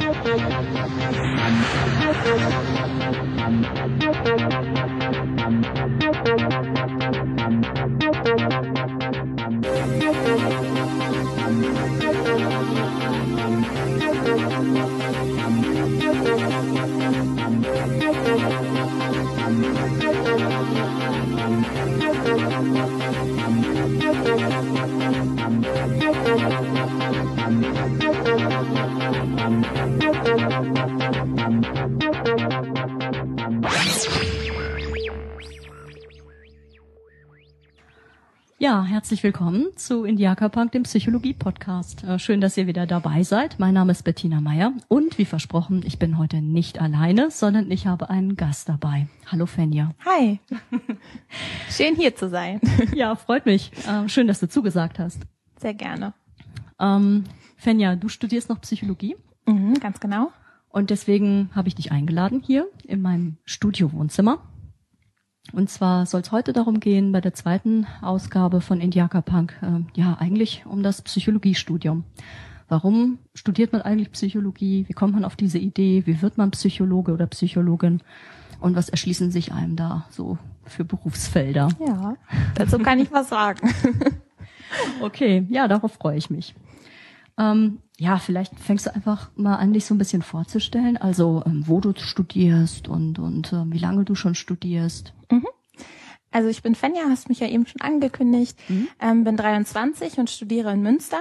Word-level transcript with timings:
Ja, 0.00 0.10
herzlich 39.04 39.22
willkommen 39.22 39.66
zu 39.76 40.04
Indiaka 40.04 40.48
Punk, 40.48 40.72
dem 40.72 40.84
Psychologie-Podcast. 40.84 42.04
Äh, 42.04 42.18
schön, 42.18 42.40
dass 42.40 42.56
ihr 42.56 42.66
wieder 42.66 42.86
dabei 42.86 43.22
seid. 43.22 43.58
Mein 43.58 43.74
Name 43.74 43.92
ist 43.92 44.02
Bettina 44.02 44.40
Meyer 44.40 44.72
und 44.88 45.18
wie 45.18 45.26
versprochen, 45.26 45.82
ich 45.84 45.98
bin 45.98 46.16
heute 46.16 46.40
nicht 46.40 46.80
alleine, 46.80 47.30
sondern 47.30 47.70
ich 47.70 47.86
habe 47.86 48.08
einen 48.08 48.34
Gast 48.34 48.70
dabei. 48.70 49.06
Hallo 49.26 49.44
Fenja. 49.44 49.90
Hi. 50.06 50.40
Schön 51.70 51.96
hier 51.96 52.16
zu 52.16 52.30
sein. 52.30 52.62
Ja, 52.94 53.14
freut 53.14 53.44
mich. 53.44 53.72
Äh, 53.86 54.08
schön, 54.08 54.26
dass 54.26 54.40
du 54.40 54.48
zugesagt 54.48 54.98
hast. 54.98 55.20
Sehr 55.58 55.74
gerne. 55.74 56.14
Ähm, 56.80 57.24
Fenja, 57.58 57.96
du 57.96 58.08
studierst 58.08 58.48
noch 58.48 58.62
Psychologie 58.62 59.16
Mhm, 59.44 59.74
ganz 59.80 60.00
genau. 60.00 60.32
und 60.70 60.88
deswegen 60.88 61.50
habe 61.54 61.68
ich 61.68 61.74
dich 61.74 61.92
eingeladen 61.92 62.40
hier 62.42 62.68
in 62.84 63.02
meinem 63.02 63.36
Studio-Wohnzimmer. 63.44 64.38
Und 65.52 65.70
zwar 65.70 66.06
soll 66.06 66.22
es 66.22 66.32
heute 66.32 66.52
darum 66.52 66.80
gehen, 66.80 67.12
bei 67.12 67.20
der 67.20 67.34
zweiten 67.34 67.86
Ausgabe 68.00 68.60
von 68.60 68.80
Indiaka 68.80 69.20
Punk, 69.20 69.54
äh, 69.62 70.00
ja, 70.00 70.16
eigentlich 70.18 70.64
um 70.66 70.82
das 70.82 71.02
Psychologiestudium. 71.02 72.04
Warum 72.68 73.18
studiert 73.34 73.72
man 73.72 73.82
eigentlich 73.82 74.10
Psychologie? 74.12 74.84
Wie 74.88 74.94
kommt 74.94 75.14
man 75.14 75.24
auf 75.24 75.36
diese 75.36 75.58
Idee? 75.58 76.02
Wie 76.06 76.22
wird 76.22 76.38
man 76.38 76.50
Psychologe 76.50 77.12
oder 77.12 77.26
Psychologin? 77.26 78.00
Und 78.60 78.74
was 78.74 78.88
erschließen 78.88 79.30
sich 79.30 79.52
einem 79.52 79.76
da 79.76 80.06
so 80.10 80.38
für 80.64 80.84
Berufsfelder? 80.84 81.68
Ja, 81.86 82.16
dazu 82.54 82.78
kann 82.78 82.98
ich 82.98 83.12
was 83.12 83.28
sagen. 83.28 83.68
Okay, 85.00 85.46
ja, 85.50 85.68
darauf 85.68 85.92
freue 85.92 86.16
ich 86.18 86.30
mich. 86.30 86.54
Ähm, 87.38 87.78
ja, 87.98 88.18
vielleicht 88.18 88.58
fängst 88.58 88.86
du 88.86 88.94
einfach 88.94 89.30
mal 89.36 89.56
an, 89.56 89.72
dich 89.72 89.86
so 89.86 89.94
ein 89.94 89.98
bisschen 89.98 90.22
vorzustellen, 90.22 90.96
also 90.96 91.42
ähm, 91.46 91.64
wo 91.66 91.80
du 91.80 91.92
studierst 91.96 92.88
und, 92.88 93.18
und 93.18 93.52
ähm, 93.52 93.72
wie 93.72 93.78
lange 93.78 94.04
du 94.04 94.14
schon 94.14 94.34
studierst. 94.34 95.12
Also 96.30 96.48
ich 96.48 96.62
bin 96.62 96.74
Fenja, 96.74 97.02
hast 97.08 97.28
mich 97.28 97.38
ja 97.40 97.46
eben 97.48 97.66
schon 97.66 97.80
angekündigt, 97.80 98.58
Mhm. 98.68 98.88
ähm, 99.00 99.24
bin 99.24 99.36
23 99.36 100.18
und 100.18 100.30
studiere 100.30 100.72
in 100.72 100.82
Münster. 100.82 101.18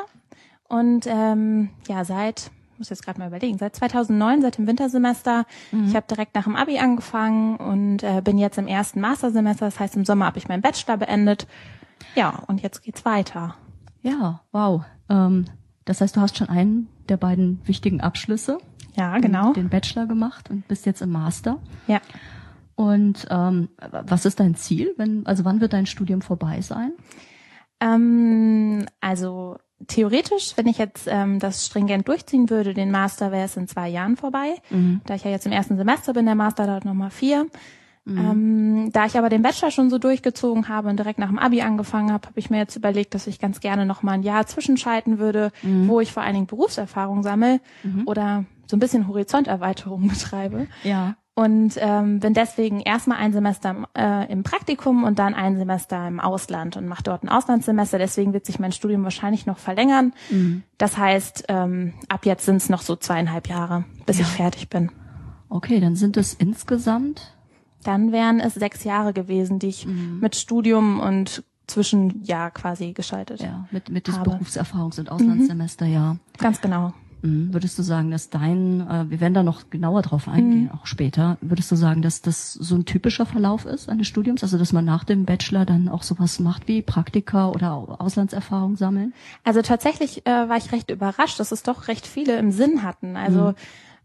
Und 0.67 1.05
ähm, 1.07 1.69
ja, 1.87 2.03
seit, 2.03 2.49
muss 2.79 2.89
jetzt 2.89 3.05
gerade 3.05 3.19
mal 3.19 3.27
überlegen, 3.27 3.59
seit 3.59 3.75
2009, 3.75 4.41
seit 4.41 4.57
dem 4.57 4.65
Wintersemester, 4.65 5.45
ich 5.85 5.95
habe 5.95 6.07
direkt 6.09 6.33
nach 6.33 6.45
dem 6.45 6.55
Abi 6.55 6.79
angefangen 6.79 7.57
und 7.57 8.01
äh, 8.01 8.21
bin 8.23 8.39
jetzt 8.39 8.57
im 8.57 8.65
ersten 8.65 9.01
Mastersemester, 9.01 9.65
das 9.65 9.79
heißt 9.79 9.95
im 9.95 10.05
Sommer 10.05 10.25
habe 10.25 10.39
ich 10.39 10.47
meinen 10.47 10.63
Bachelor 10.63 10.97
beendet. 10.97 11.45
Ja, 12.15 12.41
und 12.47 12.63
jetzt 12.63 12.81
geht's 12.81 13.05
weiter. 13.05 13.55
Ja, 14.01 14.41
wow. 14.51 14.83
Ähm, 15.09 15.45
das 15.85 16.01
heißt, 16.01 16.15
du 16.15 16.21
hast 16.21 16.37
schon 16.37 16.49
einen 16.49 16.87
der 17.09 17.17
beiden 17.17 17.61
wichtigen 17.65 18.01
Abschlüsse, 18.01 18.57
Ja, 18.95 19.17
genau. 19.19 19.53
den 19.53 19.69
Bachelor 19.69 20.05
gemacht 20.05 20.49
und 20.49 20.67
bist 20.67 20.85
jetzt 20.85 21.01
im 21.01 21.11
Master. 21.11 21.59
Ja. 21.87 21.99
Und 22.75 23.27
ähm, 23.29 23.69
was 23.91 24.25
ist 24.25 24.39
dein 24.39 24.55
Ziel? 24.55 24.93
Wenn, 24.97 25.25
also 25.25 25.45
wann 25.45 25.61
wird 25.61 25.73
dein 25.73 25.85
Studium 25.85 26.21
vorbei 26.21 26.61
sein? 26.61 26.91
Ähm, 27.79 28.85
also 29.01 29.57
theoretisch, 29.87 30.53
wenn 30.55 30.67
ich 30.67 30.77
jetzt 30.77 31.07
ähm, 31.09 31.39
das 31.39 31.65
stringent 31.65 32.07
durchziehen 32.07 32.49
würde, 32.49 32.73
den 32.73 32.89
Master 32.91 33.31
wäre 33.31 33.45
es 33.45 33.57
in 33.57 33.67
zwei 33.67 33.89
Jahren 33.89 34.15
vorbei. 34.17 34.55
Da 35.05 35.15
ich 35.15 35.23
ja 35.23 35.31
jetzt 35.31 35.45
im 35.45 35.51
ersten 35.51 35.75
Semester 35.77 36.13
bin, 36.13 36.25
der 36.25 36.35
Master 36.35 36.65
dauert 36.65 36.85
nochmal 36.85 37.09
vier. 37.11 37.47
Ähm, 38.05 38.89
da 38.91 39.05
ich 39.05 39.17
aber 39.17 39.29
den 39.29 39.41
Bachelor 39.41 39.71
schon 39.71 39.89
so 39.89 39.97
durchgezogen 39.97 40.67
habe 40.67 40.89
und 40.89 40.97
direkt 40.97 41.19
nach 41.19 41.29
dem 41.29 41.39
Abi 41.39 41.61
angefangen 41.61 42.11
habe, 42.11 42.27
habe 42.27 42.39
ich 42.39 42.49
mir 42.49 42.57
jetzt 42.57 42.75
überlegt, 42.75 43.15
dass 43.15 43.27
ich 43.27 43.39
ganz 43.39 43.61
gerne 43.61 43.85
noch 43.85 44.03
mal 44.03 44.13
ein 44.13 44.23
Jahr 44.23 44.45
zwischenschalten 44.45 45.19
würde, 45.19 45.51
wo 45.61 46.01
ich 46.01 46.11
vor 46.11 46.23
allen 46.23 46.33
Dingen 46.33 46.47
Berufserfahrung 46.47 47.23
sammle 47.23 47.61
oder 48.05 48.45
so 48.67 48.75
ein 48.75 48.79
bisschen 48.79 49.07
Horizonterweiterung 49.07 50.07
betreibe. 50.09 50.67
Ja. 50.83 51.15
Und 51.35 51.77
ähm, 51.77 52.19
bin 52.19 52.35
deswegen 52.35 52.79
erstmal 52.79 53.17
ein 53.17 53.33
Semester 53.33 53.71
im, 53.71 53.87
äh, 53.97 54.31
im 54.31 54.43
Praktikum 54.43 55.03
und 55.03 55.17
dann 55.17 55.33
ein 55.33 55.57
Semester 55.57 56.07
im 56.07 56.19
Ausland 56.19 56.77
und 56.77 56.87
mache 56.87 57.01
dort 57.01 57.23
ein 57.23 57.29
Auslandssemester. 57.29 57.97
Deswegen 57.97 58.33
wird 58.33 58.45
sich 58.45 58.59
mein 58.59 58.71
Studium 58.71 59.03
wahrscheinlich 59.03 59.47
noch 59.47 59.57
verlängern. 59.57 60.13
Das 60.77 60.95
heißt, 60.95 61.45
ähm, 61.47 61.93
ab 62.07 62.27
jetzt 62.27 62.45
sind 62.45 62.57
es 62.57 62.69
noch 62.69 62.81
so 62.81 62.95
zweieinhalb 62.95 63.47
Jahre, 63.49 63.83
bis 64.05 64.19
ich 64.19 64.27
fertig 64.27 64.69
bin. 64.69 64.91
Okay, 65.49 65.79
dann 65.79 65.95
sind 65.95 66.17
es 66.17 66.35
insgesamt 66.35 67.33
Dann 67.83 68.11
wären 68.11 68.39
es 68.39 68.53
sechs 68.55 68.83
Jahre 68.83 69.13
gewesen, 69.13 69.59
die 69.59 69.67
ich 69.67 69.85
mit 69.87 70.35
Studium 70.35 70.99
und 70.99 71.43
Zwischenjahr 71.67 72.51
quasi 72.51 72.93
geschaltet. 72.93 73.41
ja 73.41 73.65
mit 73.71 73.89
mit 73.89 74.07
des 74.07 74.17
Habe. 74.19 74.31
Berufserfahrungs- 74.31 74.99
und 74.99 75.09
Auslandssemester, 75.11 75.85
ja. 75.85 76.17
Ganz 76.37 76.59
genau. 76.61 76.93
Mhm. 77.21 77.53
Würdest 77.53 77.79
du 77.79 77.83
sagen, 77.83 78.11
dass 78.11 78.29
dein, 78.29 78.81
äh, 78.81 79.09
wir 79.09 79.21
werden 79.21 79.33
da 79.33 79.43
noch 79.43 79.69
genauer 79.69 80.01
drauf 80.01 80.27
eingehen, 80.27 80.69
auch 80.73 80.85
später, 80.85 81.37
würdest 81.39 81.71
du 81.71 81.77
sagen, 81.77 82.01
dass 82.01 82.21
das 82.21 82.51
so 82.51 82.75
ein 82.75 82.83
typischer 82.83 83.25
Verlauf 83.25 83.65
ist 83.65 83.87
eines 83.87 84.07
Studiums? 84.07 84.43
Also, 84.43 84.57
dass 84.57 84.73
man 84.73 84.83
nach 84.83 85.05
dem 85.05 85.23
Bachelor 85.23 85.65
dann 85.65 85.87
auch 85.87 86.03
sowas 86.03 86.41
macht 86.41 86.67
wie 86.67 86.81
Praktika 86.81 87.47
oder 87.49 87.71
Au- 87.75 87.95
Auslandserfahrung 87.97 88.75
sammeln? 88.75 89.13
Also 89.45 89.61
tatsächlich 89.61 90.27
äh, 90.27 90.49
war 90.49 90.57
ich 90.57 90.73
recht 90.73 90.91
überrascht, 90.91 91.39
dass 91.39 91.53
es 91.53 91.63
doch 91.63 91.87
recht 91.87 92.05
viele 92.07 92.37
im 92.37 92.51
Sinn 92.51 92.83
hatten. 92.83 93.15
Also 93.15 93.53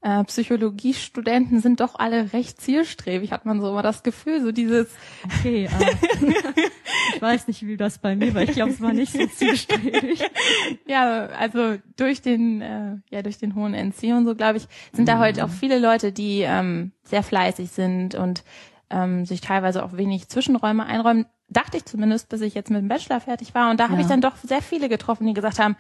äh, 0.00 0.22
Psychologiestudenten 0.24 1.60
sind 1.60 1.80
doch 1.80 1.96
alle 1.96 2.32
recht 2.32 2.60
zielstrebig, 2.60 3.32
hat 3.32 3.44
man 3.46 3.60
so 3.60 3.68
immer 3.70 3.82
das 3.82 4.02
Gefühl, 4.02 4.40
so 4.42 4.52
dieses 4.52 4.88
Okay, 5.24 5.64
äh, 5.66 6.26
ich 7.14 7.22
weiß 7.22 7.48
nicht, 7.48 7.66
wie 7.66 7.76
das 7.76 7.98
bei 7.98 8.14
mir 8.16 8.34
war. 8.34 8.42
Ich 8.42 8.52
glaube, 8.52 8.70
es 8.70 8.80
war 8.80 8.92
nicht 8.92 9.12
so 9.12 9.26
zielstrebig. 9.26 10.22
ja, 10.86 11.26
also 11.26 11.76
durch 11.96 12.22
den 12.22 12.60
äh, 12.62 12.96
ja 13.10 13.22
durch 13.22 13.38
den 13.38 13.54
hohen 13.54 13.74
NC 13.74 14.14
und 14.16 14.24
so, 14.26 14.34
glaube 14.34 14.58
ich, 14.58 14.68
sind 14.92 15.08
da 15.08 15.18
heute 15.18 15.44
auch 15.44 15.50
viele 15.50 15.78
Leute, 15.78 16.12
die 16.12 16.40
ähm, 16.42 16.92
sehr 17.04 17.22
fleißig 17.22 17.70
sind 17.70 18.14
und 18.14 18.44
ähm, 18.90 19.26
sich 19.26 19.40
teilweise 19.40 19.84
auch 19.84 19.96
wenig 19.96 20.28
Zwischenräume 20.28 20.86
einräumen. 20.86 21.26
Dachte 21.50 21.76
ich 21.78 21.84
zumindest, 21.86 22.28
bis 22.28 22.40
ich 22.42 22.54
jetzt 22.54 22.70
mit 22.70 22.80
dem 22.80 22.88
Bachelor 22.88 23.20
fertig 23.20 23.54
war. 23.54 23.70
Und 23.70 23.80
da 23.80 23.84
habe 23.84 23.94
Ja. 23.94 24.00
ich 24.00 24.06
dann 24.06 24.20
doch 24.20 24.36
sehr 24.36 24.62
viele 24.62 24.88
getroffen, 24.88 25.26
die 25.26 25.32
gesagt 25.34 25.58
haben, 25.58 25.76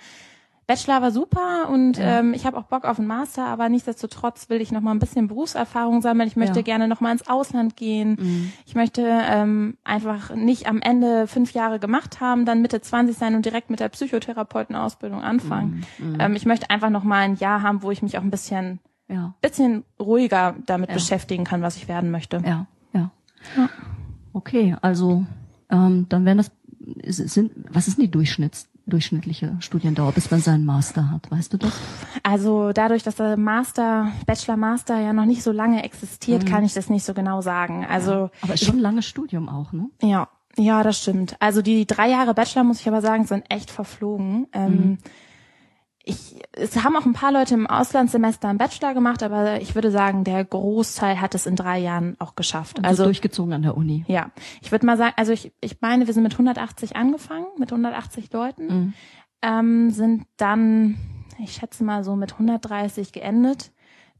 Bachelor 0.68 1.00
war 1.00 1.10
super 1.10 1.68
und 1.70 1.96
Ja. 1.96 2.20
ähm, 2.20 2.34
ich 2.34 2.44
habe 2.46 2.58
auch 2.58 2.64
Bock 2.64 2.84
auf 2.84 2.98
einen 2.98 3.08
Master, 3.08 3.46
aber 3.46 3.68
nichtsdestotrotz 3.70 4.50
will 4.50 4.60
ich 4.60 4.70
noch 4.70 4.82
mal 4.82 4.90
ein 4.92 4.98
bisschen 4.98 5.26
Berufserfahrung 5.26 6.02
sammeln. 6.02 6.28
Ich 6.28 6.36
möchte 6.36 6.58
Ja. 6.58 6.62
gerne 6.62 6.86
noch 6.88 7.00
mal 7.00 7.10
ins 7.10 7.26
Ausland 7.26 7.74
gehen. 7.74 8.52
Ich 8.66 8.74
möchte 8.74 9.00
ähm, 9.02 9.78
einfach 9.82 10.34
nicht 10.34 10.68
am 10.68 10.82
Ende 10.82 11.26
fünf 11.26 11.54
Jahre 11.54 11.78
gemacht 11.80 12.20
haben, 12.20 12.44
dann 12.44 12.60
Mitte 12.60 12.82
20 12.82 13.16
sein 13.16 13.34
und 13.34 13.46
direkt 13.46 13.70
mit 13.70 13.80
der 13.80 13.88
Psychotherapeutenausbildung 13.88 15.22
anfangen. 15.22 15.86
Ähm, 16.18 16.36
ich 16.36 16.44
möchte 16.44 16.68
einfach 16.68 16.90
noch 16.90 17.02
mal 17.04 17.20
ein 17.20 17.36
Jahr 17.36 17.62
haben, 17.62 17.82
wo 17.82 17.90
ich 17.90 18.02
mich 18.02 18.18
auch 18.18 18.22
ein 18.22 18.30
bisschen 18.30 18.78
Ja, 19.08 19.32
bisschen 19.40 19.84
ruhiger 19.98 20.54
damit 20.66 20.92
beschäftigen 20.92 21.44
kann, 21.44 21.62
was 21.62 21.76
ich 21.76 21.88
werden 21.88 22.10
möchte. 22.10 22.42
ja, 22.44 22.66
ja. 22.92 23.10
Ja. 23.56 23.70
Okay, 24.34 24.76
also 24.82 25.24
ähm, 25.70 26.04
dann 26.10 26.26
wären 26.26 26.36
das 26.36 26.50
sind 27.06 27.52
was 27.70 27.88
ist 27.88 27.96
denn 27.96 28.04
die 28.04 28.10
Durchschnitts 28.10 28.68
durchschnittliche 28.88 29.56
Studiendauer, 29.60 30.12
bis 30.12 30.30
man 30.30 30.40
seinen 30.40 30.64
Master 30.64 31.10
hat, 31.10 31.30
weißt 31.30 31.52
du 31.52 31.58
das? 31.58 31.72
Also 32.22 32.72
dadurch, 32.72 33.02
dass 33.02 33.16
der 33.16 33.36
Master, 33.36 34.12
Bachelor 34.26 34.56
Master 34.56 34.98
ja 35.00 35.12
noch 35.12 35.26
nicht 35.26 35.42
so 35.42 35.52
lange 35.52 35.84
existiert, 35.84 36.46
kann 36.46 36.64
ich 36.64 36.74
das 36.74 36.90
nicht 36.90 37.04
so 37.04 37.14
genau 37.14 37.40
sagen. 37.40 37.86
Also 37.88 38.30
Aber 38.42 38.54
ist 38.54 38.64
schon 38.64 38.76
ein 38.76 38.82
langes 38.82 39.06
Studium 39.06 39.48
auch, 39.48 39.72
ne? 39.72 39.88
Ja, 40.02 40.28
ja, 40.56 40.82
das 40.82 41.00
stimmt. 41.00 41.36
Also 41.40 41.62
die 41.62 41.86
drei 41.86 42.08
Jahre 42.08 42.34
Bachelor, 42.34 42.64
muss 42.64 42.80
ich 42.80 42.88
aber 42.88 43.00
sagen, 43.00 43.24
sind 43.26 43.44
echt 43.48 43.70
verflogen. 43.70 44.48
Ähm, 44.52 44.98
ich, 46.08 46.36
es 46.52 46.82
haben 46.82 46.96
auch 46.96 47.04
ein 47.06 47.12
paar 47.12 47.32
Leute 47.32 47.54
im 47.54 47.66
Auslandssemester 47.66 48.48
einen 48.48 48.58
Bachelor 48.58 48.94
gemacht, 48.94 49.22
aber 49.22 49.60
ich 49.60 49.74
würde 49.74 49.90
sagen, 49.90 50.24
der 50.24 50.44
Großteil 50.44 51.20
hat 51.20 51.34
es 51.34 51.46
in 51.46 51.54
drei 51.56 51.78
Jahren 51.78 52.16
auch 52.18 52.34
geschafft. 52.34 52.78
Also 52.78 52.88
Also 52.88 53.04
durchgezogen 53.04 53.52
an 53.52 53.62
der 53.62 53.76
Uni. 53.76 54.04
ja, 54.08 54.30
ich 54.62 54.72
würde 54.72 54.86
mal 54.86 54.96
sagen, 54.96 55.14
also 55.16 55.32
ich, 55.32 55.52
ich 55.60 55.80
meine, 55.80 56.06
wir 56.06 56.14
sind 56.14 56.22
mit 56.22 56.32
180 56.32 56.96
angefangen, 56.96 57.46
mit 57.58 57.70
180 57.72 58.32
Leuten, 58.32 58.66
Mhm. 58.66 58.92
ähm, 59.42 59.90
sind 59.90 60.24
dann, 60.36 60.96
ich 61.42 61.52
schätze 61.52 61.84
mal 61.84 62.02
so 62.04 62.16
mit 62.16 62.32
130 62.32 63.12
geendet. 63.12 63.70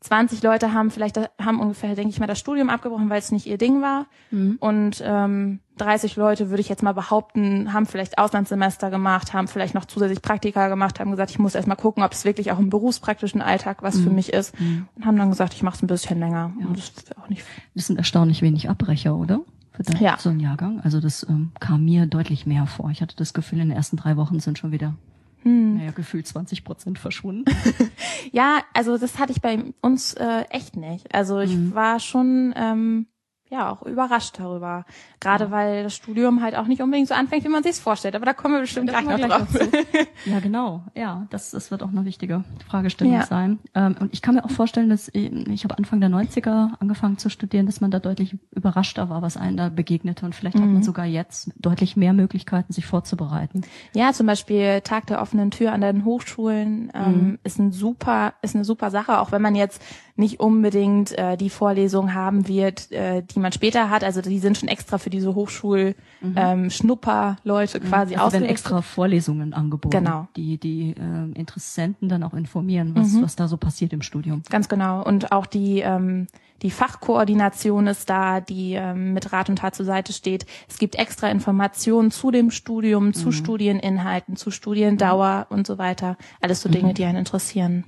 20 0.00 0.42
Leute 0.44 0.72
haben 0.72 0.92
vielleicht, 0.92 1.18
haben 1.42 1.58
ungefähr, 1.58 1.96
denke 1.96 2.10
ich 2.10 2.20
mal, 2.20 2.26
das 2.28 2.38
Studium 2.38 2.70
abgebrochen, 2.70 3.10
weil 3.10 3.18
es 3.18 3.32
nicht 3.32 3.46
ihr 3.46 3.58
Ding 3.58 3.82
war. 3.82 4.06
Mhm. 4.30 4.56
Und 4.60 5.02
ähm, 5.04 5.58
30 5.78 6.16
Leute, 6.16 6.50
würde 6.50 6.60
ich 6.60 6.68
jetzt 6.68 6.82
mal 6.82 6.92
behaupten, 6.92 7.72
haben 7.72 7.86
vielleicht 7.86 8.18
Auslandssemester 8.18 8.90
gemacht, 8.90 9.32
haben 9.32 9.48
vielleicht 9.48 9.74
noch 9.74 9.84
zusätzlich 9.84 10.22
Praktika 10.22 10.68
gemacht, 10.68 11.00
haben 11.00 11.10
gesagt, 11.10 11.30
ich 11.30 11.38
muss 11.38 11.54
erst 11.54 11.68
mal 11.68 11.76
gucken, 11.76 12.02
ob 12.02 12.12
es 12.12 12.24
wirklich 12.24 12.52
auch 12.52 12.58
im 12.58 12.70
berufspraktischen 12.70 13.40
Alltag 13.40 13.82
was 13.82 13.96
mhm. 13.96 14.04
für 14.04 14.10
mich 14.10 14.32
ist. 14.32 14.58
Mhm. 14.60 14.88
Und 14.94 15.06
haben 15.06 15.16
dann 15.16 15.30
gesagt, 15.30 15.54
ich 15.54 15.62
mache 15.62 15.76
es 15.76 15.82
ein 15.82 15.86
bisschen 15.86 16.18
länger. 16.18 16.52
Ja. 16.60 16.66
Und 16.66 16.78
das, 16.78 16.92
auch 17.16 17.28
nicht 17.28 17.44
das 17.74 17.86
sind 17.86 17.96
erstaunlich 17.96 18.42
wenig 18.42 18.68
Abbrecher, 18.68 19.16
oder? 19.16 19.40
Für 19.72 19.82
ja. 20.02 20.16
so 20.18 20.30
einen 20.30 20.40
Jahrgang. 20.40 20.80
Also 20.80 21.00
das 21.00 21.24
ähm, 21.28 21.52
kam 21.60 21.84
mir 21.84 22.06
deutlich 22.06 22.46
mehr 22.46 22.66
vor. 22.66 22.90
Ich 22.90 23.00
hatte 23.00 23.14
das 23.16 23.32
Gefühl, 23.32 23.60
in 23.60 23.68
den 23.68 23.76
ersten 23.76 23.96
drei 23.96 24.16
Wochen 24.16 24.40
sind 24.40 24.58
schon 24.58 24.72
wieder 24.72 24.94
hm. 25.42 25.76
Naja, 25.76 25.92
gefühlt 25.92 26.26
20 26.26 26.64
Prozent 26.64 26.98
verschwunden. 26.98 27.44
ja, 28.32 28.60
also 28.74 28.98
das 28.98 29.18
hatte 29.18 29.32
ich 29.32 29.40
bei 29.40 29.72
uns 29.80 30.14
äh, 30.14 30.42
echt 30.50 30.76
nicht. 30.76 31.14
Also 31.14 31.38
ich 31.38 31.54
mhm. 31.54 31.74
war 31.74 32.00
schon 32.00 32.52
ähm, 32.56 33.06
ja 33.50 33.70
auch 33.70 33.82
überrascht 33.82 34.38
darüber. 34.38 34.84
Gerade 35.20 35.44
ja. 35.44 35.50
weil 35.50 35.82
das 35.84 35.94
Studium 35.94 36.42
halt 36.42 36.56
auch 36.56 36.66
nicht 36.66 36.82
unbedingt 36.82 37.08
so 37.08 37.14
anfängt, 37.14 37.44
wie 37.44 37.48
man 37.48 37.62
sich 37.62 37.76
vorstellt. 37.76 38.14
Aber 38.14 38.26
da 38.26 38.32
kommen 38.32 38.54
wir 38.54 38.60
bestimmt 38.60 38.90
ja, 38.90 39.00
gleich 39.00 39.18
noch 39.18 39.28
drauf. 39.28 39.48
ja, 40.26 40.40
genau. 40.40 40.84
Ja, 40.94 41.26
das, 41.30 41.50
das 41.50 41.70
wird 41.70 41.82
auch 41.82 41.88
eine 41.88 42.04
wichtige 42.04 42.44
Fragestellung 42.68 43.14
ja. 43.14 43.26
sein. 43.26 43.58
Ähm, 43.74 43.96
und 44.00 44.12
ich 44.12 44.22
kann 44.22 44.34
mir 44.34 44.44
auch 44.44 44.50
vorstellen, 44.50 44.90
dass 44.90 45.08
ich, 45.08 45.32
ich 45.32 45.64
habe 45.64 45.78
Anfang 45.78 46.00
der 46.00 46.10
90er 46.10 46.70
angefangen 46.78 47.18
zu 47.18 47.30
studieren, 47.30 47.66
dass 47.66 47.80
man 47.80 47.90
da 47.90 47.98
deutlich 47.98 48.36
überraschter 48.50 49.08
war, 49.08 49.22
was 49.22 49.36
einen 49.36 49.56
da 49.56 49.68
begegnete. 49.68 50.24
Und 50.24 50.34
vielleicht 50.34 50.56
mhm. 50.56 50.62
hat 50.62 50.68
man 50.68 50.78
mhm. 50.78 50.84
sogar 50.84 51.06
jetzt 51.06 51.50
deutlich 51.56 51.96
mehr 51.96 52.12
Möglichkeiten, 52.12 52.72
sich 52.72 52.86
vorzubereiten. 52.86 53.62
Ja, 53.94 54.12
zum 54.12 54.26
Beispiel 54.26 54.80
Tag 54.82 55.06
der 55.06 55.22
offenen 55.22 55.50
Tür 55.50 55.72
an 55.72 55.80
den 55.80 56.04
Hochschulen 56.04 56.90
ähm, 56.94 57.12
mhm. 57.12 57.38
ist 57.44 57.58
ein 57.58 57.72
super, 57.72 58.34
ist 58.42 58.54
eine 58.54 58.64
super 58.64 58.90
Sache, 58.90 59.18
auch 59.18 59.32
wenn 59.32 59.42
man 59.42 59.54
jetzt 59.54 59.82
nicht 60.18 60.40
unbedingt 60.40 61.16
äh, 61.16 61.36
die 61.36 61.48
Vorlesung 61.48 62.12
haben 62.12 62.48
wird, 62.48 62.90
äh, 62.90 63.22
die 63.22 63.38
man 63.38 63.52
später 63.52 63.88
hat. 63.88 64.02
Also 64.02 64.20
die 64.20 64.40
sind 64.40 64.58
schon 64.58 64.68
extra 64.68 64.98
für 64.98 65.10
diese 65.10 65.34
Hochschul 65.34 65.94
mhm. 66.20 66.34
ähm, 66.36 66.70
Schnupperleute 66.70 67.78
quasi 67.80 68.16
also 68.16 68.32
werden 68.32 68.48
extra 68.48 68.82
Vorlesungen 68.82 69.54
angeboten, 69.54 69.96
genau. 69.96 70.26
die 70.36 70.58
die 70.58 70.90
äh, 70.90 71.38
Interessenten 71.38 72.08
dann 72.08 72.24
auch 72.24 72.34
informieren, 72.34 72.94
was 72.96 73.12
mhm. 73.12 73.22
was 73.22 73.36
da 73.36 73.46
so 73.46 73.56
passiert 73.56 73.92
im 73.92 74.02
Studium. 74.02 74.42
Ganz 74.50 74.68
genau 74.68 75.04
und 75.04 75.30
auch 75.30 75.46
die 75.46 75.80
ähm, 75.80 76.26
die 76.62 76.72
Fachkoordination 76.72 77.86
ist 77.86 78.10
da, 78.10 78.40
die 78.40 78.72
ähm, 78.72 79.12
mit 79.12 79.32
Rat 79.32 79.48
und 79.48 79.60
Tat 79.60 79.76
zur 79.76 79.86
Seite 79.86 80.12
steht. 80.12 80.44
Es 80.68 80.78
gibt 80.78 80.96
extra 80.96 81.28
Informationen 81.30 82.10
zu 82.10 82.32
dem 82.32 82.50
Studium, 82.50 83.14
zu 83.14 83.26
mhm. 83.26 83.32
Studieninhalten, 83.32 84.34
zu 84.34 84.50
Studiendauer 84.50 85.46
und 85.50 85.68
so 85.68 85.78
weiter. 85.78 86.16
Alles 86.40 86.60
so 86.60 86.68
Dinge, 86.68 86.88
mhm. 86.88 86.94
die 86.94 87.04
einen 87.04 87.18
interessieren. 87.18 87.84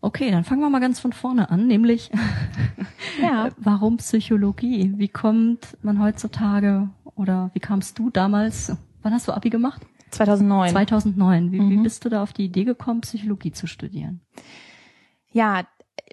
Okay, 0.00 0.30
dann 0.30 0.44
fangen 0.44 0.60
wir 0.60 0.70
mal 0.70 0.80
ganz 0.80 1.00
von 1.00 1.12
vorne 1.12 1.50
an, 1.50 1.66
nämlich 1.66 2.10
ja. 3.22 3.48
warum 3.56 3.96
Psychologie? 3.96 4.92
Wie 4.96 5.08
kommt 5.08 5.76
man 5.82 6.00
heutzutage 6.00 6.88
oder 7.16 7.50
wie 7.52 7.60
kamst 7.60 7.98
du 7.98 8.10
damals? 8.10 8.76
Wann 9.02 9.12
hast 9.12 9.26
du 9.26 9.32
Abi 9.32 9.50
gemacht? 9.50 9.82
2009. 10.10 10.70
2009. 10.70 11.52
Wie, 11.52 11.60
mhm. 11.60 11.70
wie 11.70 11.76
bist 11.78 12.04
du 12.04 12.08
da 12.08 12.22
auf 12.22 12.32
die 12.32 12.44
Idee 12.44 12.64
gekommen, 12.64 13.00
Psychologie 13.00 13.52
zu 13.52 13.66
studieren? 13.66 14.20
Ja, 15.32 15.64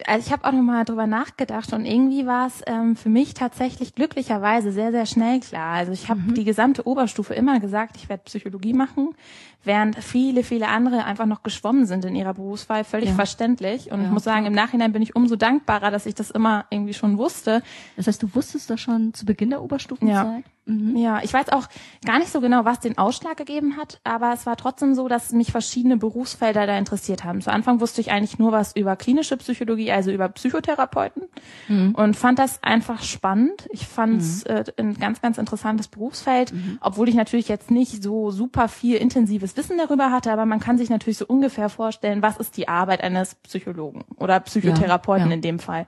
also 0.05 0.25
ich 0.25 0.31
habe 0.31 0.45
auch 0.45 0.51
nochmal 0.51 0.85
drüber 0.85 1.07
nachgedacht 1.07 1.73
und 1.73 1.85
irgendwie 1.85 2.25
war 2.25 2.47
es 2.47 2.61
ähm, 2.67 2.95
für 2.95 3.09
mich 3.09 3.33
tatsächlich 3.33 3.95
glücklicherweise 3.95 4.71
sehr, 4.71 4.91
sehr 4.91 5.05
schnell 5.05 5.39
klar. 5.39 5.73
Also 5.73 5.91
ich 5.91 6.09
habe 6.09 6.19
mhm. 6.19 6.33
die 6.33 6.43
gesamte 6.43 6.85
Oberstufe 6.87 7.33
immer 7.33 7.59
gesagt, 7.59 7.95
ich 7.97 8.09
werde 8.09 8.23
Psychologie 8.23 8.73
machen, 8.73 9.15
während 9.63 9.97
viele, 9.97 10.43
viele 10.43 10.67
andere 10.67 11.05
einfach 11.05 11.25
noch 11.25 11.43
geschwommen 11.43 11.85
sind 11.85 12.05
in 12.05 12.15
ihrer 12.15 12.33
Berufswahl, 12.33 12.83
völlig 12.83 13.09
ja. 13.09 13.15
verständlich. 13.15 13.91
Und 13.91 14.01
ja. 14.01 14.05
ich 14.05 14.11
muss 14.11 14.23
sagen, 14.23 14.45
im 14.45 14.53
Nachhinein 14.53 14.91
bin 14.91 15.01
ich 15.01 15.15
umso 15.15 15.35
dankbarer, 15.35 15.91
dass 15.91 16.05
ich 16.05 16.15
das 16.15 16.31
immer 16.31 16.65
irgendwie 16.69 16.93
schon 16.93 17.17
wusste. 17.17 17.61
Das 17.95 18.07
heißt, 18.07 18.21
du 18.21 18.33
wusstest 18.33 18.69
das 18.69 18.79
schon 18.79 19.13
zu 19.13 19.25
Beginn 19.25 19.49
der 19.49 19.61
Oberstufenzeit? 19.61 20.43
Ja. 20.45 20.51
Mhm. 20.65 20.97
Ja, 20.97 21.21
ich 21.23 21.31
weiß 21.31 21.49
auch 21.49 21.67
gar 22.05 22.17
nicht 22.17 22.31
so 22.31 22.41
genau, 22.41 22.65
was 22.65 22.79
den 22.79 22.97
Ausschlag 22.97 23.37
gegeben 23.37 23.77
hat, 23.77 23.99
aber 24.03 24.33
es 24.33 24.47
war 24.47 24.57
trotzdem 24.57 24.95
so, 24.95 25.07
dass 25.07 25.31
mich 25.31 25.51
verschiedene 25.51 25.97
Berufsfelder 25.97 26.65
da 26.65 26.77
interessiert 26.77 27.23
haben. 27.23 27.41
Zu 27.41 27.51
Anfang 27.51 27.79
wusste 27.79 28.01
ich 28.01 28.11
eigentlich 28.11 28.39
nur 28.39 28.51
was 28.51 28.75
über 28.75 28.95
klinische 28.95 29.37
Psychologie, 29.37 29.74
also 29.91 30.11
über 30.11 30.29
Psychotherapeuten 30.29 31.23
mhm. 31.67 31.95
und 31.95 32.15
fand 32.15 32.39
das 32.39 32.61
einfach 32.63 33.03
spannend. 33.03 33.67
Ich 33.71 33.87
fand 33.87 34.21
es 34.21 34.45
mhm. 34.45 34.51
äh, 34.51 34.63
ein 34.77 34.93
ganz, 34.99 35.21
ganz 35.21 35.37
interessantes 35.37 35.87
Berufsfeld, 35.87 36.53
mhm. 36.53 36.77
obwohl 36.81 37.09
ich 37.09 37.15
natürlich 37.15 37.47
jetzt 37.47 37.71
nicht 37.71 38.03
so 38.03 38.31
super 38.31 38.67
viel 38.67 38.97
intensives 38.97 39.57
Wissen 39.57 39.77
darüber 39.77 40.11
hatte, 40.11 40.31
aber 40.31 40.45
man 40.45 40.59
kann 40.59 40.77
sich 40.77 40.89
natürlich 40.89 41.17
so 41.17 41.25
ungefähr 41.25 41.69
vorstellen, 41.69 42.21
was 42.21 42.37
ist 42.37 42.57
die 42.57 42.67
Arbeit 42.67 43.03
eines 43.03 43.35
Psychologen 43.35 44.03
oder 44.17 44.39
Psychotherapeuten 44.39 45.27
ja, 45.27 45.29
ja. 45.29 45.35
in 45.35 45.41
dem 45.41 45.59
Fall. 45.59 45.87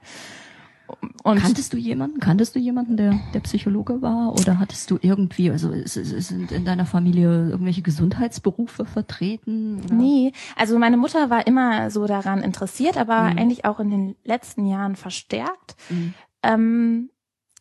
Und 1.23 1.39
Kanntest 1.39 1.73
du 1.73 1.77
jemanden? 1.77 2.19
Kanntest 2.19 2.55
du 2.55 2.59
jemanden, 2.59 2.95
der, 2.95 3.19
der 3.33 3.41
Psychologe 3.41 4.01
war? 4.01 4.33
Oder 4.33 4.59
hattest 4.59 4.89
du 4.89 4.97
irgendwie, 5.01 5.51
also 5.51 5.73
sind 5.83 6.51
in 6.51 6.63
deiner 6.63 6.85
Familie 6.85 7.49
irgendwelche 7.49 7.81
Gesundheitsberufe 7.81 8.85
vertreten? 8.85 9.81
Oder? 9.83 9.95
Nee, 9.95 10.31
also 10.55 10.79
meine 10.79 10.97
Mutter 10.97 11.29
war 11.29 11.45
immer 11.45 11.91
so 11.91 12.07
daran 12.07 12.41
interessiert, 12.41 12.97
aber 12.97 13.23
mhm. 13.23 13.37
eigentlich 13.37 13.65
auch 13.65 13.79
in 13.79 13.89
den 13.89 14.15
letzten 14.23 14.65
Jahren 14.65 14.95
verstärkt. 14.95 15.75
Mhm. 15.89 16.13
Ähm, 16.43 17.09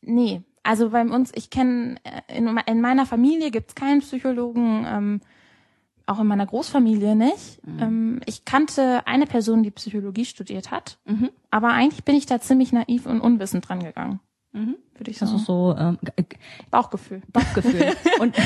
nee, 0.03 0.43
also 0.63 0.91
bei 0.91 1.03
uns, 1.03 1.33
ich 1.35 1.51
kenne, 1.51 1.97
äh, 2.05 2.39
in, 2.39 2.61
in, 2.67 2.81
meiner 2.81 3.07
Familie 3.07 3.51
gibt's 3.51 3.75
keinen 3.75 4.01
Psychologen. 4.01 4.87
Ähm, 4.89 5.21
auch 6.07 6.21
in 6.21 6.27
meiner 6.27 6.47
Großfamilie 6.47 7.17
nicht. 7.17 7.67
Mhm. 7.67 7.83
Ähm, 7.83 8.21
ich 8.27 8.45
kannte 8.45 9.07
eine 9.07 9.27
Person, 9.27 9.63
die 9.63 9.71
Psychologie 9.71 10.25
studiert 10.25 10.71
hat, 10.71 10.99
mhm. 11.05 11.31
aber 11.51 11.69
eigentlich 11.69 12.05
bin 12.05 12.15
ich 12.15 12.27
da 12.27 12.41
ziemlich 12.41 12.73
naiv 12.73 13.07
und 13.07 13.21
unwissend 13.21 13.69
dran 13.69 13.83
gegangen. 13.83 14.21
Mhm. 14.53 14.77
Würde 14.95 15.11
ich 15.11 15.19
sagen. 15.19 15.33
Also 15.33 15.45
so 15.45 15.77
ähm, 15.79 15.99
Bauchgefühl. 16.71 17.23
Bauchgefühl. 17.33 17.93
und 18.21 18.37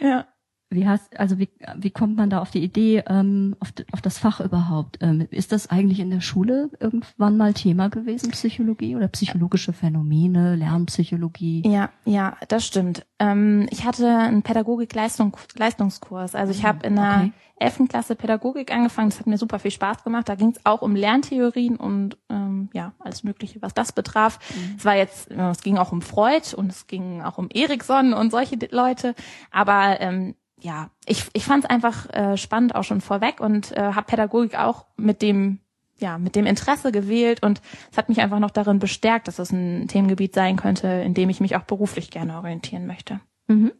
ja. 0.00 0.26
Wie 0.72 0.86
hast, 0.86 1.18
also 1.18 1.40
wie, 1.40 1.48
wie 1.76 1.90
kommt 1.90 2.16
man 2.16 2.30
da 2.30 2.40
auf 2.40 2.52
die 2.52 2.62
Idee, 2.62 3.02
ähm, 3.08 3.56
auf, 3.58 3.72
auf 3.90 4.00
das 4.00 4.18
Fach 4.18 4.38
überhaupt? 4.38 4.98
Ähm, 5.00 5.26
ist 5.30 5.50
das 5.50 5.68
eigentlich 5.68 5.98
in 5.98 6.10
der 6.10 6.20
Schule 6.20 6.70
irgendwann 6.78 7.36
mal 7.36 7.54
Thema 7.54 7.88
gewesen, 7.88 8.30
Psychologie 8.30 8.94
oder 8.94 9.08
psychologische 9.08 9.72
Phänomene, 9.72 10.54
Lernpsychologie? 10.54 11.64
Ja, 11.66 11.90
ja, 12.04 12.36
das 12.46 12.64
stimmt. 12.64 13.04
Ähm, 13.18 13.66
ich 13.70 13.84
hatte 13.84 14.06
einen 14.06 14.42
Pädagogik-Leistungskurs. 14.42 16.36
Also 16.36 16.52
ich 16.52 16.64
habe 16.64 16.86
in 16.86 16.94
der 16.94 17.16
okay. 17.16 17.32
11. 17.60 17.88
Klasse 17.88 18.14
Pädagogik 18.14 18.72
angefangen. 18.72 19.10
Das 19.10 19.18
hat 19.18 19.26
mir 19.26 19.38
super 19.38 19.58
viel 19.58 19.70
Spaß 19.70 20.02
gemacht. 20.04 20.28
Da 20.28 20.34
ging 20.34 20.50
es 20.50 20.64
auch 20.64 20.82
um 20.82 20.96
Lerntheorien 20.96 21.76
und 21.76 22.16
ähm, 22.30 22.70
ja, 22.72 22.92
alles 22.98 23.22
Mögliche, 23.22 23.60
was 23.60 23.74
das 23.74 23.92
betraf. 23.92 24.38
Mhm. 24.54 24.74
Es 24.78 24.84
war 24.84 24.96
jetzt, 24.96 25.30
es 25.30 25.60
ging 25.62 25.78
auch 25.78 25.92
um 25.92 26.00
Freud 26.00 26.54
und 26.56 26.70
es 26.70 26.86
ging 26.86 27.22
auch 27.22 27.38
um 27.38 27.48
Erikson 27.52 28.14
und 28.14 28.30
solche 28.30 28.56
Leute. 28.70 29.14
Aber 29.50 30.00
ähm, 30.00 30.36
ja, 30.60 30.90
ich, 31.06 31.26
ich 31.32 31.44
fand 31.44 31.64
es 31.64 31.70
einfach 31.70 32.08
äh, 32.10 32.36
spannend 32.36 32.74
auch 32.74 32.84
schon 32.84 33.00
vorweg 33.00 33.40
und 33.40 33.72
äh, 33.76 33.92
habe 33.94 34.06
Pädagogik 34.06 34.58
auch 34.58 34.86
mit 34.96 35.22
dem 35.22 35.60
ja 35.98 36.18
mit 36.18 36.34
dem 36.34 36.46
Interesse 36.46 36.92
gewählt 36.92 37.42
und 37.42 37.60
es 37.90 37.98
hat 37.98 38.08
mich 38.08 38.20
einfach 38.20 38.38
noch 38.38 38.50
darin 38.50 38.78
bestärkt, 38.78 39.28
dass 39.28 39.38
es 39.38 39.52
ein 39.52 39.86
Themengebiet 39.88 40.34
sein 40.34 40.56
könnte, 40.56 40.88
in 40.88 41.14
dem 41.14 41.28
ich 41.28 41.40
mich 41.40 41.56
auch 41.56 41.64
beruflich 41.64 42.10
gerne 42.10 42.36
orientieren 42.36 42.86
möchte. 42.86 43.20
Mhm. 43.48 43.72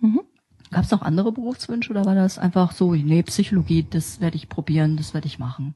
Mhm. 0.00 0.20
Gab 0.70 0.84
es 0.84 0.90
noch 0.90 1.02
andere 1.02 1.32
Berufswünsche 1.32 1.90
oder 1.90 2.04
war 2.04 2.14
das 2.14 2.38
einfach 2.38 2.72
so, 2.72 2.94
nee, 2.94 3.22
Psychologie, 3.22 3.86
das 3.88 4.20
werde 4.20 4.36
ich 4.36 4.48
probieren, 4.48 4.96
das 4.96 5.14
werde 5.14 5.26
ich 5.26 5.38
machen? 5.38 5.74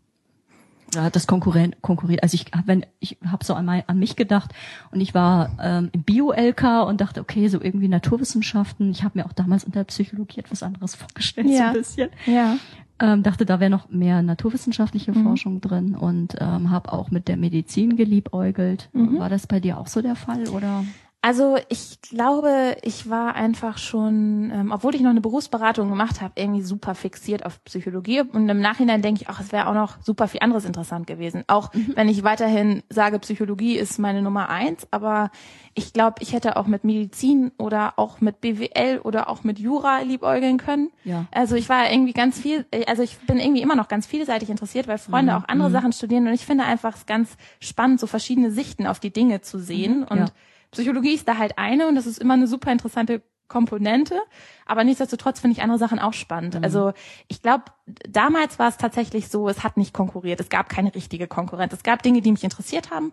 Hat 0.97 1.17
das 1.17 1.27
konkurrent, 1.27 1.81
konkurriert? 1.81 2.23
Also 2.23 2.35
ich 2.35 2.47
wenn 2.67 2.85
ich 3.01 3.17
habe 3.27 3.45
so 3.45 3.55
mein, 3.55 3.83
an 3.89 3.99
mich 3.99 4.17
gedacht 4.17 4.53
und 4.91 5.01
ich 5.01 5.15
war 5.15 5.51
ähm, 5.61 5.91
im 5.93 6.03
Bio-LK 6.03 6.87
und 6.87 7.01
dachte, 7.01 7.21
okay, 7.21 7.49
so 7.49 7.61
irgendwie 7.61 7.89
Naturwissenschaften. 7.89 8.91
Ich 8.91 9.03
habe 9.03 9.19
mir 9.19 9.27
auch 9.27 9.33
damals 9.33 9.65
unter 9.65 9.85
Psychologie 9.85 10.41
etwas 10.41 10.63
anderes 10.63 10.95
vorgestellt, 10.97 11.49
ja. 11.49 11.57
so 11.57 11.65
ein 11.65 11.73
bisschen. 11.73 12.11
Ja. 12.27 12.57
Ähm, 13.01 13.23
dachte, 13.23 13.45
da 13.47 13.59
wäre 13.59 13.71
noch 13.71 13.89
mehr 13.89 14.23
naturwissenschaftliche 14.23 15.13
mhm. 15.13 15.25
Forschung 15.25 15.61
drin 15.61 15.97
und 15.97 16.37
ähm, 16.39 16.71
habe 16.71 16.93
auch 16.93 17.11
mit 17.11 17.27
der 17.27 17.37
Medizin 17.37 17.97
geliebäugelt. 17.97 18.91
Mhm. 18.93 19.19
War 19.19 19.29
das 19.29 19.47
bei 19.47 19.61
dir 19.61 19.79
auch 19.79 19.89
so 19.89 20.03
der 20.03 20.15
Fall 20.15 20.49
oder? 20.49 20.85
Also 21.25 21.57
ich 21.69 22.01
glaube, 22.01 22.77
ich 22.83 23.09
war 23.09 23.37
einfach 23.37 23.79
schon, 23.79 24.51
ähm, 24.53 24.73
obwohl 24.73 24.97
ich 24.97 25.03
noch 25.03 25.11
eine 25.11 25.21
Berufsberatung 25.21 25.89
gemacht 25.89 26.21
habe, 26.21 26.33
irgendwie 26.35 26.63
super 26.63 26.97
fixiert 26.97 27.47
auf 27.47 27.63
Psychologie. 27.63 28.23
Und 28.23 28.49
im 28.49 28.61
Nachhinein 28.61 29.03
denke 29.03 29.23
ich, 29.23 29.29
ach, 29.29 29.39
es 29.39 29.53
wäre 29.53 29.69
auch 29.69 29.75
noch 29.75 30.03
super 30.03 30.27
viel 30.27 30.41
anderes 30.41 30.65
interessant 30.65 31.07
gewesen. 31.07 31.45
Auch 31.47 31.73
mhm. 31.73 31.93
wenn 31.95 32.09
ich 32.09 32.25
weiterhin 32.25 32.83
sage, 32.89 33.21
Psychologie 33.21 33.77
ist 33.79 34.01
meine 34.01 34.21
Nummer 34.21 34.49
eins, 34.49 34.89
aber 34.91 35.31
ich 35.75 35.93
glaube, 35.93 36.17
ich 36.19 36.33
hätte 36.33 36.57
auch 36.57 36.67
mit 36.67 36.83
Medizin 36.83 37.53
oder 37.57 38.01
auch 38.01 38.21
mit 38.21 38.41
BWL 38.41 38.99
oder 39.05 39.29
auch 39.29 39.45
mit 39.45 39.61
Jura 39.61 40.01
liebäugeln 40.01 40.59
können. 40.59 40.91
Ja. 41.05 41.27
Also 41.31 41.55
ich 41.55 41.69
war 41.69 41.89
irgendwie 41.89 42.15
ganz 42.15 42.41
viel, 42.41 42.67
also 42.89 43.05
ich 43.05 43.17
bin 43.19 43.39
irgendwie 43.39 43.63
immer 43.63 43.77
noch 43.77 43.87
ganz 43.87 44.09
vielseitig 44.09 44.51
interessiert, 44.51 44.89
weil 44.89 44.99
Freunde 44.99 45.35
mhm. 45.35 45.39
auch 45.39 45.49
andere 45.49 45.69
mhm. 45.69 45.73
Sachen 45.73 45.93
studieren 45.93 46.27
und 46.27 46.35
ich 46.35 46.45
finde 46.45 46.65
einfach 46.65 46.97
es 46.97 47.07
ganz 47.07 47.37
spannend, 47.61 48.01
so 48.01 48.09
verschiedene 48.09 48.51
Sichten 48.51 48.89
auf 48.89 48.99
die 48.99 49.13
Dinge 49.13 49.41
zu 49.41 49.61
sehen 49.61 50.01
mhm. 50.01 50.07
und 50.09 50.19
ja 50.19 50.27
Psychologie 50.73 51.15
ist 51.15 51.29
da 51.29 51.39
halt 51.39 51.59
eine 51.59 51.87
und 51.87 51.95
das 51.95 52.07
ist 52.07 52.19
immer 52.19 52.35
eine 52.35 52.47
super 52.47 52.73
interessante 52.73 53.23
Komponente, 53.53 54.19
aber 54.65 54.83
nichtsdestotrotz 54.83 55.39
finde 55.39 55.57
ich 55.57 55.63
andere 55.63 55.79
Sachen 55.79 55.99
auch 55.99 56.15
spannend. 56.15 56.55
Mhm. 56.55 56.65
Also 56.65 56.93
ich 57.29 57.43
glaube, 57.43 57.65
damals 58.09 58.59
war 58.59 58.69
es 58.69 58.79
tatsächlich 58.79 59.29
so, 59.29 59.49
es 59.49 59.63
hat 59.63 59.77
nicht 59.77 59.93
konkurriert, 59.93 60.41
es 60.41 60.49
gab 60.49 60.71
keine 60.71 60.95
richtige 60.95 61.27
Konkurrenz. 61.27 61.75
Es 61.75 61.83
gab 61.83 62.03
Dinge, 62.03 62.23
die 62.23 62.33
mich 62.33 62.45
interessiert 62.45 62.91
haben 62.91 63.13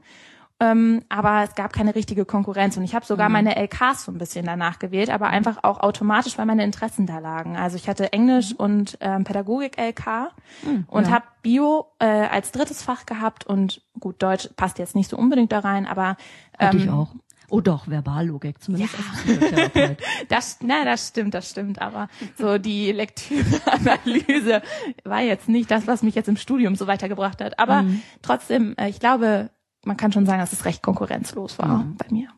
Ähm, 0.61 1.03
aber 1.07 1.43
es 1.43 1.55
gab 1.55 1.71
keine 1.71 1.95
richtige 1.95 2.25
Konkurrenz 2.25 2.75
und 2.75 2.83
ich 2.83 2.93
habe 2.93 3.05
sogar 3.05 3.29
mhm. 3.29 3.33
meine 3.33 3.55
LKs 3.55 4.05
so 4.05 4.11
ein 4.11 4.17
bisschen 4.17 4.45
danach 4.45 4.77
gewählt, 4.77 5.09
aber 5.09 5.27
einfach 5.27 5.63
auch 5.63 5.79
automatisch, 5.79 6.37
weil 6.37 6.45
meine 6.45 6.65
Interessen 6.65 7.05
da 7.05 7.19
lagen. 7.19 7.55
Also 7.55 7.77
ich 7.77 7.87
hatte 7.87 8.11
Englisch 8.11 8.51
mhm. 8.51 8.57
und 8.57 8.97
ähm, 8.99 9.23
Pädagogik 9.23 9.77
LK 9.77 10.31
mhm, 10.63 10.85
und 10.87 11.07
ja. 11.07 11.13
habe 11.13 11.25
Bio 11.41 11.87
äh, 11.99 12.05
als 12.05 12.51
drittes 12.51 12.81
Fach 12.81 13.05
gehabt 13.05 13.45
und 13.47 13.81
gut 14.01 14.21
Deutsch 14.21 14.49
passt 14.57 14.79
jetzt 14.79 14.95
nicht 14.95 15.09
so 15.09 15.17
unbedingt 15.17 15.53
da 15.53 15.59
rein, 15.59 15.85
aber 15.85 16.17
ähm, 16.59 16.67
hatte 16.67 16.77
ich 16.77 16.89
auch. 16.89 17.09
Oh 17.49 17.61
doch, 17.61 17.85
Verballogik, 17.85 18.61
zumindest 18.61 18.93
ja. 18.93 19.35
als 19.35 19.97
das, 20.29 20.57
na, 20.61 20.85
das 20.85 21.07
stimmt, 21.07 21.33
das 21.33 21.49
stimmt, 21.49 21.81
aber 21.81 22.07
so 22.37 22.57
die 22.57 22.91
Lektüreanalyse 22.91 24.61
war 25.03 25.21
jetzt 25.21 25.49
nicht 25.49 25.69
das, 25.71 25.87
was 25.87 26.03
mich 26.03 26.15
jetzt 26.15 26.29
im 26.29 26.37
Studium 26.37 26.75
so 26.75 26.87
weitergebracht 26.87 27.41
hat. 27.41 27.59
Aber 27.59 27.83
mhm. 27.83 28.01
trotzdem, 28.21 28.75
äh, 28.77 28.89
ich 28.89 28.99
glaube, 28.99 29.49
man 29.83 29.97
kann 29.97 30.11
schon 30.11 30.25
sagen, 30.25 30.39
dass 30.39 30.53
es 30.53 30.65
recht 30.65 30.83
konkurrenzlos 30.83 31.57
war 31.59 31.79
mhm. 31.79 31.97
bei 31.97 32.05
mir. 32.11 32.29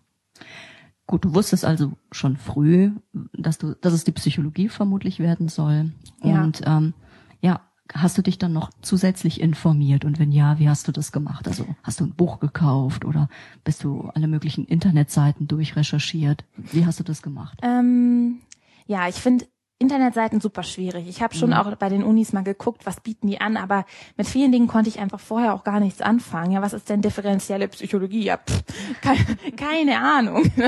Gut, 1.07 1.25
du 1.25 1.33
wusstest 1.33 1.65
also 1.65 1.91
schon 2.11 2.37
früh, 2.37 2.91
dass 3.33 3.57
du, 3.57 3.75
dass 3.75 3.93
es 3.93 4.05
die 4.05 4.13
Psychologie 4.13 4.69
vermutlich 4.69 5.19
werden 5.19 5.49
soll. 5.49 5.91
Ja. 6.23 6.41
Und 6.41 6.61
ähm, 6.65 6.93
ja, 7.41 7.61
hast 7.93 8.17
du 8.17 8.21
dich 8.21 8.37
dann 8.37 8.53
noch 8.53 8.69
zusätzlich 8.81 9.41
informiert? 9.41 10.05
Und 10.05 10.19
wenn 10.19 10.31
ja, 10.31 10.59
wie 10.59 10.69
hast 10.69 10.87
du 10.87 10.91
das 10.91 11.11
gemacht? 11.11 11.47
Also 11.47 11.65
hast 11.83 11.99
du 11.99 12.05
ein 12.05 12.15
Buch 12.15 12.39
gekauft 12.39 13.05
oder 13.05 13.29
bist 13.63 13.83
du 13.83 14.09
alle 14.13 14.27
möglichen 14.27 14.65
Internetseiten 14.65 15.47
durchrecherchiert? 15.47 16.43
Wie 16.55 16.85
hast 16.85 16.99
du 16.99 17.03
das 17.03 17.21
gemacht? 17.21 17.59
Ähm, 17.61 18.39
ja, 18.85 19.07
ich 19.07 19.15
finde 19.15 19.45
Internetseiten 19.81 20.39
super 20.39 20.61
schwierig. 20.61 21.07
Ich 21.09 21.21
habe 21.23 21.33
schon 21.33 21.49
mhm. 21.49 21.55
auch 21.55 21.75
bei 21.75 21.89
den 21.89 22.03
Unis 22.03 22.33
mal 22.33 22.43
geguckt, 22.43 22.85
was 22.85 23.01
bieten 23.01 23.27
die 23.27 23.41
an, 23.41 23.57
aber 23.57 23.85
mit 24.15 24.27
vielen 24.27 24.51
Dingen 24.51 24.67
konnte 24.67 24.89
ich 24.89 24.99
einfach 24.99 25.19
vorher 25.19 25.55
auch 25.55 25.63
gar 25.63 25.79
nichts 25.79 26.01
anfangen. 26.01 26.51
Ja, 26.51 26.61
was 26.61 26.73
ist 26.73 26.87
denn 26.87 27.01
differenzielle 27.01 27.67
Psychologie? 27.67 28.23
Ja, 28.23 28.37
pff, 28.37 28.63
keine, 29.01 29.25
keine 29.57 29.99
Ahnung. 29.99 30.49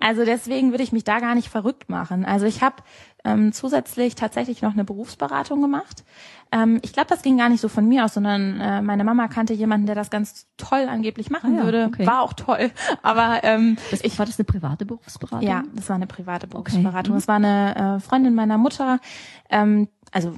Also 0.00 0.24
deswegen 0.24 0.70
würde 0.70 0.82
ich 0.82 0.92
mich 0.92 1.04
da 1.04 1.18
gar 1.20 1.34
nicht 1.34 1.48
verrückt 1.48 1.88
machen. 1.88 2.24
Also 2.24 2.46
ich 2.46 2.62
habe 2.62 2.76
ähm, 3.24 3.52
zusätzlich 3.52 4.14
tatsächlich 4.14 4.62
noch 4.62 4.72
eine 4.72 4.84
Berufsberatung 4.84 5.60
gemacht. 5.60 6.04
Ähm, 6.52 6.78
ich 6.82 6.92
glaube, 6.92 7.08
das 7.08 7.22
ging 7.22 7.38
gar 7.38 7.48
nicht 7.48 7.60
so 7.60 7.68
von 7.68 7.88
mir 7.88 8.04
aus, 8.04 8.14
sondern 8.14 8.60
äh, 8.60 8.82
meine 8.82 9.02
Mama 9.02 9.28
kannte 9.28 9.54
jemanden, 9.54 9.86
der 9.86 9.94
das 9.94 10.10
ganz 10.10 10.46
toll 10.56 10.86
angeblich 10.88 11.30
machen 11.30 11.54
ah, 11.54 11.58
ja, 11.58 11.64
würde. 11.64 11.84
Okay. 11.86 12.06
War 12.06 12.22
auch 12.22 12.34
toll. 12.34 12.70
Aber 13.02 13.42
ähm, 13.42 13.76
das, 13.90 14.02
ich, 14.02 14.18
war 14.18 14.26
das 14.26 14.38
eine 14.38 14.44
private 14.44 14.84
Berufsberatung? 14.84 15.48
Ja, 15.48 15.62
das 15.74 15.88
war 15.88 15.96
eine 15.96 16.06
private 16.06 16.46
Berufsberatung. 16.46 16.92
Okay. 16.98 17.10
Mhm. 17.10 17.14
Das 17.14 17.28
war 17.28 17.36
eine 17.36 17.96
äh, 17.96 18.00
Freundin 18.00 18.34
meiner 18.34 18.58
Mutter. 18.58 19.00
Ähm, 19.50 19.88
also 20.12 20.36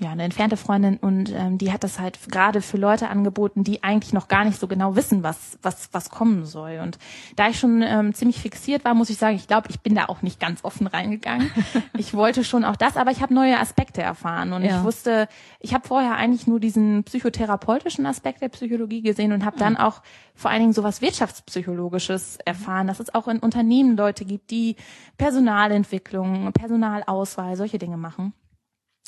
ja, 0.00 0.10
eine 0.10 0.24
entfernte 0.24 0.56
Freundin 0.56 0.98
und 0.98 1.32
ähm, 1.32 1.58
die 1.58 1.72
hat 1.72 1.82
das 1.82 1.98
halt 1.98 2.18
gerade 2.30 2.60
für 2.60 2.76
Leute 2.76 3.08
angeboten, 3.08 3.64
die 3.64 3.82
eigentlich 3.82 4.12
noch 4.12 4.28
gar 4.28 4.44
nicht 4.44 4.60
so 4.60 4.66
genau 4.66 4.94
wissen, 4.96 5.22
was 5.22 5.58
was 5.62 5.88
was 5.92 6.10
kommen 6.10 6.44
soll. 6.44 6.80
Und 6.82 6.98
da 7.36 7.48
ich 7.48 7.58
schon 7.58 7.82
ähm, 7.82 8.12
ziemlich 8.12 8.38
fixiert 8.40 8.84
war, 8.84 8.94
muss 8.94 9.10
ich 9.10 9.16
sagen, 9.16 9.36
ich 9.36 9.46
glaube, 9.46 9.68
ich 9.70 9.80
bin 9.80 9.94
da 9.94 10.06
auch 10.06 10.22
nicht 10.22 10.38
ganz 10.38 10.64
offen 10.64 10.86
reingegangen. 10.86 11.50
ich 11.96 12.14
wollte 12.14 12.44
schon 12.44 12.64
auch 12.64 12.76
das, 12.76 12.96
aber 12.96 13.10
ich 13.10 13.22
habe 13.22 13.32
neue 13.32 13.58
Aspekte 13.58 14.02
erfahren 14.02 14.52
und 14.52 14.64
ja. 14.64 14.78
ich 14.78 14.84
wusste, 14.84 15.28
ich 15.60 15.72
habe 15.72 15.86
vorher 15.86 16.16
eigentlich 16.16 16.46
nur 16.46 16.60
diesen 16.60 17.04
psychotherapeutischen 17.04 18.04
Aspekt 18.06 18.42
der 18.42 18.48
Psychologie 18.48 19.02
gesehen 19.02 19.32
und 19.32 19.44
habe 19.44 19.58
dann 19.58 19.74
mhm. 19.74 19.80
auch 19.80 20.02
vor 20.34 20.50
allen 20.50 20.60
Dingen 20.60 20.72
sowas 20.72 21.00
wirtschaftspsychologisches 21.00 22.38
erfahren, 22.44 22.86
dass 22.86 23.00
es 23.00 23.14
auch 23.14 23.28
in 23.28 23.38
Unternehmen 23.38 23.96
Leute 23.96 24.24
gibt, 24.24 24.50
die 24.50 24.76
Personalentwicklung, 25.16 26.52
Personalauswahl, 26.52 27.56
solche 27.56 27.78
Dinge 27.78 27.96
machen. 27.96 28.34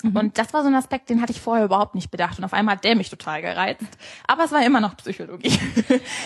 Mhm. 0.02 0.16
Und 0.16 0.38
das 0.38 0.52
war 0.52 0.62
so 0.62 0.68
ein 0.68 0.74
Aspekt, 0.74 1.10
den 1.10 1.20
hatte 1.20 1.32
ich 1.32 1.40
vorher 1.40 1.64
überhaupt 1.64 1.94
nicht 1.94 2.10
bedacht. 2.10 2.38
Und 2.38 2.44
auf 2.44 2.52
einmal 2.52 2.76
hat 2.76 2.84
der 2.84 2.94
mich 2.94 3.10
total 3.10 3.42
gereizt. 3.42 3.86
Aber 4.26 4.44
es 4.44 4.52
war 4.52 4.64
immer 4.64 4.80
noch 4.80 4.96
Psychologie. 4.96 5.58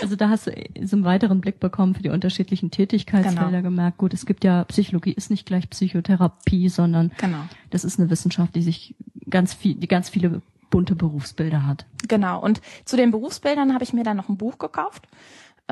Also 0.01 0.17
da 0.17 0.29
hast 0.29 0.47
du 0.47 0.53
so 0.85 0.97
einen 0.97 1.05
weiteren 1.05 1.41
Blick 1.41 1.61
bekommen 1.61 1.95
für 1.95 2.03
die 2.03 2.09
unterschiedlichen 2.09 2.71
Tätigkeitsfelder 2.71 3.51
genau. 3.51 3.63
gemerkt. 3.63 3.99
Gut, 3.99 4.13
es 4.13 4.27
gibt 4.27 4.43
ja, 4.45 4.65
Psychologie 4.65 5.13
ist 5.13 5.31
nicht 5.31 5.47
gleich 5.47 5.71
Psychotherapie, 5.71 6.69
sondern 6.69 7.13
genau. 7.19 7.45
das 7.71 7.85
ist 7.85 8.01
eine 8.01 8.11
Wissenschaft, 8.11 8.55
die 8.55 8.63
sich 8.63 8.95
ganz 9.31 9.55
viel, 9.55 9.75
die 9.75 9.87
ganz 9.87 10.09
viele 10.09 10.43
bunte 10.71 10.97
Berufsbilder 10.97 11.67
hat. 11.67 11.87
Genau. 12.09 12.41
Und 12.41 12.61
zu 12.85 12.97
den 12.97 13.13
Berufsbildern 13.13 13.75
habe 13.75 13.85
ich 13.85 13.93
mir 13.93 14.03
dann 14.03 14.17
noch 14.17 14.29
ein 14.29 14.37
Buch 14.37 14.59
gekauft. 14.59 15.07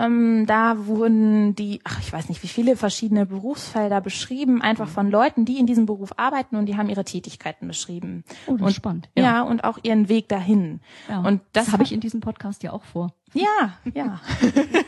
Ähm, 0.01 0.47
da 0.47 0.87
wurden 0.87 1.55
die, 1.55 1.81
ach, 1.85 2.01
ich 2.01 2.13
weiß 2.13 2.29
nicht, 2.29 2.43
wie 2.43 2.49
viele 2.49 2.77
verschiedene 2.77 3.27
Berufsfelder 3.27 4.01
beschrieben, 4.01 4.63
einfach 4.63 4.89
von 4.89 5.11
Leuten, 5.11 5.45
die 5.45 5.59
in 5.59 5.67
diesem 5.67 5.87
Beruf 5.87 6.13
arbeiten 6.17 6.57
und 6.57 6.67
die 6.67 6.77
haben 6.77 6.89
ihre 6.89 7.05
Tätigkeiten 7.05 7.69
beschrieben. 7.69 8.25
Oh, 8.47 8.53
das 8.53 8.63
und, 8.63 8.73
spannend. 8.73 9.09
Ja. 9.17 9.23
ja, 9.23 9.43
und 9.43 9.65
auch 9.65 9.79
ihren 9.83 10.09
Weg 10.09 10.29
dahin. 10.29 10.81
Ja, 11.09 11.21
und 11.21 11.43
das, 11.53 11.67
das 11.67 11.73
habe 11.73 11.83
ich 11.83 11.93
in 11.93 12.01
diesem 12.01 12.21
Podcast 12.21 12.63
ja 12.63 12.73
auch 12.73 12.85
vor. 12.85 13.13
Ja, 13.33 13.79
ja. 13.95 14.21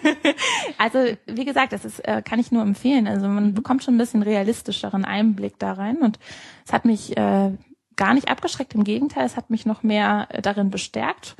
also 0.79 0.99
wie 1.27 1.45
gesagt, 1.45 1.73
das 1.73 1.85
ist, 1.85 2.01
äh, 2.01 2.23
kann 2.23 2.41
ich 2.41 2.51
nur 2.51 2.63
empfehlen. 2.63 3.07
Also 3.07 3.29
man 3.29 3.49
mhm. 3.49 3.55
bekommt 3.55 3.85
schon 3.85 3.95
ein 3.95 3.99
bisschen 3.99 4.23
realistischeren 4.23 5.05
Einblick 5.05 5.59
da 5.59 5.73
rein 5.73 5.99
und 5.99 6.19
es 6.67 6.73
hat 6.73 6.85
mich 6.85 7.17
äh, 7.17 7.53
gar 7.97 8.15
nicht 8.15 8.29
abgeschreckt. 8.29 8.75
Im 8.75 8.85
Gegenteil, 8.85 9.27
es 9.27 9.37
hat 9.37 9.51
mich 9.51 9.67
noch 9.67 9.83
mehr 9.83 10.27
äh, 10.31 10.43
darin 10.43 10.71
bestärkt. 10.71 11.37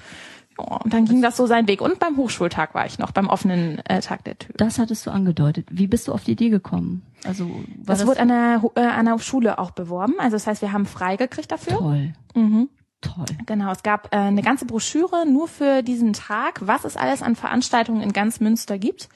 Und 0.59 0.93
dann 0.93 1.05
ging 1.05 1.23
das 1.23 1.37
so 1.37 1.47
seinen 1.47 1.69
Weg. 1.69 1.81
Und 1.81 1.99
beim 1.99 2.17
Hochschultag 2.17 2.75
war 2.75 2.87
ich 2.87 2.99
noch, 2.99 3.13
beim 3.13 3.29
offenen 3.29 3.79
äh, 3.87 4.01
Tag 4.01 4.25
der 4.25 4.39
Tür. 4.39 4.55
Das 4.57 4.79
hattest 4.79 5.07
du 5.07 5.11
angedeutet. 5.11 5.67
Wie 5.71 5.87
bist 5.87 6.09
du 6.09 6.13
auf 6.13 6.25
die 6.25 6.33
Idee 6.33 6.51
gekommen? 6.51 7.03
Also 7.25 7.49
das, 7.77 7.99
das 7.99 8.07
wurde 8.07 8.21
an 8.21 8.29
der, 8.29 8.63
äh, 8.75 8.81
an 8.81 9.07
der 9.07 9.19
Schule 9.19 9.59
auch 9.59 9.71
beworben. 9.71 10.15
Also 10.19 10.37
das 10.37 10.47
heißt, 10.47 10.63
wir 10.63 10.73
haben 10.73 10.87
freigekriegt 10.87 11.51
dafür. 11.51 11.79
Toll. 11.79 12.13
Mhm. 12.35 12.69
Toll. 13.01 13.27
Genau, 13.47 13.73
es 13.73 13.83
gab 13.83 14.15
äh, 14.15 14.19
eine 14.19 14.43
ganze 14.43 14.65
Broschüre 14.65 15.27
nur 15.27 15.49
für 15.49 15.83
diesen 15.83 16.13
Tag, 16.13 16.61
was 16.63 16.85
es 16.85 16.97
alles 16.97 17.21
an 17.21 17.35
Veranstaltungen 17.35 18.01
in 18.01 18.13
ganz 18.13 18.39
Münster 18.39 18.79
gibt. 18.79 19.09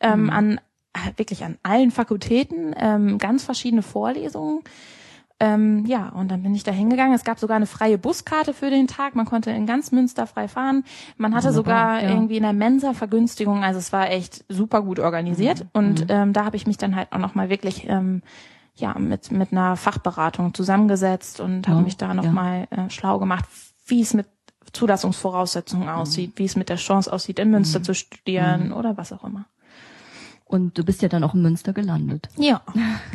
Ähm, 0.00 0.24
mhm. 0.24 0.30
An 0.30 0.60
äh, 0.92 1.18
wirklich 1.18 1.44
an 1.44 1.58
allen 1.62 1.90
Fakultäten, 1.90 2.74
ähm, 2.78 3.18
ganz 3.18 3.44
verschiedene 3.44 3.82
Vorlesungen. 3.82 4.62
Ähm, 5.42 5.84
ja, 5.86 6.08
und 6.10 6.30
dann 6.30 6.44
bin 6.44 6.54
ich 6.54 6.62
da 6.62 6.70
hingegangen. 6.70 7.14
Es 7.14 7.24
gab 7.24 7.40
sogar 7.40 7.56
eine 7.56 7.66
freie 7.66 7.98
Buskarte 7.98 8.54
für 8.54 8.70
den 8.70 8.86
Tag. 8.86 9.16
Man 9.16 9.26
konnte 9.26 9.50
in 9.50 9.66
ganz 9.66 9.90
Münster 9.90 10.28
frei 10.28 10.46
fahren. 10.46 10.84
Man 11.16 11.34
hatte 11.34 11.48
Wunderbar, 11.48 11.96
sogar 11.96 12.02
ja. 12.04 12.10
irgendwie 12.10 12.36
in 12.36 12.44
der 12.44 12.52
Mensa 12.52 12.92
Vergünstigung. 12.92 13.64
Also 13.64 13.80
es 13.80 13.92
war 13.92 14.08
echt 14.08 14.44
super 14.48 14.82
gut 14.82 15.00
organisiert. 15.00 15.64
Mhm. 15.64 15.70
Und 15.72 16.00
mhm. 16.02 16.06
ähm, 16.10 16.32
da 16.32 16.44
habe 16.44 16.56
ich 16.56 16.68
mich 16.68 16.76
dann 16.76 16.94
halt 16.94 17.12
auch 17.12 17.18
nochmal 17.18 17.50
wirklich 17.50 17.88
ähm, 17.88 18.22
ja 18.76 18.96
mit 18.96 19.32
mit 19.32 19.50
einer 19.50 19.76
Fachberatung 19.76 20.54
zusammengesetzt 20.54 21.40
und 21.40 21.66
habe 21.66 21.82
mich 21.82 21.96
da 21.96 22.14
nochmal 22.14 22.68
ja. 22.70 22.86
äh, 22.86 22.90
schlau 22.90 23.18
gemacht, 23.18 23.44
wie 23.86 24.00
es 24.00 24.14
mit 24.14 24.26
Zulassungsvoraussetzungen 24.72 25.88
mhm. 25.88 25.94
aussieht, 25.94 26.34
wie 26.36 26.44
es 26.44 26.54
mit 26.54 26.68
der 26.68 26.76
Chance 26.76 27.12
aussieht, 27.12 27.40
in 27.40 27.50
Münster 27.50 27.80
mhm. 27.80 27.84
zu 27.84 27.94
studieren 27.96 28.68
mhm. 28.68 28.74
oder 28.74 28.96
was 28.96 29.12
auch 29.12 29.24
immer. 29.24 29.46
Und 30.52 30.76
du 30.76 30.84
bist 30.84 31.00
ja 31.00 31.08
dann 31.08 31.24
auch 31.24 31.32
in 31.32 31.40
Münster 31.40 31.72
gelandet. 31.72 32.28
Ja, 32.36 32.60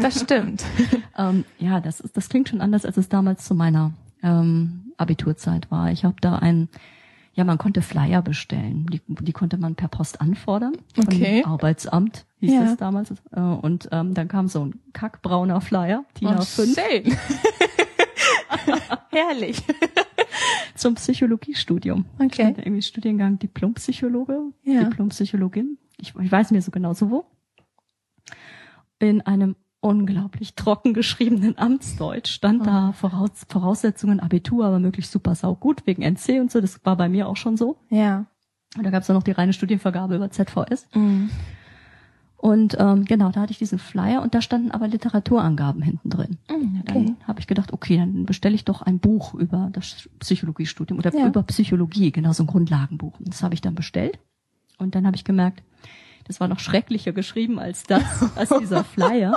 das 0.01 0.21
stimmt. 0.21 0.65
ähm, 1.19 1.45
ja, 1.59 1.79
das, 1.79 1.99
ist, 1.99 2.17
das 2.17 2.29
klingt 2.29 2.49
schon 2.49 2.61
anders, 2.61 2.83
als 2.83 2.97
es 2.97 3.09
damals 3.09 3.45
zu 3.45 3.53
meiner 3.53 3.91
ähm, 4.23 4.91
Abiturzeit 4.97 5.69
war. 5.69 5.91
Ich 5.91 6.03
habe 6.03 6.15
da 6.19 6.39
ein, 6.39 6.67
ja, 7.35 7.43
man 7.43 7.59
konnte 7.59 7.83
Flyer 7.83 8.23
bestellen. 8.23 8.87
Die, 8.91 9.01
die 9.07 9.33
konnte 9.33 9.57
man 9.59 9.75
per 9.75 9.87
Post 9.87 10.19
anfordern. 10.19 10.73
Okay. 10.97 11.43
Arbeitsamt 11.45 12.25
hieß 12.39 12.53
ja. 12.53 12.63
das 12.63 12.77
damals. 12.77 13.11
Äh, 13.31 13.39
und 13.39 13.87
ähm, 13.91 14.15
dann 14.15 14.27
kam 14.27 14.47
so 14.47 14.65
ein 14.65 14.79
kackbrauner 14.93 15.61
Flyer, 15.61 16.05
A5. 16.19 16.73
Schön. 16.73 17.15
Herrlich. 19.11 19.61
Zum 20.73 20.95
Psychologiestudium. 20.95 22.05
Okay. 22.15 22.29
Ich 22.31 22.45
hatte 22.45 22.61
irgendwie 22.63 22.81
Studiengang 22.81 23.37
Diplompsychologe, 23.37 24.39
ja. 24.63 24.85
Diplompsychologin 24.85 25.77
ich, 25.97 26.15
ich 26.15 26.31
weiß 26.31 26.51
mir 26.51 26.61
so 26.61 26.71
genau 26.71 26.93
so 26.93 27.11
wo, 27.11 27.25
in 28.99 29.21
einem 29.21 29.55
unglaublich 29.79 30.55
trocken 30.55 30.93
geschriebenen 30.93 31.57
Amtsdeutsch 31.57 32.31
stand 32.31 32.61
oh. 32.61 32.65
da 32.65 32.91
Voraus, 32.93 33.45
Voraussetzungen 33.47 34.19
Abitur, 34.19 34.65
aber 34.65 34.79
möglichst 34.79 35.11
super 35.11 35.35
saugut 35.35 35.85
wegen 35.85 36.01
NC 36.01 36.41
und 36.41 36.51
so. 36.51 36.61
Das 36.61 36.83
war 36.85 36.95
bei 36.95 37.09
mir 37.09 37.27
auch 37.27 37.37
schon 37.37 37.57
so. 37.57 37.77
Ja. 37.89 38.25
Und 38.75 38.83
da 38.83 38.89
gab 38.89 39.03
es 39.03 39.09
noch 39.09 39.23
die 39.23 39.31
reine 39.31 39.53
Studienvergabe 39.53 40.15
über 40.15 40.29
ZVS. 40.29 40.87
Mhm. 40.93 41.29
Und 42.37 42.77
ähm, 42.79 43.05
genau, 43.05 43.31
da 43.31 43.41
hatte 43.41 43.51
ich 43.51 43.57
diesen 43.57 43.79
Flyer 43.79 44.21
und 44.21 44.35
da 44.35 44.41
standen 44.41 44.69
aber 44.71 44.87
Literaturangaben 44.87 45.81
hinten 45.81 46.09
drin. 46.09 46.37
Mhm, 46.49 46.83
okay. 46.87 47.05
Dann 47.05 47.17
habe 47.27 47.39
ich 47.39 47.47
gedacht, 47.47 47.73
okay, 47.73 47.97
dann 47.97 48.25
bestelle 48.25 48.53
ich 48.53 48.63
doch 48.63 48.83
ein 48.83 48.99
Buch 48.99 49.33
über 49.33 49.69
das 49.71 50.07
Psychologiestudium 50.19 50.99
oder 50.99 51.13
ja. 51.13 51.27
über 51.27 51.41
Psychologie, 51.43 52.11
genau 52.11 52.33
so 52.33 52.43
ein 52.43 52.47
Grundlagenbuch. 52.47 53.19
Und 53.19 53.29
das 53.29 53.41
habe 53.41 53.55
ich 53.55 53.61
dann 53.61 53.73
bestellt. 53.73 54.19
Und 54.77 54.95
dann 54.95 55.05
habe 55.05 55.15
ich 55.15 55.23
gemerkt, 55.23 55.63
das 56.27 56.41
war 56.41 56.47
noch 56.49 56.59
schrecklicher 56.59 57.13
geschrieben 57.13 57.57
als 57.57 57.83
das, 57.83 58.03
als 58.35 58.49
dieser 58.59 58.83
Flyer. 58.83 59.33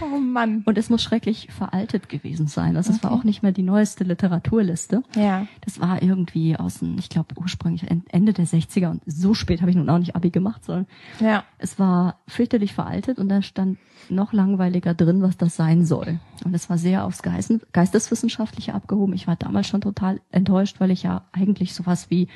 oh 0.00 0.18
Mann. 0.18 0.62
Und 0.66 0.76
es 0.76 0.90
muss 0.90 1.02
schrecklich 1.02 1.48
veraltet 1.52 2.08
gewesen 2.08 2.48
sein. 2.48 2.76
Also 2.76 2.90
okay. 2.90 2.98
es 2.98 3.04
war 3.04 3.12
auch 3.12 3.22
nicht 3.22 3.42
mehr 3.42 3.52
die 3.52 3.62
neueste 3.62 4.02
Literaturliste. 4.02 5.04
Ja. 5.14 5.46
Das 5.60 5.80
war 5.80 6.02
irgendwie 6.02 6.56
aus 6.56 6.80
dem, 6.80 6.98
ich 6.98 7.08
glaube 7.08 7.36
ursprünglich 7.36 7.88
Ende 7.88 8.32
der 8.32 8.46
60er 8.46 8.90
und 8.90 9.02
so 9.06 9.32
spät 9.34 9.60
habe 9.60 9.70
ich 9.70 9.76
nun 9.76 9.88
auch 9.88 9.98
nicht 9.98 10.16
Abi 10.16 10.30
gemacht, 10.30 10.64
sondern 10.64 10.86
ja. 11.20 11.44
es 11.58 11.78
war 11.78 12.18
fürchterlich 12.26 12.74
veraltet 12.74 13.18
und 13.18 13.28
da 13.28 13.40
stand 13.40 13.78
noch 14.08 14.32
langweiliger 14.32 14.94
drin, 14.94 15.22
was 15.22 15.36
das 15.36 15.54
sein 15.54 15.84
soll. 15.84 16.18
Und 16.44 16.54
es 16.54 16.68
war 16.68 16.78
sehr 16.78 17.04
aufs 17.04 17.22
Geisteswissenschaftliche 17.22 18.74
abgehoben. 18.74 19.14
Ich 19.14 19.26
war 19.26 19.36
damals 19.36 19.68
schon 19.68 19.82
total 19.82 20.20
enttäuscht, 20.32 20.80
weil 20.80 20.90
ich 20.90 21.04
ja 21.04 21.26
eigentlich 21.32 21.74
sowas 21.74 22.10
wie 22.10 22.28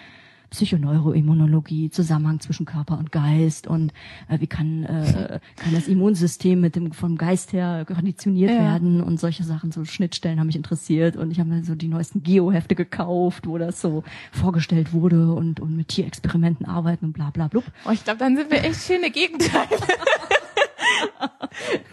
Psychoneuroimmunologie, 0.52 1.90
Zusammenhang 1.90 2.40
zwischen 2.40 2.66
Körper 2.66 2.99
und 2.99 3.11
Geist 3.11 3.66
und 3.66 3.92
äh, 4.28 4.38
wie 4.40 4.47
kann, 4.47 4.85
äh, 4.85 5.40
kann 5.56 5.73
das 5.73 5.88
Immunsystem 5.88 6.61
mit 6.61 6.76
dem 6.76 6.92
vom 6.92 7.16
Geist 7.16 7.54
her 7.54 7.87
konditioniert 7.87 8.50
ja. 8.50 8.59
werden 8.59 9.02
und 9.02 9.18
solche 9.18 9.44
Sachen, 9.44 9.73
so 9.73 9.85
Schnittstellen 9.85 10.38
haben 10.38 10.47
mich 10.47 10.56
interessiert 10.56 11.16
und 11.16 11.30
ich 11.30 11.40
habe 11.40 11.49
mir 11.49 11.64
so 11.64 11.75
die 11.75 11.88
neuesten 11.88 12.23
Geo-Hefte 12.23 12.75
gekauft, 12.75 13.47
wo 13.47 13.56
das 13.56 13.80
so 13.80 14.04
vorgestellt 14.30 14.92
wurde 14.92 15.32
und, 15.32 15.59
und 15.59 15.75
mit 15.75 15.88
Tierexperimenten 15.88 16.66
arbeiten 16.66 17.06
und 17.06 17.12
bla 17.14 17.30
bla 17.30 17.49
blub. 17.49 17.64
Oh, 17.87 17.90
ich 17.90 18.04
glaube, 18.04 18.18
dann 18.18 18.37
sind 18.37 18.50
wir 18.50 18.62
echt 18.62 18.82
schöne 18.82 19.11
Gegenteile. 19.11 19.68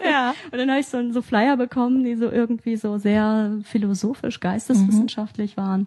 ja. 0.04 0.34
Und 0.50 0.58
dann 0.58 0.70
habe 0.70 0.80
ich 0.80 0.86
so, 0.86 1.12
so 1.12 1.22
Flyer 1.22 1.56
bekommen, 1.56 2.04
die 2.04 2.16
so 2.16 2.30
irgendwie 2.30 2.76
so 2.76 2.98
sehr 2.98 3.58
philosophisch, 3.64 4.40
geisteswissenschaftlich 4.40 5.56
mhm. 5.56 5.60
waren 5.60 5.86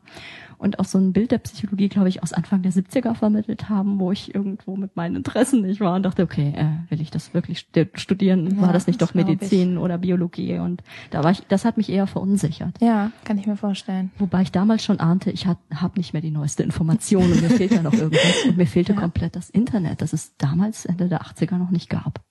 und 0.63 0.79
auch 0.79 0.85
so 0.85 0.97
ein 0.97 1.11
Bild 1.11 1.31
der 1.31 1.39
Psychologie, 1.39 1.89
glaube 1.89 2.07
ich, 2.07 2.23
aus 2.23 2.31
Anfang 2.31 2.61
der 2.61 2.71
70er 2.71 3.13
vermittelt 3.15 3.69
haben, 3.69 3.99
wo 3.99 4.13
ich 4.13 4.33
irgendwo 4.33 4.77
mit 4.77 4.95
meinen 4.95 5.17
Interessen 5.17 5.61
nicht 5.61 5.81
war 5.81 5.95
und 5.95 6.03
dachte, 6.03 6.23
okay, 6.23 6.53
äh, 6.55 6.89
will 6.89 7.01
ich 7.01 7.11
das 7.11 7.33
wirklich 7.33 7.67
studieren? 7.95 8.61
War 8.61 8.71
das 8.71 8.87
nicht 8.87 9.01
das 9.01 9.09
doch 9.09 9.15
Medizin 9.15 9.77
oder 9.77 9.97
Biologie? 9.97 10.59
Und 10.59 10.81
da 11.11 11.23
war 11.23 11.31
ich, 11.31 11.41
das 11.49 11.65
hat 11.65 11.75
mich 11.75 11.89
eher 11.89 12.07
verunsichert. 12.07 12.79
Ja, 12.79 13.11
kann 13.25 13.37
ich 13.37 13.45
mir 13.45 13.57
vorstellen. 13.57 14.11
Wobei 14.17 14.41
ich 14.43 14.53
damals 14.53 14.85
schon 14.85 15.01
ahnte, 15.01 15.31
ich 15.31 15.45
habe 15.47 15.59
hab 15.75 15.97
nicht 15.97 16.13
mehr 16.13 16.21
die 16.21 16.31
neueste 16.31 16.63
Information 16.63 17.29
und 17.29 17.41
mir 17.41 17.49
fehlt 17.49 17.73
ja 17.73 17.81
noch 17.81 17.93
irgendwas 17.93 18.45
und 18.47 18.55
mir 18.55 18.67
fehlte 18.67 18.93
ja. 18.93 18.99
komplett 18.99 19.35
das 19.35 19.49
Internet, 19.49 20.01
das 20.01 20.13
es 20.13 20.37
damals 20.37 20.85
Ende 20.85 21.09
der 21.09 21.23
80er 21.23 21.57
noch 21.57 21.71
nicht 21.71 21.89
gab. 21.89 22.21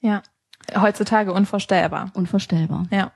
Ja, 0.00 0.22
heutzutage 0.76 1.32
unvorstellbar. 1.32 2.10
Unvorstellbar. 2.14 2.84
Ja. 2.90 3.10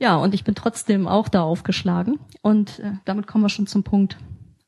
Ja, 0.00 0.16
und 0.16 0.34
ich 0.34 0.44
bin 0.44 0.54
trotzdem 0.54 1.06
auch 1.06 1.28
da 1.28 1.42
aufgeschlagen. 1.42 2.18
Und 2.42 2.80
äh, 2.80 2.92
damit 3.04 3.26
kommen 3.26 3.44
wir 3.44 3.48
schon 3.48 3.66
zum 3.66 3.84
Punkt 3.84 4.16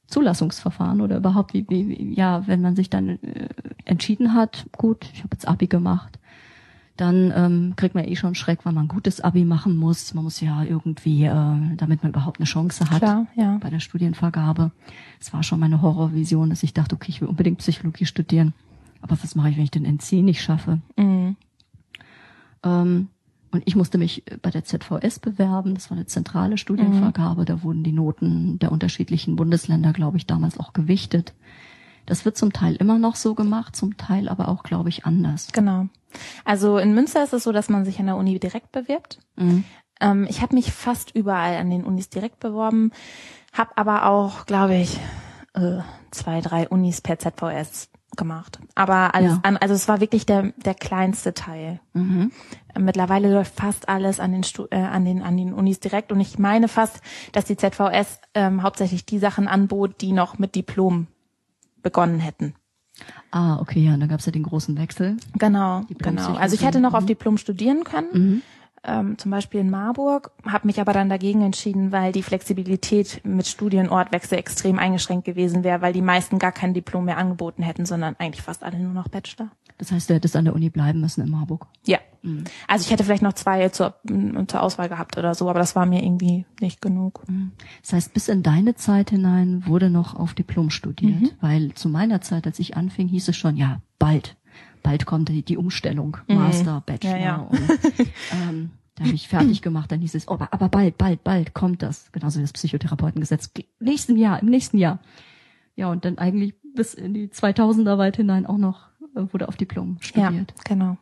Zulassungsverfahren 0.06 1.00
oder 1.00 1.16
überhaupt 1.16 1.52
wie, 1.52 1.68
wie, 1.68 2.14
ja, 2.14 2.46
wenn 2.46 2.60
man 2.60 2.76
sich 2.76 2.90
dann 2.90 3.18
äh, 3.22 3.48
entschieden 3.84 4.34
hat, 4.34 4.66
gut, 4.76 5.06
ich 5.12 5.20
habe 5.20 5.30
jetzt 5.32 5.48
Abi 5.48 5.66
gemacht, 5.66 6.18
dann 6.96 7.32
ähm, 7.36 7.74
kriegt 7.76 7.94
man 7.94 8.04
eh 8.04 8.16
schon 8.16 8.34
Schreck, 8.34 8.64
weil 8.64 8.72
man 8.72 8.86
ein 8.86 8.88
gutes 8.88 9.20
Abi 9.20 9.44
machen 9.44 9.76
muss. 9.76 10.14
Man 10.14 10.24
muss 10.24 10.40
ja 10.40 10.62
irgendwie, 10.62 11.24
äh, 11.24 11.76
damit 11.76 12.02
man 12.02 12.12
überhaupt 12.12 12.38
eine 12.38 12.46
Chance 12.46 12.88
hat 12.88 13.02
Klar, 13.02 13.26
ja. 13.34 13.58
bei 13.58 13.68
der 13.68 13.80
Studienvergabe. 13.80 14.70
Es 15.20 15.32
war 15.32 15.42
schon 15.42 15.60
meine 15.60 15.82
Horrorvision, 15.82 16.50
dass 16.50 16.62
ich 16.62 16.72
dachte, 16.72 16.94
okay, 16.94 17.10
ich 17.10 17.20
will 17.20 17.28
unbedingt 17.28 17.58
Psychologie 17.58 18.06
studieren. 18.06 18.54
Aber 19.02 19.20
was 19.22 19.34
mache 19.34 19.50
ich, 19.50 19.56
wenn 19.56 19.64
ich 19.64 19.70
den 19.70 19.84
NC 19.84 20.22
nicht 20.22 20.42
schaffe? 20.42 20.80
Mhm. 20.96 21.36
Ähm, 22.62 23.08
und 23.56 23.62
ich 23.64 23.74
musste 23.74 23.96
mich 23.96 24.22
bei 24.42 24.50
der 24.50 24.64
ZVS 24.64 25.18
bewerben. 25.18 25.74
Das 25.74 25.90
war 25.90 25.96
eine 25.96 26.06
zentrale 26.06 26.58
Studienvergabe. 26.58 27.42
Mhm. 27.42 27.46
Da 27.46 27.62
wurden 27.62 27.82
die 27.82 27.92
Noten 27.92 28.58
der 28.58 28.70
unterschiedlichen 28.70 29.36
Bundesländer, 29.36 29.92
glaube 29.92 30.18
ich, 30.18 30.26
damals 30.26 30.60
auch 30.60 30.74
gewichtet. 30.74 31.32
Das 32.04 32.24
wird 32.24 32.36
zum 32.36 32.52
Teil 32.52 32.76
immer 32.76 32.98
noch 32.98 33.16
so 33.16 33.34
gemacht, 33.34 33.74
zum 33.74 33.96
Teil 33.96 34.28
aber 34.28 34.48
auch, 34.48 34.62
glaube 34.62 34.90
ich, 34.90 35.06
anders. 35.06 35.48
Genau. 35.52 35.86
Also 36.44 36.76
in 36.76 36.94
Münster 36.94 37.24
ist 37.24 37.32
es 37.32 37.44
so, 37.44 37.52
dass 37.52 37.70
man 37.70 37.84
sich 37.86 37.98
an 37.98 38.06
der 38.06 38.16
Uni 38.16 38.38
direkt 38.38 38.72
bewirbt. 38.72 39.20
Mhm. 39.36 39.64
Ähm, 40.00 40.26
ich 40.28 40.42
habe 40.42 40.54
mich 40.54 40.70
fast 40.72 41.14
überall 41.14 41.56
an 41.56 41.70
den 41.70 41.84
Unis 41.84 42.10
direkt 42.10 42.40
beworben, 42.40 42.92
habe 43.54 43.76
aber 43.76 44.06
auch, 44.06 44.44
glaube 44.44 44.76
ich, 44.76 45.00
äh, 45.54 45.78
zwei, 46.10 46.42
drei 46.42 46.68
Unis 46.68 47.00
per 47.00 47.18
ZVS 47.18 47.88
gemacht. 48.16 48.58
Aber 48.74 49.14
alles 49.14 49.32
ja. 49.32 49.40
an, 49.42 49.56
also 49.56 49.74
es 49.74 49.88
war 49.88 50.00
wirklich 50.00 50.26
der 50.26 50.52
der 50.56 50.74
kleinste 50.74 51.34
Teil. 51.34 51.80
Mhm. 51.92 52.32
Mittlerweile 52.78 53.32
läuft 53.32 53.54
fast 53.54 53.88
alles 53.88 54.20
an 54.20 54.32
den 54.32 54.44
Stu 54.44 54.66
äh, 54.70 54.76
an 54.76 55.04
den 55.04 55.22
an 55.22 55.36
den 55.36 55.52
Unis 55.52 55.80
direkt 55.80 56.12
und 56.12 56.20
ich 56.20 56.38
meine 56.38 56.68
fast, 56.68 57.00
dass 57.32 57.44
die 57.44 57.56
ZVS 57.56 58.20
ähm, 58.34 58.62
hauptsächlich 58.62 59.06
die 59.06 59.18
Sachen 59.18 59.48
anbot, 59.48 60.00
die 60.00 60.12
noch 60.12 60.38
mit 60.38 60.54
Diplom 60.54 61.06
begonnen 61.82 62.20
hätten. 62.20 62.54
Ah, 63.30 63.58
okay, 63.60 63.80
ja, 63.80 63.96
da 63.96 64.06
gab 64.06 64.20
es 64.20 64.26
ja 64.26 64.32
den 64.32 64.42
großen 64.42 64.78
Wechsel. 64.78 65.18
Genau, 65.34 65.82
genau. 65.98 66.34
Also 66.34 66.54
ich 66.54 66.64
hätte 66.64 66.80
noch 66.80 66.94
auf 66.94 67.04
Diplom 67.04 67.36
studieren 67.36 67.84
können. 67.84 68.08
Mhm 68.12 68.42
ähm, 68.86 69.18
zum 69.18 69.30
Beispiel 69.30 69.60
in 69.60 69.70
Marburg, 69.70 70.30
habe 70.46 70.66
mich 70.66 70.80
aber 70.80 70.92
dann 70.92 71.08
dagegen 71.08 71.42
entschieden, 71.42 71.92
weil 71.92 72.12
die 72.12 72.22
Flexibilität 72.22 73.20
mit 73.24 73.46
Studienortwechsel 73.46 74.38
extrem 74.38 74.78
eingeschränkt 74.78 75.24
gewesen 75.24 75.64
wäre, 75.64 75.82
weil 75.82 75.92
die 75.92 76.02
meisten 76.02 76.38
gar 76.38 76.52
kein 76.52 76.72
Diplom 76.72 77.04
mehr 77.04 77.18
angeboten 77.18 77.62
hätten, 77.62 77.86
sondern 77.86 78.16
eigentlich 78.18 78.42
fast 78.42 78.62
alle 78.62 78.78
nur 78.78 78.92
noch 78.92 79.08
Bachelor. 79.08 79.50
Das 79.78 79.92
heißt, 79.92 80.08
du 80.08 80.14
hättest 80.14 80.36
an 80.36 80.46
der 80.46 80.54
Uni 80.54 80.70
bleiben 80.70 81.00
müssen 81.00 81.22
in 81.22 81.30
Marburg? 81.30 81.66
Ja. 81.84 81.98
Mhm. 82.22 82.44
Also 82.66 82.84
ich 82.84 82.90
hätte 82.90 83.04
vielleicht 83.04 83.22
noch 83.22 83.34
zwei 83.34 83.68
zur, 83.68 83.94
zur 84.46 84.62
Auswahl 84.62 84.88
gehabt 84.88 85.18
oder 85.18 85.34
so, 85.34 85.50
aber 85.50 85.58
das 85.58 85.76
war 85.76 85.84
mir 85.84 86.02
irgendwie 86.02 86.46
nicht 86.60 86.80
genug. 86.80 87.22
Mhm. 87.28 87.52
Das 87.82 87.92
heißt, 87.92 88.14
bis 88.14 88.28
in 88.28 88.42
deine 88.42 88.74
Zeit 88.74 89.10
hinein 89.10 89.64
wurde 89.66 89.90
noch 89.90 90.14
auf 90.14 90.34
Diplom 90.34 90.70
studiert, 90.70 91.20
mhm. 91.20 91.30
weil 91.40 91.74
zu 91.74 91.88
meiner 91.88 92.20
Zeit, 92.20 92.46
als 92.46 92.58
ich 92.58 92.76
anfing, 92.76 93.08
hieß 93.08 93.28
es 93.28 93.36
schon, 93.36 93.56
ja, 93.56 93.80
bald 93.98 94.36
bald 94.86 95.04
kommt 95.04 95.28
die, 95.28 95.42
die 95.42 95.56
Umstellung, 95.56 96.16
mhm. 96.28 96.36
Master, 96.36 96.82
Bachelor. 96.86 97.18
Ja, 97.18 97.24
ja. 97.24 97.36
Und, 97.36 97.60
ähm, 98.32 98.70
da 98.94 99.04
habe 99.04 99.14
ich 99.14 99.28
fertig 99.28 99.60
gemacht, 99.60 99.90
dann 99.90 100.00
hieß 100.00 100.14
es, 100.14 100.28
oh, 100.28 100.38
aber 100.38 100.68
bald, 100.68 100.96
bald, 100.96 101.24
bald 101.24 101.54
kommt 101.54 101.82
das. 101.82 102.10
Genauso 102.12 102.38
wie 102.38 102.44
das 102.44 102.52
Psychotherapeutengesetz. 102.52 103.50
Nächsten 103.80 104.16
Jahr, 104.16 104.40
im 104.40 104.48
nächsten 104.48 104.78
Jahr. 104.78 105.00
Ja, 105.74 105.90
und 105.90 106.04
dann 106.04 106.18
eigentlich 106.18 106.54
bis 106.74 106.94
in 106.94 107.14
die 107.14 107.28
2000er 107.28 107.98
weit 107.98 108.16
hinein 108.16 108.46
auch 108.46 108.58
noch 108.58 108.88
äh, 109.16 109.24
wurde 109.32 109.48
auf 109.48 109.56
Diplom 109.56 109.98
studiert. 110.00 110.54
Ja, 110.56 110.64
genau. 110.64 110.96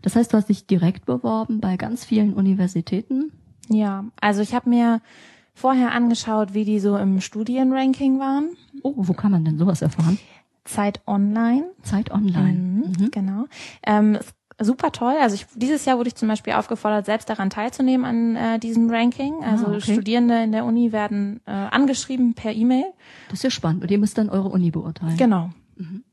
Das 0.00 0.14
heißt, 0.14 0.32
du 0.32 0.36
hast 0.36 0.48
dich 0.48 0.66
direkt 0.66 1.06
beworben 1.06 1.60
bei 1.60 1.76
ganz 1.76 2.04
vielen 2.04 2.34
Universitäten? 2.34 3.32
Ja, 3.68 4.04
also 4.20 4.42
ich 4.42 4.54
habe 4.54 4.70
mir 4.70 5.02
vorher 5.54 5.92
angeschaut, 5.92 6.54
wie 6.54 6.64
die 6.64 6.78
so 6.78 6.96
im 6.96 7.20
Studienranking 7.20 8.20
waren. 8.20 8.56
Oh, 8.82 8.94
wo 8.96 9.12
kann 9.12 9.32
man 9.32 9.44
denn 9.44 9.58
sowas 9.58 9.82
erfahren? 9.82 10.18
Zeit 10.68 11.00
Online. 11.06 11.64
Zeit 11.82 12.10
Online. 12.10 12.52
Mhm, 12.52 12.94
mhm. 12.98 13.10
Genau. 13.10 13.44
Ähm, 13.86 14.18
super 14.60 14.92
toll. 14.92 15.14
Also 15.20 15.34
ich, 15.34 15.46
dieses 15.54 15.84
Jahr 15.84 15.98
wurde 15.98 16.08
ich 16.08 16.14
zum 16.14 16.28
Beispiel 16.28 16.52
aufgefordert, 16.52 17.06
selbst 17.06 17.28
daran 17.30 17.50
teilzunehmen 17.50 18.04
an 18.04 18.36
äh, 18.36 18.58
diesem 18.58 18.90
Ranking. 18.90 19.34
Ah, 19.42 19.52
also 19.52 19.66
ah, 19.66 19.70
okay. 19.70 19.92
Studierende 19.92 20.42
in 20.42 20.52
der 20.52 20.64
Uni 20.64 20.92
werden 20.92 21.40
äh, 21.46 21.50
angeschrieben 21.50 22.34
per 22.34 22.52
E-Mail. 22.52 22.84
Das 23.28 23.40
ist 23.40 23.44
ja 23.44 23.50
spannend. 23.50 23.82
Und 23.82 23.90
ihr 23.90 23.98
müsst 23.98 24.18
dann 24.18 24.28
eure 24.28 24.48
Uni 24.48 24.70
beurteilen. 24.70 25.16
Genau. 25.16 25.50
Mhm. 25.76 26.04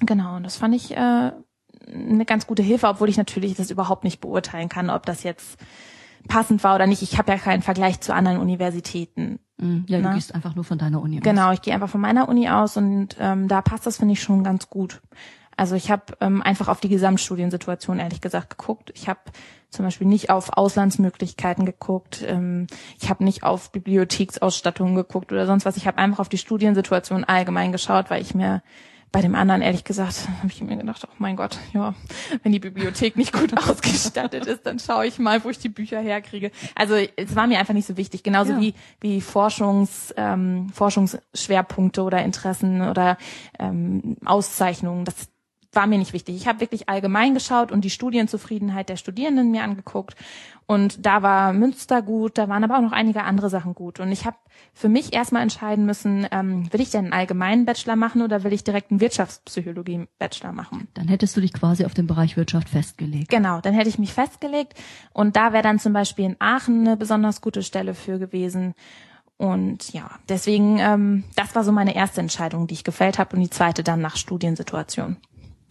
Genau. 0.00 0.36
Und 0.36 0.44
das 0.44 0.56
fand 0.56 0.74
ich 0.74 0.96
äh, 0.96 0.96
eine 0.96 2.24
ganz 2.24 2.46
gute 2.46 2.62
Hilfe, 2.62 2.88
obwohl 2.88 3.08
ich 3.08 3.16
natürlich 3.16 3.54
das 3.54 3.70
überhaupt 3.70 4.04
nicht 4.04 4.20
beurteilen 4.20 4.68
kann, 4.68 4.90
ob 4.90 5.06
das 5.06 5.22
jetzt 5.22 5.58
passend 6.28 6.62
war 6.64 6.74
oder 6.74 6.86
nicht. 6.86 7.02
Ich 7.02 7.18
habe 7.18 7.32
ja 7.32 7.38
keinen 7.38 7.62
Vergleich 7.62 8.00
zu 8.00 8.14
anderen 8.14 8.38
Universitäten. 8.38 9.40
Mhm. 9.58 9.84
Ja, 9.88 10.00
du 10.00 10.10
gehst 10.14 10.34
einfach 10.34 10.54
nur 10.54 10.64
von 10.64 10.78
deiner 10.78 11.00
Uni 11.00 11.18
aus. 11.18 11.24
Genau, 11.24 11.52
ich 11.52 11.62
gehe 11.62 11.74
einfach 11.74 11.88
von 11.88 12.00
meiner 12.00 12.28
Uni 12.28 12.48
aus 12.48 12.76
und 12.76 13.16
ähm, 13.18 13.48
da 13.48 13.62
passt 13.62 13.86
das, 13.86 13.98
finde 13.98 14.12
ich, 14.12 14.22
schon 14.22 14.44
ganz 14.44 14.70
gut. 14.70 15.00
Also 15.56 15.74
ich 15.74 15.90
habe 15.90 16.16
ähm, 16.20 16.40
einfach 16.40 16.68
auf 16.68 16.78
die 16.78 16.88
Gesamtstudiensituation 16.88 17.98
ehrlich 17.98 18.20
gesagt 18.20 18.50
geguckt. 18.56 18.92
Ich 18.94 19.08
habe 19.08 19.18
zum 19.70 19.84
Beispiel 19.84 20.06
nicht 20.06 20.30
auf 20.30 20.56
Auslandsmöglichkeiten 20.56 21.66
geguckt. 21.66 22.24
Ähm, 22.24 22.68
ich 23.00 23.10
habe 23.10 23.24
nicht 23.24 23.42
auf 23.42 23.72
Bibliotheksausstattungen 23.72 24.94
geguckt 24.94 25.32
oder 25.32 25.46
sonst 25.46 25.66
was. 25.66 25.76
Ich 25.76 25.88
habe 25.88 25.98
einfach 25.98 26.20
auf 26.20 26.28
die 26.28 26.38
Studiensituation 26.38 27.24
allgemein 27.24 27.72
geschaut, 27.72 28.08
weil 28.08 28.22
ich 28.22 28.36
mir 28.36 28.62
bei 29.10 29.22
dem 29.22 29.34
anderen, 29.34 29.62
ehrlich 29.62 29.84
gesagt, 29.84 30.28
habe 30.38 30.48
ich 30.48 30.62
mir 30.62 30.76
gedacht, 30.76 31.06
oh 31.06 31.14
mein 31.18 31.36
Gott, 31.36 31.58
ja, 31.72 31.94
wenn 32.42 32.52
die 32.52 32.58
Bibliothek 32.58 33.16
nicht 33.16 33.32
gut 33.32 33.56
ausgestattet 33.68 34.46
ist, 34.46 34.66
dann 34.66 34.78
schaue 34.78 35.06
ich 35.06 35.18
mal, 35.18 35.42
wo 35.44 35.50
ich 35.50 35.58
die 35.58 35.68
Bücher 35.68 36.00
herkriege. 36.00 36.50
Also 36.74 36.94
es 36.94 37.34
war 37.34 37.46
mir 37.46 37.58
einfach 37.58 37.74
nicht 37.74 37.86
so 37.86 37.96
wichtig, 37.96 38.22
genauso 38.22 38.52
ja. 38.52 38.60
wie 38.60 38.74
wie 39.00 39.20
Forschungs 39.20 40.14
ähm, 40.16 40.68
Forschungsschwerpunkte 40.72 42.02
oder 42.02 42.22
Interessen 42.22 42.82
oder 42.82 43.16
ähm, 43.58 44.16
Auszeichnungen. 44.24 45.04
Das 45.04 45.28
war 45.72 45.86
mir 45.86 45.98
nicht 45.98 46.12
wichtig. 46.12 46.36
Ich 46.36 46.48
habe 46.48 46.60
wirklich 46.60 46.88
allgemein 46.88 47.34
geschaut 47.34 47.72
und 47.72 47.84
die 47.84 47.90
Studienzufriedenheit 47.90 48.88
der 48.88 48.96
Studierenden 48.96 49.50
mir 49.50 49.62
angeguckt. 49.62 50.16
Und 50.66 51.06
da 51.06 51.22
war 51.22 51.52
Münster 51.54 52.02
gut, 52.02 52.36
da 52.36 52.48
waren 52.48 52.62
aber 52.62 52.76
auch 52.76 52.82
noch 52.82 52.92
einige 52.92 53.22
andere 53.22 53.48
Sachen 53.48 53.74
gut. 53.74 54.00
Und 54.00 54.12
ich 54.12 54.26
habe 54.26 54.36
für 54.74 54.88
mich 54.88 55.14
erstmal 55.14 55.42
entscheiden 55.42 55.86
müssen, 55.86 56.26
ähm, 56.30 56.70
will 56.72 56.80
ich 56.80 56.90
denn 56.90 57.04
einen 57.04 57.12
allgemeinen 57.14 57.64
Bachelor 57.64 57.96
machen 57.96 58.20
oder 58.22 58.44
will 58.44 58.52
ich 58.52 58.64
direkt 58.64 58.90
einen 58.90 59.00
Wirtschaftspsychologie-Bachelor 59.00 60.52
machen? 60.52 60.88
Dann 60.94 61.08
hättest 61.08 61.36
du 61.36 61.40
dich 61.40 61.54
quasi 61.54 61.84
auf 61.86 61.94
den 61.94 62.06
Bereich 62.06 62.36
Wirtschaft 62.36 62.68
festgelegt. 62.68 63.30
Genau, 63.30 63.60
dann 63.60 63.72
hätte 63.72 63.88
ich 63.88 63.98
mich 63.98 64.12
festgelegt. 64.12 64.74
Und 65.12 65.36
da 65.36 65.52
wäre 65.52 65.62
dann 65.62 65.78
zum 65.78 65.92
Beispiel 65.94 66.26
in 66.26 66.36
Aachen 66.38 66.86
eine 66.86 66.96
besonders 66.96 67.40
gute 67.40 67.62
Stelle 67.62 67.94
für 67.94 68.18
gewesen. 68.18 68.74
Und 69.38 69.92
ja, 69.92 70.10
deswegen, 70.28 70.78
ähm, 70.80 71.24
das 71.36 71.54
war 71.54 71.64
so 71.64 71.72
meine 71.72 71.94
erste 71.94 72.20
Entscheidung, 72.20 72.66
die 72.66 72.74
ich 72.74 72.84
gefällt 72.84 73.18
habe 73.18 73.36
und 73.36 73.42
die 73.42 73.50
zweite 73.50 73.82
dann 73.82 74.00
nach 74.00 74.16
Studiensituation. 74.16 75.16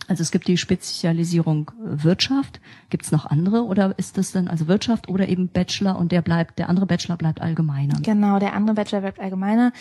Also 0.07 0.23
es 0.23 0.31
gibt 0.31 0.47
die 0.47 0.57
Spezialisierung 0.57 1.71
äh, 1.71 2.03
Wirtschaft. 2.03 2.59
Gibt 2.89 3.05
es 3.05 3.11
noch 3.11 3.25
andere 3.25 3.63
oder 3.63 3.93
ist 3.97 4.17
das 4.17 4.31
dann 4.31 4.47
also 4.47 4.67
Wirtschaft 4.67 5.09
oder 5.09 5.27
eben 5.27 5.49
Bachelor 5.49 5.97
und 5.97 6.11
der 6.11 6.21
bleibt, 6.21 6.59
der 6.59 6.69
andere 6.69 6.85
Bachelor 6.85 7.17
bleibt 7.17 7.41
allgemeiner? 7.41 7.99
Genau, 8.01 8.39
der 8.39 8.53
andere 8.53 8.75
Bachelor 8.75 9.01
bleibt 9.01 9.19
allgemeiner. 9.19 9.73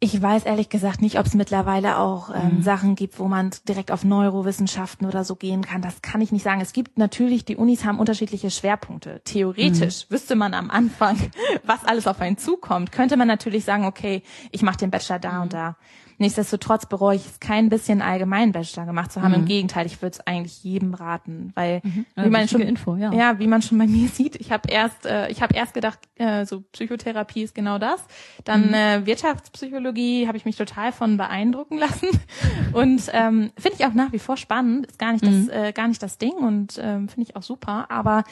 Ich 0.00 0.20
weiß 0.20 0.44
ehrlich 0.44 0.68
gesagt 0.68 1.00
nicht, 1.00 1.18
ob 1.18 1.24
es 1.24 1.34
mittlerweile 1.34 1.98
auch 1.98 2.28
ähm, 2.28 2.56
mhm. 2.56 2.62
Sachen 2.62 2.94
gibt, 2.94 3.18
wo 3.18 3.26
man 3.26 3.52
direkt 3.66 3.90
auf 3.90 4.04
Neurowissenschaften 4.04 5.06
oder 5.06 5.24
so 5.24 5.34
gehen 5.34 5.62
kann. 5.62 5.80
Das 5.80 6.02
kann 6.02 6.20
ich 6.20 6.30
nicht 6.30 6.42
sagen. 6.42 6.60
Es 6.60 6.72
gibt 6.74 6.98
natürlich, 6.98 7.44
die 7.44 7.56
Unis 7.56 7.84
haben 7.84 7.98
unterschiedliche 7.98 8.50
Schwerpunkte. 8.50 9.22
Theoretisch 9.24 10.06
mhm. 10.06 10.14
wüsste 10.14 10.36
man 10.36 10.52
am 10.52 10.70
Anfang, 10.70 11.16
was 11.64 11.84
alles 11.84 12.06
auf 12.06 12.20
einen 12.20 12.36
zukommt. 12.36 12.92
Könnte 12.92 13.16
man 13.16 13.28
natürlich 13.28 13.64
sagen, 13.64 13.86
okay, 13.86 14.22
ich 14.50 14.62
mache 14.62 14.76
den 14.76 14.90
Bachelor 14.90 15.18
da 15.20 15.32
mhm. 15.32 15.42
und 15.42 15.52
da. 15.54 15.76
Nichtsdestotrotz 16.18 16.86
bereue 16.86 17.16
ich 17.16 17.26
es 17.26 17.40
kein 17.40 17.68
bisschen 17.68 18.02
allgemein 18.02 18.52
Bachelor 18.52 18.86
gemacht 18.86 19.12
zu 19.12 19.22
haben. 19.22 19.32
Mhm. 19.32 19.40
Im 19.40 19.44
Gegenteil, 19.46 19.86
ich 19.86 20.00
würde 20.00 20.12
es 20.12 20.26
eigentlich 20.26 20.62
jedem 20.62 20.94
raten, 20.94 21.52
weil 21.54 21.80
mhm. 21.82 22.06
wie 22.16 22.28
man 22.28 22.48
schon 22.48 22.60
Info, 22.60 22.96
ja. 22.96 23.12
ja, 23.12 23.38
wie 23.38 23.46
man 23.46 23.62
schon 23.62 23.78
bei 23.78 23.86
mir 23.88 24.08
sieht, 24.08 24.36
ich 24.36 24.52
habe 24.52 24.70
erst 24.70 25.06
äh, 25.06 25.28
ich 25.28 25.42
habe 25.42 25.54
erst 25.54 25.74
gedacht, 25.74 25.98
äh, 26.16 26.46
so 26.46 26.60
Psychotherapie 26.72 27.42
ist 27.42 27.54
genau 27.54 27.78
das. 27.78 28.04
Dann 28.44 28.68
mhm. 28.68 28.74
äh, 28.74 29.06
Wirtschaftspsychologie 29.06 30.26
habe 30.26 30.36
ich 30.36 30.44
mich 30.44 30.56
total 30.56 30.92
von 30.92 31.16
beeindrucken 31.16 31.78
lassen 31.78 32.08
und 32.72 33.02
ähm, 33.12 33.50
finde 33.58 33.78
ich 33.78 33.86
auch 33.86 33.94
nach 33.94 34.12
wie 34.12 34.18
vor 34.18 34.36
spannend. 34.36 34.86
Ist 34.86 34.98
gar 34.98 35.12
nicht 35.12 35.24
das 35.24 35.34
mhm. 35.34 35.50
äh, 35.50 35.72
gar 35.72 35.88
nicht 35.88 36.02
das 36.02 36.18
Ding 36.18 36.34
und 36.34 36.78
ähm, 36.82 37.08
finde 37.08 37.28
ich 37.28 37.36
auch 37.36 37.42
super, 37.42 37.90
aber 37.90 38.24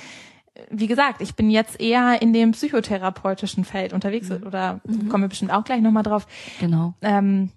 äh, 0.55 0.61
wie 0.71 0.87
gesagt, 0.87 1.21
ich 1.21 1.35
bin 1.35 1.51
jetzt 1.51 1.81
eher 1.81 2.23
in 2.23 2.33
dem 2.33 2.53
psychotherapeutischen 2.53 3.65
Feld 3.65 3.93
unterwegs 3.93 4.29
mhm. 4.29 4.47
oder 4.47 4.81
mhm. 4.85 5.09
kommen 5.09 5.25
wir 5.25 5.29
bestimmt 5.29 5.53
auch 5.53 5.65
gleich 5.65 5.81
nochmal 5.81 6.05
drauf. 6.05 6.27
Genau. 6.61 6.95
Ähm, 7.03 7.51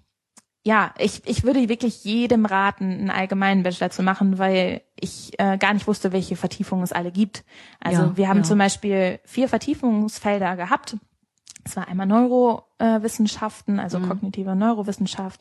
ja, 0.66 0.92
ich, 0.98 1.22
ich 1.26 1.44
würde 1.44 1.68
wirklich 1.68 2.02
jedem 2.02 2.44
raten, 2.44 2.90
einen 2.90 3.10
allgemeinen 3.10 3.62
Bachelor 3.62 3.90
zu 3.90 4.02
machen, 4.02 4.38
weil 4.38 4.82
ich 4.98 5.30
äh, 5.38 5.58
gar 5.58 5.72
nicht 5.72 5.86
wusste, 5.86 6.10
welche 6.10 6.34
Vertiefungen 6.34 6.82
es 6.82 6.90
alle 6.90 7.12
gibt. 7.12 7.44
Also 7.78 8.02
ja, 8.02 8.16
wir 8.16 8.28
haben 8.28 8.38
ja. 8.38 8.42
zum 8.42 8.58
Beispiel 8.58 9.20
vier 9.24 9.48
Vertiefungsfelder 9.48 10.56
gehabt 10.56 10.96
es 11.66 11.76
war 11.76 11.88
einmal 11.88 12.06
Neurowissenschaften, 12.06 13.80
also 13.80 13.98
mhm. 13.98 14.08
kognitive 14.08 14.54
Neurowissenschaft, 14.54 15.40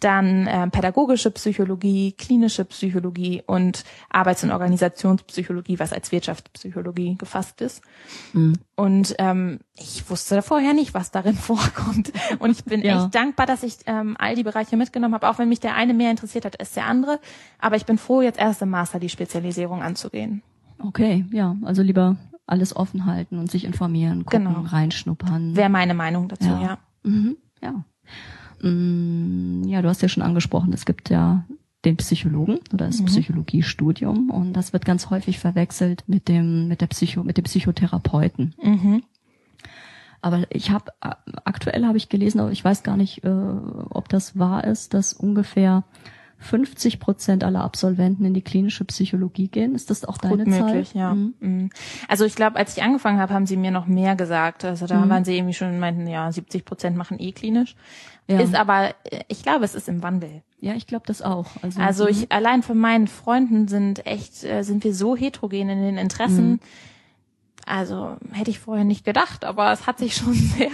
dann 0.00 0.46
äh, 0.46 0.68
pädagogische 0.68 1.30
Psychologie, 1.30 2.12
klinische 2.12 2.64
Psychologie 2.64 3.42
und 3.46 3.84
Arbeits- 4.08 4.42
und 4.42 4.52
Organisationspsychologie, 4.52 5.78
was 5.78 5.92
als 5.92 6.12
Wirtschaftspsychologie 6.12 7.16
gefasst 7.16 7.60
ist. 7.60 7.82
Mhm. 8.32 8.54
Und 8.74 9.14
ähm, 9.18 9.60
ich 9.78 10.08
wusste 10.08 10.40
vorher 10.40 10.72
nicht, 10.72 10.94
was 10.94 11.10
darin 11.10 11.34
vorkommt. 11.36 12.12
Und 12.38 12.50
ich 12.50 12.64
bin 12.64 12.82
ja. 12.82 13.04
echt 13.04 13.14
dankbar, 13.14 13.46
dass 13.46 13.62
ich 13.62 13.76
ähm, 13.86 14.16
all 14.18 14.34
die 14.34 14.44
Bereiche 14.44 14.76
mitgenommen 14.76 15.14
habe, 15.14 15.28
auch 15.28 15.38
wenn 15.38 15.50
mich 15.50 15.60
der 15.60 15.74
eine 15.74 15.92
mehr 15.92 16.10
interessiert 16.10 16.46
hat 16.46 16.58
als 16.58 16.72
der 16.72 16.86
andere. 16.86 17.20
Aber 17.58 17.76
ich 17.76 17.84
bin 17.84 17.98
froh, 17.98 18.22
jetzt 18.22 18.38
erst 18.38 18.62
im 18.62 18.70
Master 18.70 18.98
die 18.98 19.10
Spezialisierung 19.10 19.82
anzugehen. 19.82 20.42
Okay, 20.78 21.26
ja, 21.32 21.56
also 21.62 21.82
lieber 21.82 22.16
alles 22.46 22.74
offen 22.74 23.06
halten 23.06 23.38
und 23.38 23.50
sich 23.50 23.64
informieren, 23.64 24.24
gucken, 24.24 24.46
genau. 24.46 24.60
reinschnuppern. 24.60 25.56
Wäre 25.56 25.68
meine 25.68 25.94
Meinung 25.94 26.28
dazu, 26.28 26.48
ja. 26.48 26.62
Ja. 26.62 26.78
Mhm, 27.02 27.36
ja. 27.62 27.84
Mm, 28.68 29.64
ja, 29.64 29.82
du 29.82 29.88
hast 29.88 30.02
ja 30.02 30.08
schon 30.08 30.22
angesprochen, 30.22 30.72
es 30.72 30.86
gibt 30.86 31.10
ja 31.10 31.44
den 31.84 31.96
Psychologen 31.96 32.58
oder 32.72 32.86
das 32.86 33.00
mhm. 33.00 33.06
Psychologiestudium 33.06 34.30
und 34.30 34.54
das 34.54 34.72
wird 34.72 34.84
ganz 34.84 35.10
häufig 35.10 35.38
verwechselt 35.38 36.04
mit 36.06 36.28
dem 36.28 36.66
mit 36.68 36.80
der 36.80 36.88
Psycho 36.88 37.22
mit 37.22 37.36
dem 37.36 37.44
Psychotherapeuten. 37.44 38.54
Mhm. 38.62 39.02
Aber 40.20 40.44
ich 40.50 40.70
habe 40.70 40.90
aktuell 41.44 41.86
habe 41.86 41.98
ich 41.98 42.08
gelesen, 42.08 42.40
aber 42.40 42.50
ich 42.50 42.64
weiß 42.64 42.82
gar 42.82 42.96
nicht, 42.96 43.22
äh, 43.22 43.28
ob 43.28 44.08
das 44.08 44.36
wahr 44.36 44.64
ist, 44.64 44.94
dass 44.94 45.12
ungefähr 45.12 45.84
50 46.38 47.00
Prozent 47.00 47.44
aller 47.44 47.62
Absolventen 47.62 48.24
in 48.24 48.34
die 48.34 48.42
klinische 48.42 48.84
Psychologie 48.84 49.48
gehen. 49.48 49.74
Ist 49.74 49.90
das 49.90 50.04
auch 50.04 50.18
deine 50.18 50.44
Gut 50.44 50.54
Zahl? 50.54 50.64
möglich, 50.64 50.94
ja. 50.94 51.14
Mhm. 51.14 51.34
mhm. 51.40 51.70
Also 52.08 52.24
ich 52.24 52.34
glaube, 52.34 52.56
als 52.56 52.76
ich 52.76 52.82
angefangen 52.82 53.18
habe, 53.18 53.32
haben 53.32 53.46
sie 53.46 53.56
mir 53.56 53.70
noch 53.70 53.86
mehr 53.86 54.16
gesagt. 54.16 54.64
Also 54.64 54.86
da 54.86 55.04
mhm. 55.04 55.08
waren 55.08 55.24
sie 55.24 55.36
irgendwie 55.36 55.54
schon 55.54 55.78
meinten, 55.78 56.06
ja, 56.06 56.30
70 56.30 56.64
Prozent 56.64 56.96
machen 56.96 57.18
eh 57.18 57.32
klinisch. 57.32 57.74
Ja. 58.28 58.40
Ist 58.40 58.54
aber, 58.54 58.94
ich 59.28 59.42
glaube, 59.42 59.64
es 59.64 59.74
ist 59.74 59.88
im 59.88 60.02
Wandel. 60.02 60.42
Ja, 60.60 60.74
ich 60.74 60.86
glaube 60.86 61.04
das 61.06 61.22
auch. 61.22 61.46
Also, 61.62 61.80
also 61.80 62.04
mhm. 62.04 62.10
ich 62.10 62.32
allein 62.32 62.62
von 62.62 62.76
meinen 62.76 63.06
Freunden 63.06 63.68
sind 63.68 64.04
echt, 64.06 64.44
äh, 64.44 64.62
sind 64.62 64.84
wir 64.84 64.94
so 64.94 65.16
heterogen 65.16 65.68
in 65.68 65.82
den 65.82 65.98
Interessen. 65.98 66.50
Mhm. 66.50 66.60
Also 67.66 68.16
hätte 68.32 68.50
ich 68.50 68.60
vorher 68.60 68.84
nicht 68.84 69.04
gedacht, 69.04 69.44
aber 69.44 69.72
es 69.72 69.86
hat 69.86 69.98
sich 69.98 70.14
schon 70.14 70.34
sehr, 70.56 70.70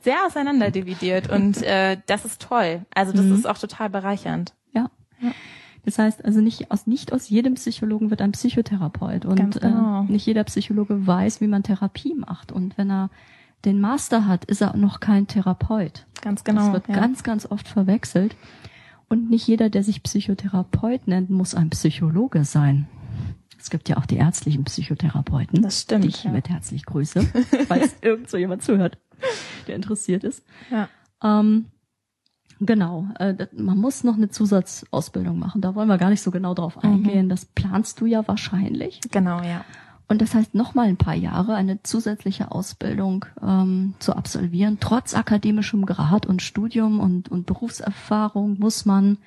sehr 0.00 0.26
auseinanderdividiert 0.26 1.30
und 1.30 1.62
äh, 1.62 1.98
das 2.06 2.24
ist 2.24 2.42
toll. 2.42 2.82
Also 2.94 3.12
das 3.12 3.24
mhm. 3.24 3.34
ist 3.34 3.46
auch 3.46 3.58
total 3.58 3.90
bereichernd. 3.90 4.54
Das 5.84 5.98
heißt 5.98 6.24
also 6.24 6.40
nicht 6.40 6.70
aus 6.70 6.86
nicht 6.86 7.12
aus 7.12 7.28
jedem 7.28 7.54
Psychologen 7.54 8.10
wird 8.10 8.20
ein 8.20 8.32
Psychotherapeut 8.32 9.24
und 9.24 9.60
genau. 9.60 10.02
äh, 10.02 10.12
nicht 10.12 10.26
jeder 10.26 10.44
Psychologe 10.44 11.06
weiß, 11.06 11.40
wie 11.40 11.46
man 11.46 11.62
Therapie 11.62 12.14
macht 12.14 12.52
und 12.52 12.76
wenn 12.76 12.90
er 12.90 13.10
den 13.64 13.80
Master 13.80 14.26
hat, 14.26 14.44
ist 14.44 14.60
er 14.60 14.76
noch 14.76 15.00
kein 15.00 15.26
Therapeut. 15.26 16.06
Ganz 16.20 16.44
genau. 16.44 16.66
Das 16.66 16.72
wird 16.74 16.88
ja. 16.88 16.94
ganz 16.94 17.22
ganz 17.22 17.46
oft 17.46 17.66
verwechselt 17.68 18.36
und 19.08 19.30
nicht 19.30 19.46
jeder, 19.46 19.70
der 19.70 19.82
sich 19.82 20.02
Psychotherapeut 20.02 21.06
nennt, 21.08 21.30
muss 21.30 21.54
ein 21.54 21.70
Psychologe 21.70 22.44
sein. 22.44 22.86
Es 23.58 23.70
gibt 23.70 23.88
ja 23.88 23.96
auch 23.96 24.06
die 24.06 24.16
ärztlichen 24.16 24.64
Psychotherapeuten, 24.64 25.62
das 25.62 25.80
stimmt, 25.80 26.04
die 26.04 26.08
ich 26.08 26.24
ja. 26.24 26.30
mit 26.30 26.48
herzlich 26.48 26.84
grüße, 26.86 27.22
falls 27.66 27.96
irgend 28.02 28.30
so 28.30 28.36
jemand 28.36 28.62
zuhört, 28.62 28.98
der 29.66 29.74
interessiert 29.74 30.22
ist. 30.22 30.44
Ja. 30.70 30.88
Ähm, 31.22 31.66
Genau, 32.60 33.06
äh, 33.18 33.46
man 33.56 33.78
muss 33.78 34.04
noch 34.04 34.16
eine 34.16 34.30
Zusatzausbildung 34.30 35.38
machen. 35.38 35.60
Da 35.60 35.74
wollen 35.74 35.88
wir 35.88 35.98
gar 35.98 36.10
nicht 36.10 36.22
so 36.22 36.30
genau 36.30 36.54
drauf 36.54 36.76
mhm. 36.76 36.90
eingehen. 36.90 37.26
Mhm. 37.26 37.30
Das 37.30 37.44
planst 37.44 38.00
du 38.00 38.06
ja 38.06 38.26
wahrscheinlich. 38.26 39.00
Genau, 39.10 39.40
ja. 39.42 39.64
Und 40.08 40.22
das 40.22 40.34
heißt 40.34 40.54
noch 40.54 40.74
mal 40.74 40.88
ein 40.88 40.96
paar 40.96 41.14
Jahre 41.14 41.54
eine 41.54 41.82
zusätzliche 41.82 42.50
Ausbildung 42.50 43.26
ähm, 43.42 43.94
zu 43.98 44.16
absolvieren. 44.16 44.78
Trotz 44.80 45.14
akademischem 45.14 45.84
Grad 45.84 46.24
und 46.24 46.40
Studium 46.40 46.98
und, 46.98 47.28
und 47.28 47.46
Berufserfahrung 47.46 48.58
muss 48.58 48.86
man 48.86 49.18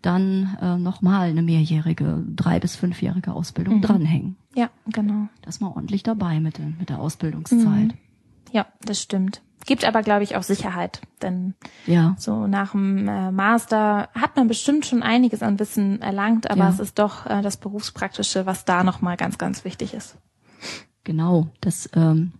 dann 0.00 0.56
äh, 0.60 0.78
noch 0.78 1.02
mal 1.02 1.28
eine 1.28 1.42
mehrjährige, 1.42 2.24
drei 2.34 2.58
bis 2.58 2.76
fünfjährige 2.76 3.32
Ausbildung 3.32 3.76
mhm. 3.76 3.82
dranhängen. 3.82 4.36
Ja, 4.54 4.70
genau. 4.86 5.28
Das 5.42 5.60
mal 5.60 5.68
ordentlich 5.68 6.02
dabei 6.02 6.40
mit, 6.40 6.58
der 6.58 6.66
mit 6.66 6.88
der 6.88 6.98
Ausbildungszeit. 6.98 7.88
Mhm. 7.88 7.92
Ja, 8.52 8.66
das 8.84 9.00
stimmt. 9.00 9.42
Gibt 9.64 9.84
aber, 9.84 10.02
glaube 10.02 10.24
ich, 10.24 10.36
auch 10.36 10.42
Sicherheit. 10.42 11.00
Denn 11.22 11.54
ja. 11.86 12.16
so 12.18 12.46
nach 12.46 12.72
dem 12.72 13.06
äh, 13.06 13.30
Master 13.30 14.08
hat 14.14 14.36
man 14.36 14.48
bestimmt 14.48 14.86
schon 14.86 15.02
einiges 15.02 15.42
an 15.42 15.58
Wissen 15.58 16.02
erlangt, 16.02 16.50
aber 16.50 16.64
ja. 16.64 16.70
es 16.70 16.80
ist 16.80 16.98
doch 16.98 17.26
äh, 17.26 17.42
das 17.42 17.56
Berufspraktische, 17.56 18.44
was 18.46 18.64
da 18.64 18.82
nochmal 18.82 19.16
ganz, 19.16 19.38
ganz 19.38 19.64
wichtig 19.64 19.94
ist. 19.94 20.16
Genau, 21.04 21.48
das 21.60 21.88
ähm, 21.94 22.32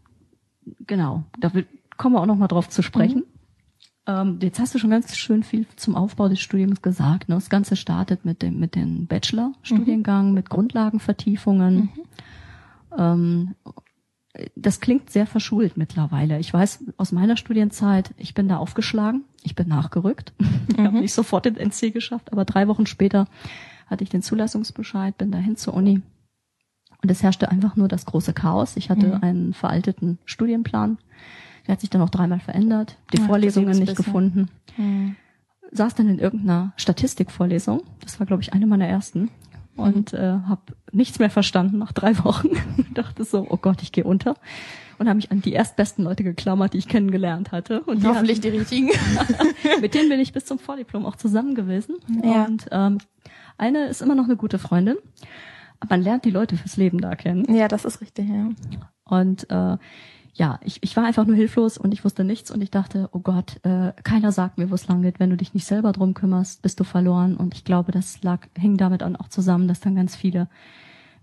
genau, 0.87 1.25
da 1.39 1.51
kommen 1.97 2.15
wir 2.15 2.21
auch 2.21 2.27
nochmal 2.27 2.49
drauf 2.49 2.69
zu 2.69 2.83
sprechen. 2.83 3.19
Mhm. 3.19 3.33
Ähm, 4.05 4.39
jetzt 4.43 4.59
hast 4.59 4.75
du 4.75 4.79
schon 4.79 4.91
ganz 4.91 5.17
schön 5.17 5.45
viel 5.45 5.67
zum 5.77 5.95
Aufbau 5.95 6.29
des 6.29 6.41
Studiums 6.41 6.83
gesagt. 6.83 7.29
Ne? 7.29 7.37
Das 7.37 7.51
Ganze 7.51 7.77
startet 7.77 8.25
mit 8.25 8.43
dem 8.43 8.59
mit 8.59 8.75
dem 8.75 9.07
Bachelor-Studiengang, 9.07 10.29
mhm. 10.29 10.35
mit 10.35 10.51
Grundlagenvertiefungen. 10.51 11.75
Mhm. 11.77 11.91
Ähm, 12.99 13.55
das 14.57 14.81
klingt 14.81 15.11
sehr 15.11 15.27
verschult 15.27 15.77
mittlerweile. 15.77 16.39
Ich 16.39 16.53
weiß 16.53 16.85
aus 16.97 17.13
meiner 17.13 17.37
Studienzeit, 17.37 18.15
ich 18.17 18.35
bin 18.35 18.49
da 18.49 18.57
aufgeschlagen, 18.57 19.25
ich 19.43 19.55
bin 19.55 19.69
nachgerückt. 19.69 20.33
Ich 20.69 20.79
mhm. 20.79 20.87
habe 20.87 21.01
nicht 21.01 21.13
sofort 21.13 21.45
den 21.45 21.57
NC 21.57 21.93
geschafft, 21.93 22.33
aber 22.33 22.47
drei 22.47 22.67
Wochen 22.67 22.87
später 22.87 23.27
hatte 23.89 24.05
ich 24.05 24.11
den 24.11 24.23
Zulassungsbescheid, 24.23 25.19
bin 25.19 25.31
dahin 25.31 25.57
zur 25.57 25.75
Uni. 25.75 26.01
Und 27.03 27.11
es 27.11 27.23
herrschte 27.23 27.51
einfach 27.51 27.77
nur 27.77 27.89
das 27.89 28.07
große 28.07 28.33
Chaos. 28.33 28.77
Ich 28.77 28.89
hatte 28.89 29.09
mhm. 29.09 29.23
einen 29.23 29.55
veralteten 29.55 30.19
Studienplan. 30.25 30.97
Der 31.67 31.73
hat 31.73 31.81
sich 31.81 31.91
dann 31.91 32.01
auch 32.01 32.09
dreimal 32.09 32.41
verändert, 32.41 32.97
die 33.13 33.19
Ach, 33.21 33.27
Vorlesungen 33.27 33.79
nicht 33.79 33.97
gefunden. 33.97 34.49
Mhm. 34.79 35.17
Saß 35.73 35.95
dann 35.95 36.09
in 36.09 36.19
irgendeiner 36.19 36.73
Statistikvorlesung. 36.77 37.83
Das 38.01 38.19
war, 38.19 38.27
glaube 38.27 38.43
ich, 38.43 38.55
eine 38.55 38.67
meiner 38.67 38.87
ersten 38.87 39.31
und 39.77 40.13
äh, 40.13 40.39
habe 40.47 40.63
nichts 40.93 41.19
mehr 41.19 41.31
verstanden 41.31 41.79
nach 41.79 41.93
drei 41.93 42.17
Wochen. 42.25 42.51
dachte 42.95 43.25
so, 43.25 43.47
oh 43.49 43.57
Gott, 43.57 43.83
ich 43.83 43.93
gehe 43.93 44.05
unter. 44.05 44.35
Und 44.99 45.09
habe 45.09 45.17
mich 45.17 45.33
an 45.33 45.41
die 45.41 45.53
erstbesten 45.53 46.05
Leute 46.05 46.23
geklammert, 46.23 46.75
die 46.75 46.79
ich 46.79 46.89
kennengelernt 46.89 47.51
hatte. 47.51 47.81
Und 47.83 48.03
die 48.03 48.07
hoffentlich 48.07 48.41
die 48.41 48.51
richtigen. 48.51 48.91
mit 49.81 49.95
denen 49.95 50.09
bin 50.09 50.21
ich 50.21 50.33
bis 50.33 50.45
zum 50.45 50.59
Vordiplom 50.59 51.07
auch 51.07 51.17
zusammen 51.17 51.55
gewesen. 51.55 51.97
Ja. 52.23 52.45
Und 52.45 52.67
ähm, 52.71 52.99
eine 53.59 53.87
ist 53.87 54.03
immer 54.03 54.15
noch 54.15 54.25
eine 54.25 54.37
gute 54.37 54.59
Freundin. 54.59 54.97
Aber 55.81 55.97
man 55.97 56.03
lernt 56.03 56.25
die 56.25 56.31
Leute 56.31 56.57
fürs 56.57 56.77
Leben 56.77 57.01
da 57.01 57.17
kennen. 57.17 57.53
Ja, 57.53 57.67
das 57.67 57.85
ist 57.85 58.01
richtig, 58.01 58.29
ja. 58.29 58.51
Und 59.05 59.51
äh, 59.51 59.77
ja, 60.35 60.59
ich, 60.65 60.83
ich 60.83 60.97
war 60.97 61.05
einfach 61.05 61.27
nur 61.27 61.37
hilflos 61.37 61.77
und 61.77 61.93
ich 61.93 62.05
wusste 62.05 62.25
nichts 62.25 62.51
und 62.51 62.63
ich 62.63 62.71
dachte, 62.71 63.11
oh 63.13 63.19
Gott, 63.19 63.61
äh, 63.65 63.93
keiner 64.03 64.33
sagt 64.33 64.57
mir, 64.57 64.71
wo 64.71 64.75
es 64.75 64.89
lang 64.89 65.03
geht. 65.03 65.21
Wenn 65.21 65.31
du 65.31 65.37
dich 65.37 65.53
nicht 65.53 65.67
selber 65.67 65.93
drum 65.93 66.15
kümmerst, 66.15 66.63
bist 66.63 66.81
du 66.81 66.85
verloren. 66.85 67.37
Und 67.37 67.55
ich 67.55 67.65
glaube, 67.65 67.93
das 67.93 68.23
lag, 68.23 68.41
hing 68.57 68.79
damit 68.79 69.03
auch 69.03 69.29
zusammen, 69.29 69.69
dass 69.69 69.81
dann 69.81 69.95
ganz 69.95 70.17
viele 70.17 70.49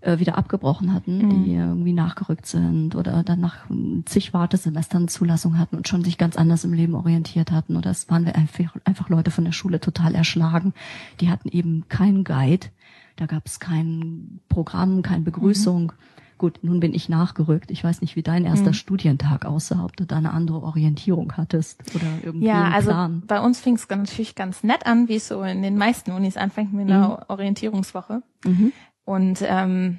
äh, 0.00 0.20
wieder 0.20 0.38
abgebrochen 0.38 0.94
hatten, 0.94 1.18
mhm. 1.18 1.44
die 1.44 1.54
irgendwie 1.54 1.92
nachgerückt 1.92 2.46
sind 2.46 2.94
oder 2.94 3.24
dann 3.24 3.40
nach 3.40 3.66
zig 4.04 4.32
Wartesemestern 4.32 5.08
Zulassung 5.08 5.58
hatten 5.58 5.76
und 5.76 5.88
schon 5.88 6.04
sich 6.04 6.16
ganz 6.16 6.36
anders 6.36 6.62
im 6.62 6.72
Leben 6.72 6.94
orientiert 6.94 7.50
hatten. 7.50 7.76
Oder 7.76 7.90
es 7.90 8.08
waren 8.08 8.24
wir 8.24 8.36
einfach, 8.36 8.76
einfach 8.84 9.08
Leute 9.08 9.32
von 9.32 9.44
der 9.44 9.52
Schule 9.52 9.80
total 9.80 10.14
erschlagen. 10.14 10.72
Die 11.20 11.30
hatten 11.30 11.48
eben 11.48 11.88
keinen 11.88 12.22
Guide. 12.22 12.68
Da 13.16 13.26
gab 13.26 13.44
es 13.46 13.58
kein 13.58 14.38
Programm, 14.48 15.02
keine 15.02 15.24
Begrüßung. 15.24 15.86
Mhm 15.86 16.20
Gut, 16.40 16.60
nun 16.62 16.80
bin 16.80 16.94
ich 16.94 17.10
nachgerückt. 17.10 17.70
Ich 17.70 17.84
weiß 17.84 18.00
nicht, 18.00 18.16
wie 18.16 18.22
dein 18.22 18.46
erster 18.46 18.70
mhm. 18.70 18.72
Studientag 18.72 19.44
aussah, 19.44 19.84
ob 19.84 19.94
du 19.94 20.06
da 20.06 20.16
eine 20.16 20.30
andere 20.30 20.62
Orientierung 20.62 21.34
hattest 21.36 21.82
oder 21.94 22.06
irgendwie 22.24 22.46
ja, 22.46 22.64
einen 22.64 22.72
also 22.72 22.88
Plan. 22.88 23.22
bei 23.26 23.40
uns 23.42 23.60
fing 23.60 23.74
es 23.74 23.86
natürlich 23.86 24.36
ganz 24.36 24.64
nett 24.64 24.86
an, 24.86 25.08
wie 25.08 25.16
es 25.16 25.28
so 25.28 25.42
in 25.42 25.60
den 25.60 25.76
meisten 25.76 26.12
Unis 26.12 26.38
anfängt 26.38 26.72
mit 26.72 26.88
einer 26.88 27.08
mhm. 27.08 27.16
Orientierungswoche. 27.28 28.22
Mhm. 28.46 28.72
Und 29.04 29.44
ähm, 29.46 29.98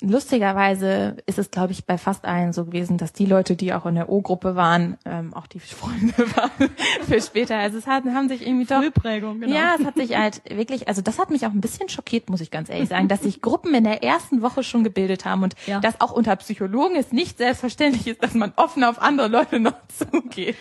lustigerweise 0.00 1.16
ist 1.26 1.38
es, 1.38 1.50
glaube 1.50 1.72
ich, 1.72 1.84
bei 1.84 1.98
fast 1.98 2.24
allen 2.24 2.52
so 2.52 2.64
gewesen, 2.64 2.98
dass 2.98 3.12
die 3.12 3.26
Leute, 3.26 3.56
die 3.56 3.72
auch 3.74 3.86
in 3.86 3.94
der 3.94 4.08
O-Gruppe 4.08 4.56
waren, 4.56 4.96
ähm, 5.04 5.34
auch 5.34 5.46
die 5.46 5.60
Freunde 5.60 6.14
waren 6.36 6.70
für 7.06 7.20
später. 7.20 7.56
Also 7.56 7.78
es 7.78 7.86
hat, 7.86 8.04
haben 8.04 8.28
sich 8.28 8.46
irgendwie 8.46 8.66
doch. 8.66 8.80
Frühprägung, 8.80 9.40
genau. 9.40 9.54
Ja, 9.54 9.76
es 9.78 9.84
hat 9.84 9.96
sich 9.96 10.16
halt 10.16 10.42
wirklich, 10.48 10.88
also 10.88 11.02
das 11.02 11.18
hat 11.18 11.30
mich 11.30 11.46
auch 11.46 11.52
ein 11.52 11.60
bisschen 11.60 11.88
schockiert, 11.88 12.30
muss 12.30 12.40
ich 12.40 12.50
ganz 12.50 12.68
ehrlich 12.70 12.88
sagen, 12.88 13.08
dass 13.08 13.22
sich 13.22 13.42
Gruppen 13.42 13.74
in 13.74 13.84
der 13.84 14.02
ersten 14.02 14.42
Woche 14.42 14.62
schon 14.62 14.84
gebildet 14.84 15.24
haben 15.24 15.42
und 15.42 15.54
ja. 15.66 15.80
dass 15.80 16.00
auch 16.00 16.12
unter 16.12 16.34
Psychologen 16.36 16.96
es 16.96 17.12
nicht 17.12 17.38
selbstverständlich 17.38 18.06
ist, 18.06 18.22
dass 18.22 18.34
man 18.34 18.52
offen 18.56 18.84
auf 18.84 19.00
andere 19.00 19.28
Leute 19.28 19.60
noch 19.60 19.74
zugeht. 19.88 20.56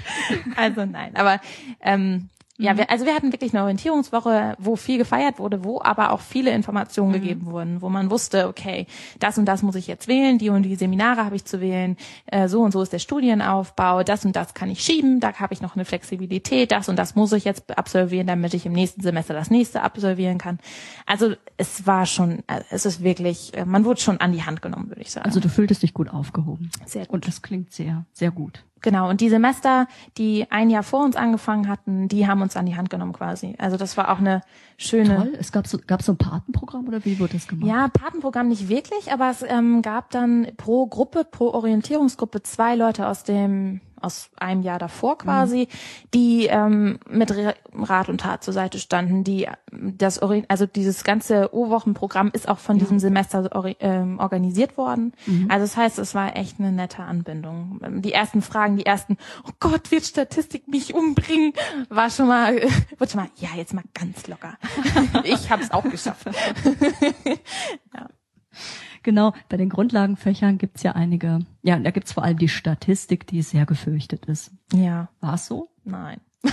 Also 0.56 0.86
nein, 0.86 1.16
aber 1.16 1.40
ähm, 1.82 2.30
ja, 2.62 2.76
wir, 2.76 2.84
mhm. 2.84 2.90
also 2.90 3.06
wir 3.06 3.16
hatten 3.16 3.32
wirklich 3.32 3.54
eine 3.54 3.64
Orientierungswoche, 3.64 4.56
wo 4.60 4.76
viel 4.76 4.98
gefeiert 4.98 5.40
wurde, 5.40 5.64
wo 5.64 5.82
aber 5.82 6.12
auch 6.12 6.20
viele 6.20 6.52
Informationen 6.52 7.12
mhm. 7.12 7.14
gegeben 7.14 7.46
wurden, 7.46 7.82
wo 7.82 7.88
man 7.88 8.12
wusste, 8.12 8.50
okay, 8.50 8.86
das 9.18 9.38
und 9.38 9.46
das 9.46 9.64
muss 9.64 9.76
ich 9.76 9.88
jetzt 9.88 10.10
wählen, 10.10 10.38
die 10.38 10.50
und 10.50 10.64
die 10.64 10.76
Seminare 10.76 11.24
habe 11.24 11.38
ich 11.38 11.46
zu 11.46 11.62
wählen, 11.62 11.96
äh, 12.26 12.50
so 12.50 12.62
und 12.62 12.72
so 12.72 12.82
ist 12.82 12.92
der 12.92 13.00
Studienaufbau, 13.00 14.04
das 14.04 14.26
und 14.26 14.36
das 14.36 14.54
kann 14.54 14.70
ich 14.70 14.82
schieben, 14.82 15.22
da 15.22 15.34
habe 15.40 15.54
ich 15.54 15.62
noch 15.62 15.76
eine 15.76 15.86
Flexibilität, 15.86 16.74
das 16.74 16.90
und 16.90 16.98
das 16.98 17.16
muss 17.16 17.32
ich 17.32 17.46
jetzt 17.46 17.78
absolvieren, 17.78 18.28
damit 18.28 18.54
ich 18.54 18.66
im 18.66 18.74
nächsten 18.74 19.02
Semester 19.02 19.34
das 19.34 19.50
nächste 19.50 19.82
absolvieren 19.82 20.38
kann. 20.38 20.60
Also 21.06 21.36
es 21.56 21.88
war 21.88 22.06
schon, 22.06 22.40
äh, 22.48 22.62
es 22.72 22.86
ist 22.86 23.02
wirklich, 23.02 23.54
äh, 23.56 23.64
man 23.64 23.86
wurde 23.86 24.02
schon 24.02 24.20
an 24.20 24.34
die 24.34 24.44
Hand 24.44 24.62
genommen, 24.62 24.90
würde 24.90 25.02
ich 25.02 25.12
sagen. 25.12 25.26
Also 25.26 25.40
du 25.40 25.48
fühltest 25.48 25.82
dich 25.82 25.94
gut 25.94 26.10
aufgehoben. 26.10 26.72
Sehr 26.86 27.06
gut. 27.06 27.14
Und 27.14 27.28
das 27.28 27.42
klingt 27.42 27.72
sehr, 27.72 28.06
sehr 28.12 28.32
gut. 28.32 28.66
Genau, 28.82 29.10
und 29.10 29.22
die 29.22 29.30
Semester, 29.30 29.88
die 30.18 30.48
ein 30.50 30.70
Jahr 30.70 30.84
vor 30.84 31.04
uns 31.04 31.16
angefangen 31.16 31.68
hatten, 31.68 32.08
die 32.08 32.28
haben 32.28 32.42
uns 32.42 32.56
an 32.56 32.66
die 32.66 32.76
Hand 32.76 32.90
genommen 32.90 33.14
quasi. 33.14 33.56
Also 33.58 33.78
das 33.78 33.98
war 33.98 34.10
auch 34.10 34.20
eine 34.20 34.42
schöne. 34.78 35.18
Toll. 35.18 35.34
Es 35.40 35.52
gab 35.52 35.68
so, 35.68 35.80
gab 35.86 36.02
so 36.02 36.14
ein 36.14 36.18
Patenprogramm 36.18 36.88
oder 36.88 37.04
wie 37.06 37.20
wurde 37.20 37.34
das 37.34 37.48
gemacht? 37.48 37.68
Ja, 37.68 37.88
Patenprogramm 37.88 38.48
nicht 38.48 38.70
wirklich, 38.70 39.12
aber 39.12 39.30
es 39.30 39.44
ähm, 39.48 39.82
gab 39.82 40.12
dann 40.12 40.48
pro 40.58 40.88
Gruppe, 40.88 41.26
pro 41.30 41.50
Orientierungsgruppe 41.50 42.44
zwei 42.44 42.76
Leute 42.76 43.08
aus 43.08 43.24
dem 43.24 43.82
aus 44.02 44.30
einem 44.38 44.62
Jahr 44.62 44.80
davor 44.80 45.18
quasi, 45.18 45.68
mhm. 45.70 46.08
die 46.14 46.48
ähm, 46.48 47.00
mit 47.10 47.34
Rat 47.74 48.10
und 48.10 48.22
Tat 48.22 48.44
zur 48.44 48.54
Seite 48.54 48.80
standen, 48.80 49.24
die 49.24 49.48
das 49.72 50.20
also 50.20 50.66
dieses 50.66 51.04
ganze 51.04 51.54
O-Wochenprogramm 51.54 52.32
ist 52.34 52.48
auch 52.48 52.60
von 52.60 52.78
ja. 52.78 52.82
diesem 52.82 53.00
Semester 53.00 53.50
ähm, 53.80 54.20
organisiert 54.20 54.78
worden. 54.78 55.14
Mhm. 55.26 55.48
Also 55.50 55.64
das 55.64 55.78
heißt, 55.78 56.00
es 56.00 56.16
war 56.16 56.36
echt 56.36 56.60
eine 56.60 56.72
nette 56.72 57.04
Anbindung. 57.04 57.80
Die 58.02 58.14
ersten 58.14 58.42
Fragen, 58.42 58.78
die 58.78 58.86
ersten, 58.86 59.18
oh 59.48 59.52
Gott, 59.60 59.92
wird 59.92 60.04
Statistik 60.06 60.68
mich 60.68 60.94
umbringen, 60.94 61.54
war 61.90 62.10
schon 62.10 62.28
mal, 62.28 62.56
wird 62.98 63.12
schon 63.12 63.22
mal, 63.22 63.30
ja, 63.38 63.50
jetzt 63.56 63.74
mal 63.74 63.84
ganz 63.94 64.28
locker. 64.28 64.58
ich 65.24 65.50
habe 65.50 65.64
es 65.64 65.72
auch 65.72 65.84
geschafft. 65.84 66.26
ja. 67.94 68.10
Genau, 69.04 69.34
bei 69.48 69.58
den 69.58 69.70
Grundlagenfächern 69.70 70.58
gibt's 70.58 70.84
ja 70.84 70.94
einige, 70.94 71.40
ja, 71.62 71.78
da 71.78 71.92
gibt's 71.92 72.14
vor 72.14 72.24
allem 72.24 72.38
die 72.38 72.50
Statistik, 72.50 73.28
die 73.28 73.42
sehr 73.42 73.66
gefürchtet 73.66 74.26
ist. 74.26 74.52
Ja. 74.74 75.10
War 75.22 75.36
es 75.36 75.46
so? 75.46 75.70
Nein. 75.84 76.20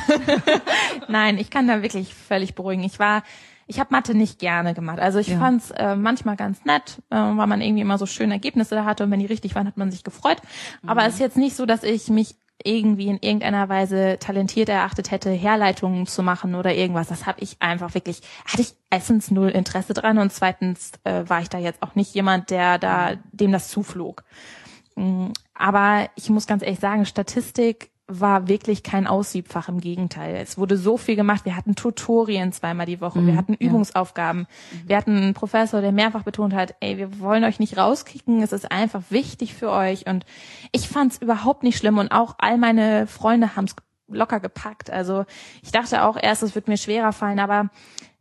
Nein, 1.09 1.39
ich 1.39 1.51
kann 1.51 1.69
da 1.69 1.83
wirklich 1.83 2.15
völlig 2.15 2.55
beruhigen. 2.55 2.83
Ich 2.83 2.99
war, 2.99 3.23
ich 3.67 3.79
habe 3.79 3.93
Mathe 3.93 4.15
nicht 4.15 4.39
gerne 4.39 4.75
gemacht. 4.75 4.99
Also 4.99 5.19
ich 5.19 5.29
ja. 5.29 5.39
fand's 5.39 5.71
äh, 5.73 5.97
manchmal 5.97 6.37
ganz 6.37 6.65
nett, 6.65 7.03
äh, 7.11 7.17
weil 7.17 7.47
man 7.47 7.61
irgendwie 7.61 7.83
immer 7.83 7.99
so 7.99 8.07
schöne 8.07 8.35
Ergebnisse 8.35 8.75
da 8.75 8.85
hatte 8.85 9.05
und 9.05 9.11
wenn 9.11 9.21
die 9.21 9.27
richtig 9.27 9.55
waren, 9.55 9.67
hat 9.67 9.77
man 9.77 9.91
sich 9.91 10.05
gefreut. 10.05 10.41
Mhm. 10.83 10.89
Aber 10.89 11.07
es 11.07 11.15
ist 11.15 11.21
jetzt 11.21 11.37
nicht 11.37 11.57
so, 11.57 11.67
dass 11.67 11.83
ich 11.83 12.09
mich 12.09 12.37
irgendwie 12.67 13.07
in 13.07 13.19
irgendeiner 13.19 13.69
Weise 13.69 14.19
talentiert 14.19 14.69
erachtet 14.69 15.11
hätte, 15.11 15.31
Herleitungen 15.31 16.07
zu 16.07 16.23
machen 16.23 16.55
oder 16.55 16.75
irgendwas. 16.75 17.09
Das 17.09 17.27
habe 17.27 17.41
ich 17.41 17.57
einfach 17.61 17.95
wirklich, 17.95 18.21
hatte 18.45 18.63
ich 18.63 18.75
erstens 18.91 19.31
null 19.31 19.49
Interesse 19.51 19.95
dran 19.95 20.19
und 20.19 20.33
zweitens 20.33 20.93
äh, 21.05 21.25
war 21.27 21.41
ich 21.41 21.49
da 21.49 21.59
jetzt 21.59 21.83
auch 21.83 21.95
nicht 21.95 22.15
jemand, 22.15 22.51
der 22.51 22.79
da 22.79 23.15
dem 23.33 23.53
das 23.53 23.69
zuflog. 23.69 24.25
Mm, 24.97 25.29
aber 25.55 26.09
ich 26.17 26.29
muss 26.29 26.47
ganz 26.47 26.63
ehrlich 26.63 26.81
sagen, 26.81 27.07
Statistik 27.07 27.91
war 28.09 28.47
wirklich 28.47 28.83
kein 28.85 29.07
Aussiebfach, 29.07 29.69
im 29.69 29.81
Gegenteil. 29.81 30.37
Es 30.37 30.59
wurde 30.59 30.77
so 30.77 30.97
viel 30.97 31.17
gemacht. 31.17 31.45
Wir 31.45 31.57
hatten 31.57 31.75
Tutorien 31.75 32.53
zweimal 32.53 32.87
die 32.87 33.01
Woche, 33.01 33.19
mhm, 33.21 33.27
wir 33.27 33.37
hatten 33.37 33.55
Übungsaufgaben. 33.55 34.47
Ja. 34.73 34.89
Wir 34.89 34.97
hatten 34.97 35.17
einen 35.17 35.35
Professor, 35.35 35.81
der 35.81 35.93
mehrfach 35.93 36.23
betont 36.23 36.55
hat, 36.55 36.77
ey, 36.81 36.99
wir 36.99 37.19
wollen 37.19 37.43
euch 37.43 37.59
nicht 37.59 37.77
rauskicken, 37.77 38.43
es 38.43 38.53
ist 38.53 38.71
einfach 38.71 39.03
wichtig 39.11 39.55
für 39.55 39.71
euch. 39.71 40.07
Und 40.07 40.25
ich 40.71 40.89
fand 40.89 41.13
es 41.13 41.19
überhaupt 41.19 41.65
nicht 41.65 41.79
schlimm 41.79 41.99
und 41.99 42.13
auch 42.13 42.37
all 42.39 42.59
meine 42.59 43.09
Freunde 43.09 43.57
haben 43.57 43.65
es 43.65 43.75
locker 44.09 44.39
gepackt. 44.39 44.91
Also 44.91 45.25
ich 45.63 45.73
dachte 45.73 46.05
auch 46.05 46.17
erst, 46.21 46.45
es 46.45 46.55
wird 46.55 46.69
mir 46.69 46.77
schwerer 46.77 47.13
fallen, 47.13 47.41
aber 47.41 47.71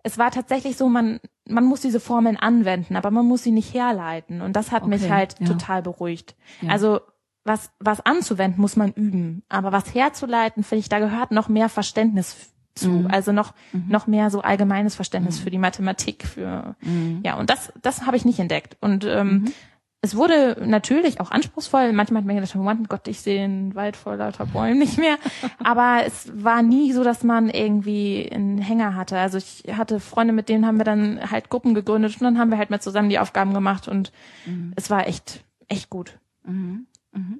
es 0.02 0.17
war 0.17 0.32
tatsächlich 0.32 0.78
so, 0.78 0.89
man, 0.89 1.19
man 1.48 1.65
muss 1.65 1.82
diese 1.82 2.00
Formeln 2.00 2.38
anwenden, 2.38 2.95
aber 2.95 3.12
man 3.12 3.26
muss 3.26 3.43
sie 3.43 3.52
nicht 3.52 3.74
herleiten. 3.74 4.41
Und 4.41 4.56
das 4.56 4.71
hat 4.71 4.84
okay, 4.84 4.89
mich 4.89 5.12
halt 5.12 5.36
ja. 5.39 5.48
total 5.48 5.82
beruhigt. 5.82 6.36
Ja. 6.62 6.69
Also 6.71 7.02
was, 7.46 7.72
was 7.80 8.02
anzuwenden, 8.02 8.60
muss 8.60 8.76
man 8.76 8.92
üben. 8.92 9.44
Aber 9.48 9.72
was 9.72 9.94
herzuleiten, 9.94 10.64
finde 10.64 10.80
ich, 10.80 10.90
da 10.90 11.00
gehört 11.00 11.32
noch 11.32 11.48
mehr 11.48 11.70
Verständnis 11.70 12.52
zu. 12.74 12.90
Mhm. 12.90 13.08
Also 13.08 13.32
noch, 13.32 13.54
mhm. 13.72 13.86
noch 13.88 14.08
mehr 14.08 14.30
so 14.30 14.42
allgemeines 14.42 14.96
Verständnis 14.96 15.40
mhm. 15.40 15.44
für 15.44 15.52
die 15.52 15.58
Mathematik, 15.60 16.26
für, 16.26 16.76
mhm. 16.82 17.22
ja, 17.24 17.36
und 17.36 17.50
das, 17.50 17.72
das 17.82 18.06
habe 18.06 18.18
ich 18.18 18.26
nicht 18.26 18.40
entdeckt. 18.40 18.78
Und, 18.82 19.06
ähm, 19.06 19.28
mhm. 19.28 19.54
es 20.02 20.16
wurde 20.16 20.58
natürlich 20.66 21.22
auch 21.22 21.30
anspruchsvoll. 21.30 21.94
Manchmal 21.94 22.22
hat 22.22 22.28
man 22.28 22.36
gedacht, 22.36 22.56
oh 22.56 22.64
Mann 22.64 22.88
Gott, 22.90 23.08
ich 23.08 23.22
sehe 23.22 23.44
einen 23.44 23.76
Wald 23.76 23.96
voll 23.96 24.18
lauter 24.18 24.48
Bäumen 24.48 24.80
nicht 24.80 24.98
mehr. 24.98 25.18
Aber 25.64 26.02
es 26.06 26.32
war 26.36 26.64
nie 26.64 26.92
so, 26.94 27.04
dass 27.04 27.24
man 27.24 27.50
irgendwie 27.50 28.30
einen 28.34 28.58
Hänger 28.58 28.96
hatte. 28.96 29.20
Also 29.20 29.38
ich 29.38 29.64
hatte 29.72 30.00
Freunde, 30.00 30.34
mit 30.34 30.50
denen 30.50 30.66
haben 30.66 30.78
wir 30.78 30.86
dann 30.86 31.32
halt 31.32 31.50
Gruppen 31.50 31.76
gegründet 31.76 32.16
und 32.16 32.24
dann 32.24 32.40
haben 32.40 32.50
wir 32.50 32.58
halt 32.58 32.72
mal 32.72 32.82
zusammen 32.82 33.10
die 33.10 33.20
Aufgaben 33.20 33.54
gemacht 33.54 33.88
und 33.88 34.12
mhm. 34.48 34.74
es 34.76 34.90
war 34.90 35.08
echt, 35.08 35.44
echt 35.68 35.92
gut. 35.92 36.18
Mhm. 36.44 36.88
Mhm. 37.15 37.39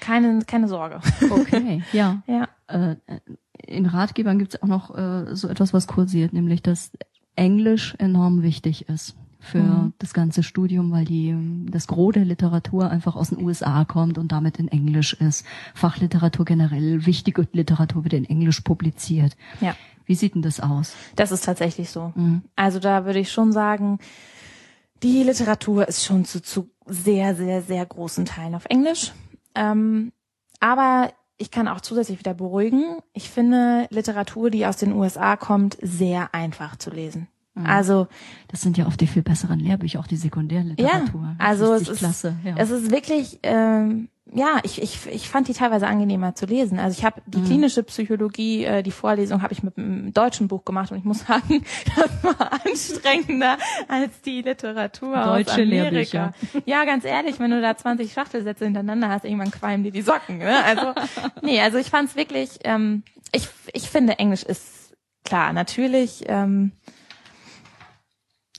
Keine, 0.00 0.40
keine 0.46 0.68
Sorge. 0.68 1.00
Okay, 1.30 1.82
ja. 1.92 2.22
ja. 2.26 2.48
Äh, 2.66 2.96
in 3.66 3.86
Ratgebern 3.86 4.38
gibt 4.38 4.54
es 4.54 4.62
auch 4.62 4.68
noch 4.68 4.96
äh, 4.96 5.34
so 5.36 5.48
etwas, 5.48 5.74
was 5.74 5.86
kursiert, 5.86 6.32
nämlich 6.32 6.62
dass 6.62 6.92
Englisch 7.36 7.94
enorm 7.98 8.42
wichtig 8.42 8.88
ist 8.88 9.14
für 9.42 9.58
mhm. 9.58 9.92
das 9.98 10.14
ganze 10.14 10.42
Studium, 10.42 10.92
weil 10.92 11.04
die 11.04 11.34
das 11.68 11.88
Gros 11.88 12.12
der 12.12 12.24
Literatur 12.24 12.90
einfach 12.90 13.16
aus 13.16 13.30
den 13.30 13.42
USA 13.42 13.84
kommt 13.84 14.16
und 14.16 14.30
damit 14.30 14.58
in 14.58 14.68
Englisch 14.68 15.14
ist. 15.14 15.44
Fachliteratur 15.74 16.44
generell, 16.44 17.06
wichtige 17.06 17.46
Literatur 17.52 18.04
wird 18.04 18.14
in 18.14 18.24
Englisch 18.24 18.60
publiziert. 18.60 19.36
Ja. 19.60 19.74
Wie 20.06 20.14
sieht 20.14 20.34
denn 20.34 20.42
das 20.42 20.60
aus? 20.60 20.94
Das 21.16 21.32
ist 21.32 21.44
tatsächlich 21.44 21.90
so. 21.90 22.12
Mhm. 22.14 22.42
Also 22.54 22.78
da 22.78 23.04
würde 23.04 23.18
ich 23.18 23.32
schon 23.32 23.52
sagen, 23.52 23.98
die 25.02 25.24
Literatur 25.24 25.88
ist 25.88 26.04
schon 26.04 26.24
zu, 26.24 26.40
zu 26.40 26.70
sehr, 26.86 27.34
sehr, 27.34 27.62
sehr 27.62 27.84
großen 27.84 28.24
Teilen 28.24 28.54
auf 28.54 28.66
Englisch. 28.68 29.12
Ähm, 29.54 30.12
aber 30.60 31.12
ich 31.38 31.50
kann 31.50 31.68
auch 31.68 31.80
zusätzlich 31.80 32.18
wieder 32.18 32.34
beruhigen. 32.34 32.98
Ich 33.12 33.28
finde 33.28 33.86
Literatur, 33.90 34.50
die 34.50 34.66
aus 34.66 34.76
den 34.76 34.92
USA 34.92 35.36
kommt, 35.36 35.76
sehr 35.82 36.34
einfach 36.34 36.76
zu 36.76 36.90
lesen. 36.90 37.28
Mhm. 37.54 37.66
Also 37.66 38.06
das 38.48 38.60
sind 38.62 38.78
ja 38.78 38.86
oft 38.86 39.00
die 39.00 39.06
viel 39.06 39.22
besseren 39.22 39.58
Lehrbücher, 39.58 40.00
auch 40.00 40.06
die 40.06 40.16
Sekundärliteratur. 40.16 41.36
Ja, 41.38 41.44
also 41.44 41.74
es 41.74 41.88
ist, 41.88 41.98
klasse, 41.98 42.36
ja. 42.44 42.54
es 42.56 42.70
ist 42.70 42.90
wirklich 42.90 43.40
ähm, 43.42 44.08
ja, 44.34 44.58
ich, 44.62 44.80
ich, 44.80 45.06
ich 45.06 45.28
fand 45.28 45.48
die 45.48 45.52
teilweise 45.52 45.86
angenehmer 45.86 46.34
zu 46.34 46.46
lesen. 46.46 46.78
Also 46.78 46.98
ich 46.98 47.04
habe 47.04 47.20
die 47.26 47.38
mhm. 47.38 47.44
klinische 47.44 47.82
Psychologie, 47.82 48.64
äh, 48.64 48.82
die 48.82 48.90
Vorlesung 48.90 49.42
habe 49.42 49.52
ich 49.52 49.62
mit 49.62 49.76
einem 49.76 50.14
deutschen 50.14 50.48
Buch 50.48 50.64
gemacht 50.64 50.90
und 50.90 50.98
ich 50.98 51.04
muss 51.04 51.20
sagen, 51.26 51.64
das 51.96 52.24
war 52.24 52.52
anstrengender 52.64 53.58
als 53.88 54.20
die 54.22 54.40
Literatur 54.40 55.14
Deutsche 55.14 55.52
aus 55.52 55.58
Amerika. 55.58 55.82
Lehrbücher. 55.90 56.32
Ja, 56.64 56.84
ganz 56.84 57.04
ehrlich, 57.04 57.38
wenn 57.40 57.50
du 57.50 57.60
da 57.60 57.76
20 57.76 58.12
Schachtelsätze 58.12 58.64
hintereinander 58.64 59.10
hast, 59.10 59.24
irgendwann 59.24 59.50
qualmen 59.50 59.84
dir 59.84 59.92
die 59.92 60.02
Socken. 60.02 60.38
Ne? 60.38 60.64
Also 60.64 60.94
nee, 61.42 61.60
also 61.60 61.76
ich 61.76 61.90
fand 61.90 62.08
es 62.08 62.16
wirklich. 62.16 62.58
Ähm, 62.64 63.02
ich 63.32 63.48
ich 63.74 63.90
finde 63.90 64.18
Englisch 64.18 64.44
ist 64.44 64.94
klar 65.24 65.52
natürlich. 65.52 66.24
Ähm, 66.26 66.72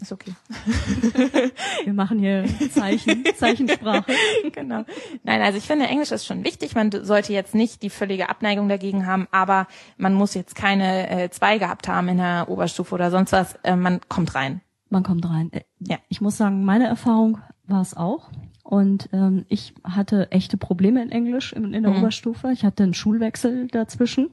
ist 0.04 0.12
okay. 0.12 0.34
Wir 1.84 1.94
machen 1.94 2.20
hier 2.20 2.46
Zeichen, 2.72 3.24
Zeichensprache. 3.38 4.13
genau. 4.54 4.84
Nein, 5.24 5.42
also 5.42 5.58
ich 5.58 5.66
finde, 5.66 5.88
Englisch 5.88 6.12
ist 6.12 6.26
schon 6.26 6.44
wichtig. 6.44 6.76
Man 6.76 6.92
sollte 6.92 7.34
jetzt 7.34 7.56
nicht 7.56 7.82
die 7.82 7.89
völlige 7.89 8.30
Abneigung 8.30 8.70
dagegen 8.70 9.06
haben, 9.06 9.28
aber 9.32 9.68
man 9.98 10.13
muss 10.13 10.34
jetzt 10.34 10.56
keine 10.56 11.10
äh, 11.10 11.30
zwei 11.30 11.58
gehabt 11.58 11.88
haben 11.88 12.08
in 12.10 12.18
der 12.18 12.48
Oberstufe 12.50 12.94
oder 12.94 13.12
sonst 13.12 13.32
was. 13.32 13.56
Äh, 13.63 13.76
man 13.76 14.02
kommt 14.08 14.36
rein. 14.36 14.62
Man 14.89 15.04
kommt 15.04 15.28
rein. 15.28 15.52
Äh, 15.52 15.62
ja. 15.80 15.98
Ich 16.10 16.22
muss 16.22 16.38
sagen, 16.38 16.63
meine 16.66 16.88
Erfahrung 16.88 17.39
war 17.66 17.82
es 17.82 17.98
auch. 17.98 18.30
Und 18.63 19.10
ähm, 19.12 19.45
ich 19.49 19.73
hatte 19.84 20.32
echte 20.32 20.56
Probleme 20.56 21.04
in 21.04 21.12
Englisch 21.12 21.52
in, 21.52 21.73
in 21.73 21.84
der 21.84 21.91
mhm. 21.91 21.99
Oberstufe. 21.99 22.52
Ich 22.52 22.63
hatte 22.63 22.84
einen 22.84 22.93
Schulwechsel 22.93 23.67
dazwischen 23.67 24.30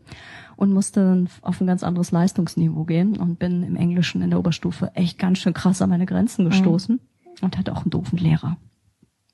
und 0.56 0.72
musste 0.72 1.00
dann 1.00 1.28
auf 1.42 1.60
ein 1.60 1.66
ganz 1.66 1.82
anderes 1.82 2.12
Leistungsniveau 2.12 2.84
gehen 2.84 3.16
und 3.16 3.38
bin 3.38 3.64
im 3.64 3.76
Englischen 3.76 4.22
in 4.22 4.30
der 4.30 4.38
Oberstufe 4.38 4.92
echt 4.94 5.18
ganz 5.18 5.38
schön 5.38 5.52
krass 5.52 5.82
an 5.82 5.90
meine 5.90 6.06
Grenzen 6.06 6.44
mhm. 6.44 6.50
gestoßen 6.50 6.94
mhm. 6.96 7.44
und 7.44 7.58
hatte 7.58 7.72
auch 7.72 7.82
einen 7.82 7.90
doofen 7.90 8.18
Lehrer. 8.18 8.56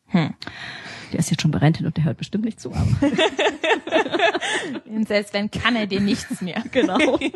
Hm. 0.09 0.35
Der 1.13 1.19
ist 1.19 1.31
jetzt 1.31 1.43
schon 1.43 1.51
berentet 1.51 1.87
und 1.87 1.97
der 1.97 2.05
hört 2.05 2.19
bestimmt 2.19 2.45
nicht 2.45 2.61
zu. 2.61 2.73
Aber 2.73 2.87
und 4.87 5.09
selbst 5.09 5.35
wenn, 5.35 5.51
kann 5.51 5.77
er 5.77 5.87
dir 5.87 6.01
nichts 6.01 6.41
mehr. 6.41 6.63
genau. 6.73 6.99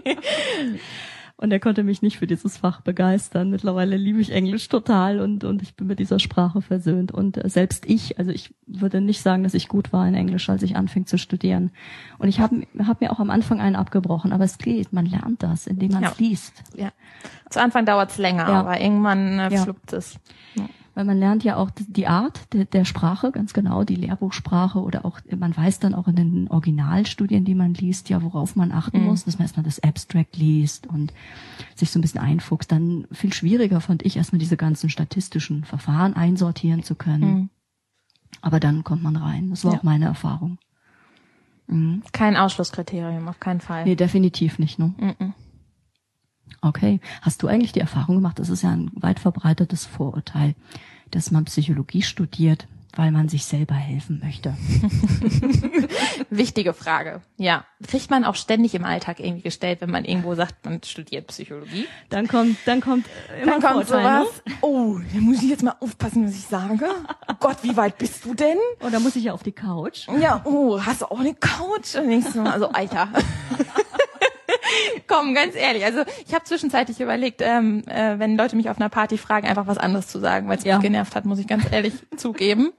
Und 1.40 1.52
er 1.52 1.58
konnte 1.58 1.84
mich 1.84 2.02
nicht 2.02 2.18
für 2.18 2.26
dieses 2.26 2.58
Fach 2.58 2.82
begeistern. 2.82 3.48
Mittlerweile 3.48 3.96
liebe 3.96 4.20
ich 4.20 4.30
Englisch 4.30 4.68
total 4.68 5.20
und, 5.20 5.42
und 5.42 5.62
ich 5.62 5.74
bin 5.74 5.86
mit 5.86 5.98
dieser 5.98 6.18
Sprache 6.18 6.60
versöhnt. 6.60 7.12
Und 7.12 7.42
äh, 7.42 7.48
selbst 7.48 7.88
ich, 7.88 8.18
also 8.18 8.30
ich 8.30 8.54
würde 8.66 9.00
nicht 9.00 9.22
sagen, 9.22 9.42
dass 9.42 9.54
ich 9.54 9.66
gut 9.66 9.90
war 9.90 10.06
in 10.06 10.12
Englisch, 10.12 10.50
als 10.50 10.62
ich 10.62 10.76
anfing 10.76 11.06
zu 11.06 11.16
studieren. 11.16 11.70
Und 12.18 12.28
ich 12.28 12.40
habe 12.40 12.66
hab 12.86 13.00
mir 13.00 13.10
auch 13.10 13.20
am 13.20 13.30
Anfang 13.30 13.58
einen 13.58 13.74
abgebrochen, 13.74 14.34
aber 14.34 14.44
es 14.44 14.58
geht, 14.58 14.92
man 14.92 15.06
lernt 15.06 15.42
das, 15.42 15.66
indem 15.66 15.92
man 15.92 16.04
es 16.04 16.10
ja. 16.10 16.16
liest. 16.18 16.62
Ja. 16.76 16.92
Zu 17.48 17.62
Anfang 17.62 17.86
dauert 17.86 18.10
es 18.10 18.18
länger, 18.18 18.46
ja. 18.46 18.60
aber 18.60 18.78
irgendwann 18.78 19.38
äh, 19.38 19.50
ja. 19.50 19.62
fluppt 19.62 19.94
es. 19.94 20.20
Ja 20.56 20.68
weil 21.00 21.06
man 21.06 21.18
lernt 21.18 21.44
ja 21.44 21.56
auch 21.56 21.70
die 21.74 22.08
Art 22.08 22.52
der, 22.52 22.66
der 22.66 22.84
Sprache, 22.84 23.32
ganz 23.32 23.54
genau, 23.54 23.84
die 23.84 23.94
Lehrbuchsprache 23.94 24.80
oder 24.80 25.06
auch, 25.06 25.20
man 25.34 25.56
weiß 25.56 25.78
dann 25.78 25.94
auch 25.94 26.08
in 26.08 26.14
den 26.14 26.48
Originalstudien, 26.48 27.42
die 27.46 27.54
man 27.54 27.72
liest, 27.72 28.10
ja, 28.10 28.22
worauf 28.22 28.54
man 28.54 28.70
achten 28.70 29.00
mhm. 29.00 29.06
muss, 29.06 29.24
dass 29.24 29.38
man 29.38 29.44
erstmal 29.44 29.64
das 29.64 29.82
Abstract 29.82 30.36
liest 30.36 30.86
und 30.86 31.14
sich 31.74 31.90
so 31.90 31.98
ein 31.98 32.02
bisschen 32.02 32.20
einfuchst. 32.20 32.70
Dann 32.70 33.06
viel 33.12 33.32
schwieriger 33.32 33.80
fand 33.80 34.04
ich 34.04 34.18
erstmal 34.18 34.40
diese 34.40 34.58
ganzen 34.58 34.90
statistischen 34.90 35.64
Verfahren 35.64 36.14
einsortieren 36.16 36.82
zu 36.82 36.94
können. 36.96 37.34
Mhm. 37.34 37.50
Aber 38.42 38.60
dann 38.60 38.84
kommt 38.84 39.02
man 39.02 39.16
rein. 39.16 39.48
Das 39.48 39.64
war 39.64 39.72
ja. 39.72 39.78
auch 39.78 39.82
meine 39.82 40.04
Erfahrung. 40.04 40.58
Mhm. 41.66 42.02
Kein 42.12 42.36
Ausschlusskriterium, 42.36 43.26
auf 43.26 43.40
keinen 43.40 43.62
Fall. 43.62 43.84
Nee, 43.84 43.96
definitiv 43.96 44.58
nicht, 44.58 44.78
ne? 44.78 44.92
Mhm. 44.98 45.32
Okay. 46.62 47.00
Hast 47.22 47.42
du 47.42 47.48
eigentlich 47.48 47.72
die 47.72 47.80
Erfahrung 47.80 48.16
gemacht, 48.16 48.38
das 48.38 48.48
ist 48.48 48.62
ja 48.62 48.70
ein 48.70 48.90
weit 48.94 49.20
verbreitetes 49.20 49.86
Vorurteil, 49.86 50.54
dass 51.10 51.30
man 51.30 51.44
Psychologie 51.44 52.02
studiert, 52.02 52.66
weil 52.96 53.12
man 53.12 53.28
sich 53.28 53.44
selber 53.44 53.74
helfen 53.74 54.20
möchte? 54.22 54.56
Wichtige 56.30 56.74
Frage. 56.74 57.22
Ja. 57.36 57.64
Kriegt 57.86 58.10
man 58.10 58.24
auch 58.24 58.34
ständig 58.34 58.74
im 58.74 58.84
Alltag 58.84 59.20
irgendwie 59.20 59.42
gestellt, 59.42 59.80
wenn 59.80 59.90
man 59.90 60.04
irgendwo 60.04 60.34
sagt, 60.34 60.64
man 60.64 60.82
studiert 60.82 61.28
Psychologie? 61.28 61.86
Dann 62.08 62.28
kommt, 62.28 62.58
dann 62.66 62.80
kommt, 62.80 63.06
immer 63.40 63.52
dann 63.52 63.62
kommt 63.62 63.86
Vorteil, 63.86 64.24
sowas. 64.24 64.42
Ne? 64.46 64.54
Oh, 64.60 64.98
da 65.14 65.20
muss 65.20 65.42
ich 65.42 65.50
jetzt 65.50 65.62
mal 65.62 65.76
aufpassen, 65.80 66.26
was 66.26 66.34
ich 66.34 66.44
sage. 66.46 66.86
Oh 67.28 67.34
Gott, 67.38 67.58
wie 67.62 67.76
weit 67.76 67.96
bist 67.98 68.24
du 68.24 68.34
denn? 68.34 68.58
Oh, 68.84 68.88
da 68.90 69.00
muss 69.00 69.16
ich 69.16 69.24
ja 69.24 69.32
auf 69.32 69.42
die 69.42 69.52
Couch. 69.52 70.06
Ja, 70.20 70.42
oh, 70.44 70.80
hast 70.80 71.02
du 71.02 71.06
auch 71.06 71.20
eine 71.20 71.34
Couch? 71.34 71.94
Und 71.96 72.10
ich 72.10 72.24
so, 72.26 72.42
also, 72.42 72.68
Alter. 72.70 73.08
Komm, 75.06 75.34
ganz 75.34 75.54
ehrlich. 75.54 75.84
Also 75.84 76.02
ich 76.26 76.34
habe 76.34 76.44
zwischenzeitlich 76.44 77.00
überlegt, 77.00 77.40
ähm, 77.42 77.82
äh, 77.86 78.18
wenn 78.18 78.36
Leute 78.36 78.56
mich 78.56 78.70
auf 78.70 78.78
einer 78.78 78.88
Party 78.88 79.18
fragen, 79.18 79.46
einfach 79.46 79.66
was 79.66 79.78
anderes 79.78 80.08
zu 80.08 80.18
sagen, 80.18 80.48
weil 80.48 80.58
es 80.58 80.64
ja. 80.64 80.76
mich 80.76 80.84
genervt 80.84 81.14
hat, 81.14 81.24
muss 81.24 81.38
ich 81.38 81.46
ganz 81.46 81.70
ehrlich 81.70 81.94
zugeben. 82.16 82.72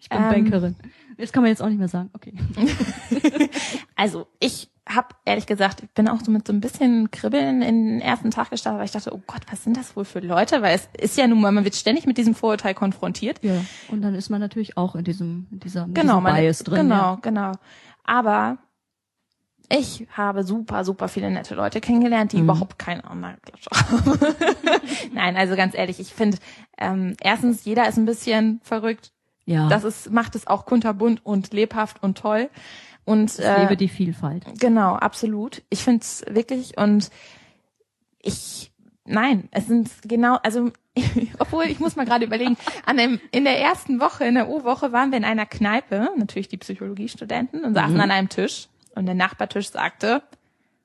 Ich 0.00 0.08
bin 0.08 0.18
ähm, 0.18 0.28
Bankerin. 0.28 0.76
Das 1.18 1.32
kann 1.32 1.42
man 1.42 1.50
jetzt 1.50 1.62
auch 1.62 1.68
nicht 1.68 1.78
mehr 1.78 1.88
sagen. 1.88 2.10
Okay. 2.14 2.34
also 3.96 4.26
ich 4.40 4.68
habe 4.88 5.08
ehrlich 5.24 5.46
gesagt, 5.46 5.82
ich 5.82 5.90
bin 5.90 6.08
auch 6.08 6.20
so 6.20 6.30
mit 6.30 6.46
so 6.46 6.52
ein 6.52 6.60
bisschen 6.60 7.10
Kribbeln 7.10 7.62
in 7.62 7.86
den 7.86 8.00
ersten 8.00 8.30
Tag 8.30 8.50
gestartet, 8.50 8.78
weil 8.78 8.86
ich 8.86 8.92
dachte, 8.92 9.14
oh 9.14 9.22
Gott, 9.26 9.42
was 9.50 9.62
sind 9.62 9.76
das 9.76 9.94
wohl 9.94 10.04
für 10.04 10.18
Leute? 10.20 10.62
Weil 10.62 10.74
es 10.74 10.88
ist 10.98 11.16
ja 11.16 11.26
nun 11.26 11.40
mal, 11.40 11.52
man 11.52 11.64
wird 11.64 11.76
ständig 11.76 12.06
mit 12.06 12.18
diesem 12.18 12.34
Vorurteil 12.34 12.74
konfrontiert. 12.74 13.42
Ja. 13.42 13.64
Und 13.88 14.02
dann 14.02 14.14
ist 14.14 14.30
man 14.30 14.40
natürlich 14.40 14.76
auch 14.76 14.96
in 14.96 15.04
diesem, 15.04 15.46
in 15.52 15.60
dieser, 15.60 15.84
in 15.84 15.94
genau, 15.94 16.20
man, 16.20 16.34
Bias 16.34 16.64
drin. 16.64 16.88
Genau, 16.88 16.94
ja. 16.94 17.18
genau. 17.22 17.52
Aber 18.04 18.58
ich 19.72 20.06
habe 20.14 20.44
super, 20.44 20.84
super 20.84 21.08
viele 21.08 21.30
nette 21.30 21.54
Leute 21.54 21.80
kennengelernt, 21.80 22.32
die 22.32 22.36
mhm. 22.36 22.44
überhaupt 22.44 22.78
keinen 22.78 23.02
Online-Klatsch 23.04 23.66
haben. 23.72 24.18
Nein, 25.14 25.36
also 25.36 25.56
ganz 25.56 25.74
ehrlich, 25.74 25.98
ich 25.98 26.12
finde, 26.12 26.36
ähm, 26.76 27.16
erstens, 27.20 27.64
jeder 27.64 27.88
ist 27.88 27.96
ein 27.96 28.04
bisschen 28.04 28.60
verrückt. 28.62 29.12
Ja. 29.46 29.68
Das 29.68 29.84
ist, 29.84 30.10
macht 30.10 30.34
es 30.34 30.46
auch 30.46 30.66
kunterbunt 30.66 31.24
und 31.24 31.52
lebhaft 31.54 32.02
und 32.02 32.18
toll. 32.18 32.50
Und 33.04 33.38
ich 33.38 33.44
äh, 33.44 33.62
lebe 33.62 33.76
die 33.76 33.88
Vielfalt. 33.88 34.44
Genau, 34.60 34.94
absolut. 34.94 35.62
Ich 35.70 35.82
finde 35.82 36.02
es 36.02 36.22
wirklich 36.28 36.76
und 36.76 37.10
ich 38.20 38.72
nein, 39.04 39.48
es 39.50 39.66
sind 39.66 39.90
genau, 40.04 40.36
also 40.42 40.70
obwohl 41.38 41.64
ich 41.64 41.80
muss 41.80 41.96
mal 41.96 42.04
gerade 42.04 42.26
überlegen, 42.26 42.56
an 42.84 42.98
dem, 42.98 43.20
in 43.30 43.44
der 43.44 43.58
ersten 43.58 44.00
Woche, 44.00 44.24
in 44.24 44.34
der 44.34 44.48
U-Woche 44.48 44.92
waren 44.92 45.10
wir 45.10 45.18
in 45.18 45.24
einer 45.24 45.46
Kneipe, 45.46 46.10
natürlich 46.16 46.48
die 46.48 46.58
Psychologiestudenten 46.58 47.64
und 47.64 47.74
saßen 47.74 47.94
mhm. 47.94 48.00
an 48.00 48.10
einem 48.10 48.28
Tisch 48.28 48.68
und 48.94 49.06
der 49.06 49.14
Nachbartisch 49.14 49.70
sagte, 49.70 50.22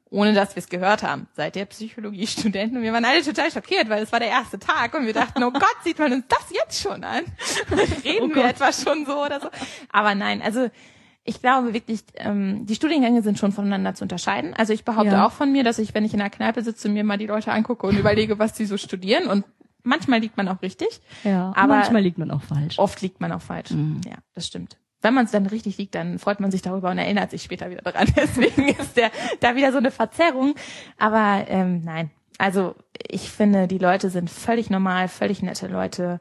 ohne 0.10 0.34
dass 0.34 0.56
wir 0.56 0.62
es 0.62 0.70
gehört 0.70 1.04
haben, 1.04 1.28
seid 1.34 1.56
ihr 1.56 1.66
Psychologiestudenten? 1.66 2.78
Und 2.78 2.84
wir 2.84 2.94
waren 2.94 3.06
alle 3.06 3.22
total 3.22 3.52
schockiert, 3.52 3.90
weil 3.90 4.04
es 4.04 4.12
war 4.12 4.20
der 4.20 4.30
erste 4.30 4.58
Tag 4.58 4.94
und 4.94 5.06
wir 5.06 5.14
dachten, 5.14 5.44
oh 5.44 5.52
Gott, 5.52 5.76
sieht 5.84 6.00
man 6.00 6.14
uns 6.14 6.26
das 6.28 6.46
jetzt 6.52 6.82
schon 6.82 7.04
an? 7.04 7.26
Reden 8.04 8.32
oh 8.32 8.36
wir 8.36 8.46
etwa 8.46 8.72
schon 8.72 9.06
so 9.06 9.24
oder 9.24 9.42
so? 9.42 9.50
Aber 9.92 10.16
nein, 10.16 10.42
also 10.42 10.70
ich 11.26 11.42
glaube 11.42 11.74
wirklich, 11.74 12.02
ähm, 12.16 12.66
die 12.66 12.76
Studiengänge 12.76 13.22
sind 13.22 13.38
schon 13.38 13.52
voneinander 13.52 13.96
zu 13.96 14.06
unterscheiden. 14.06 14.54
Also 14.54 14.72
ich 14.72 14.86
behaupte 14.86 15.12
ja. 15.12 15.26
auch 15.26 15.34
von 15.34 15.52
mir, 15.52 15.66
dass 15.66 15.78
ich, 15.78 15.94
wenn 15.94 16.06
ich 16.06 16.14
in 16.14 16.20
der 16.20 16.30
Kneipe 16.30 16.62
sitze, 16.62 16.88
mir 16.88 17.04
mal 17.04 17.18
die 17.18 17.28
Leute 17.28 17.52
angucke 17.52 17.86
und 17.86 17.98
überlege, 18.00 18.40
was 18.40 18.54
die 18.54 18.66
so 18.66 18.78
studieren 18.78 19.28
und 19.28 19.44
manchmal 19.84 20.22
liegt 20.22 20.38
man 20.38 20.48
auch 20.48 20.62
richtig. 20.62 21.02
Ja, 21.26 21.52
aber 21.54 21.76
manchmal 21.76 22.02
liegt 22.02 22.18
man 22.18 22.32
auch 22.32 22.44
falsch. 22.44 22.80
Oft 22.80 23.02
liegt 23.02 23.20
man 23.20 23.34
auch 23.34 23.42
falsch. 23.42 23.72
Mhm. 23.72 24.00
Ja, 24.06 24.16
das 24.34 24.48
stimmt 24.48 24.78
wenn 25.02 25.14
man 25.14 25.26
es 25.26 25.32
dann 25.32 25.46
richtig 25.46 25.78
liegt, 25.78 25.96
dann 25.96 26.20
freut 26.20 26.40
man 26.40 26.52
sich 26.52 26.62
darüber 26.62 26.90
und 26.90 26.98
erinnert 26.98 27.32
sich 27.32 27.44
später 27.44 27.70
wieder 27.70 27.82
dran. 27.82 28.08
Deswegen 28.16 28.70
ist 28.70 28.98
der 28.98 29.12
da 29.40 29.56
wieder 29.56 29.72
so 29.72 29.78
eine 29.78 29.92
Verzerrung. 29.92 30.56
Aber 30.98 31.46
ähm, 31.48 31.82
nein, 31.84 32.12
also 32.38 32.76
ich 33.08 33.30
finde, 33.30 33.68
die 33.68 33.78
Leute 33.78 34.10
sind 34.10 34.30
völlig 34.30 34.70
normal, 34.70 35.08
völlig 35.08 35.42
nette 35.42 35.68
Leute, 35.68 36.20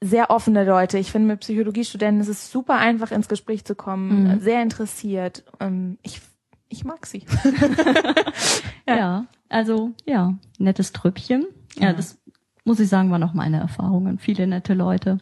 sehr 0.00 0.30
offene 0.30 0.64
Leute. 0.64 0.98
Ich 0.98 1.10
finde, 1.10 1.28
mit 1.28 1.40
Psychologiestudenten 1.40 2.20
ist 2.20 2.28
es 2.28 2.50
super 2.50 2.76
einfach 2.76 3.10
ins 3.10 3.28
Gespräch 3.28 3.64
zu 3.64 3.74
kommen, 3.74 4.24
mhm. 4.24 4.40
sehr 4.40 4.62
interessiert. 4.62 5.44
Ähm, 5.60 5.98
ich 6.02 6.20
ich 6.68 6.84
mag 6.84 7.06
sie. 7.06 7.24
ja. 8.86 8.96
ja. 8.96 9.26
also 9.48 9.92
ja, 10.04 10.34
nettes 10.58 10.92
Trüppchen. 10.92 11.46
Ja, 11.76 11.88
ja, 11.88 11.92
das 11.92 12.20
muss 12.64 12.80
ich 12.80 12.88
sagen, 12.88 13.10
war 13.10 13.18
noch 13.18 13.32
meine 13.32 13.58
Erfahrungen. 13.58 14.18
Viele 14.18 14.46
nette 14.46 14.74
Leute. 14.74 15.18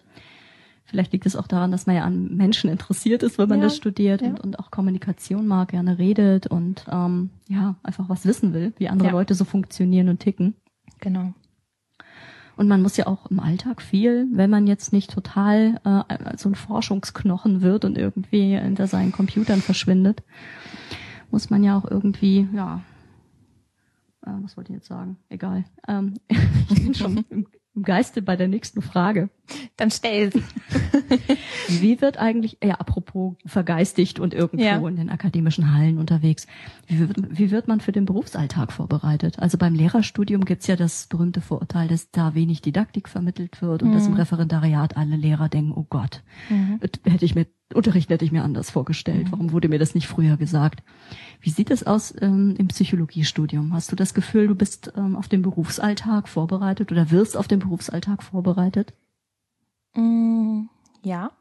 Vielleicht 0.87 1.13
liegt 1.13 1.27
es 1.27 1.35
auch 1.35 1.49
daran, 1.49 1.73
dass 1.73 1.87
man 1.87 1.97
ja 1.97 2.05
an 2.05 2.37
Menschen 2.37 2.71
interessiert 2.71 3.25
ist, 3.25 3.39
wenn 3.39 3.49
man 3.49 3.59
ja, 3.59 3.65
das 3.65 3.77
studiert 3.77 4.23
ja. 4.23 4.29
und, 4.29 4.41
und 4.41 4.59
auch 4.61 4.71
Kommunikation 4.71 5.47
mag, 5.47 5.69
gerne 5.69 5.99
redet 5.99 6.47
und 6.47 6.85
ähm, 6.91 7.31
ja, 7.49 7.75
einfach 7.83 8.09
was 8.09 8.25
wissen 8.25 8.55
will, 8.55 8.73
wie 8.79 8.89
andere 8.89 9.09
ja. 9.09 9.13
Leute 9.13 9.35
so 9.35 9.45
funktionieren 9.45 10.09
und 10.09 10.21
ticken. 10.21 10.55
Genau. 11.01 11.35
Und 12.57 12.69
man 12.69 12.81
muss 12.81 12.97
ja 12.97 13.07
auch 13.07 13.27
im 13.27 13.41
Alltag 13.41 13.83
viel, 13.83 14.29
wenn 14.33 14.49
man 14.49 14.67
jetzt 14.67 14.93
nicht 14.93 15.11
total 15.11 15.81
äh, 15.85 16.37
so 16.39 16.49
ein 16.49 16.55
Forschungsknochen 16.55 17.61
wird 17.61 17.85
und 17.85 17.99
irgendwie 17.99 18.57
hinter 18.57 18.87
seinen 18.87 19.13
Computern 19.13 19.61
verschwindet, 19.61 20.23
muss 21.31 21.51
man 21.51 21.63
ja 21.63 21.77
auch 21.77 21.85
irgendwie, 21.91 22.49
ja, 22.55 22.81
äh, 24.25 24.31
was 24.43 24.57
wollte 24.57 24.73
ich 24.73 24.77
jetzt 24.77 24.89
sagen? 24.89 25.19
Egal. 25.29 25.65
Ähm, 25.87 26.15
ich 26.71 26.83
bin 26.83 26.95
schon 26.95 27.25
im, 27.31 27.47
im 27.77 27.83
Geiste 27.83 28.23
bei 28.23 28.37
der 28.37 28.49
nächsten 28.49 28.83
Frage. 28.83 29.29
Dann 29.77 29.91
stell 29.91 30.33
sie. 30.33 30.43
wie 31.81 32.01
wird 32.01 32.17
eigentlich, 32.17 32.59
ja, 32.65 32.77
apropos 32.77 33.35
vergeistigt 33.45 34.19
und 34.19 34.35
irgendwo 34.35 34.65
ja. 34.65 34.89
in 34.89 34.97
den 34.97 35.11
akademischen 35.11 35.73
Hallen 35.73 35.99
unterwegs, 35.99 36.47
wie 36.87 36.99
wird, 37.01 37.17
wie 37.39 37.51
wird 37.51 37.69
man 37.69 37.81
für 37.81 37.93
den 37.93 38.07
Berufsalltag 38.07 38.73
vorbereitet? 38.73 39.39
Also 39.39 39.59
beim 39.59 39.75
Lehrerstudium 39.75 40.45
gibt's 40.45 40.67
ja 40.67 40.77
das 40.77 41.07
berühmte 41.07 41.41
Vorurteil, 41.41 41.87
dass 41.87 42.11
da 42.11 42.35
wenig 42.35 42.63
Didaktik 42.63 43.09
vermittelt 43.09 43.63
wird 43.63 43.83
und 43.83 43.91
mhm. 43.91 43.95
dass 43.95 44.07
im 44.07 44.15
Referendariat 44.15 44.97
alle 44.97 45.17
Lehrer 45.17 45.49
denken, 45.49 45.73
oh 45.73 45.87
Gott, 45.89 46.23
mhm. 46.49 46.81
hätte 47.05 47.25
ich 47.25 47.35
mir 47.35 47.47
Unterricht 47.75 48.11
hätte 48.11 48.25
ich 48.25 48.33
mir 48.33 48.45
anders 48.45 48.71
vorgestellt. 48.71 49.27
Mhm. 49.27 49.33
Warum 49.33 49.53
wurde 49.53 49.69
mir 49.69 49.79
das 49.79 49.95
nicht 49.95 50.07
früher 50.07 50.37
gesagt? 50.37 50.83
Wie 51.41 51.51
sieht 51.51 51.71
es 51.71 51.85
aus 51.85 52.15
ähm, 52.21 52.55
im 52.59 52.69
Psychologiestudium? 52.69 53.73
Hast 53.73 53.91
du 53.91 53.97
das 53.97 54.15
Gefühl, 54.15 54.47
du 54.47 54.55
bist 54.55 54.93
ähm, 54.97 55.17
auf 55.17 55.29
den 55.29 55.43
Berufsalltag 55.43 56.29
vorbereitet 56.29 56.93
oder 56.93 57.11
wirst 57.11 57.37
auf 57.37 57.49
den 57.49 57.59
Berufsalltag 57.59 58.23
vorbereitet? 58.23 58.95
Mm, 59.95 60.67
ja. 61.03 61.33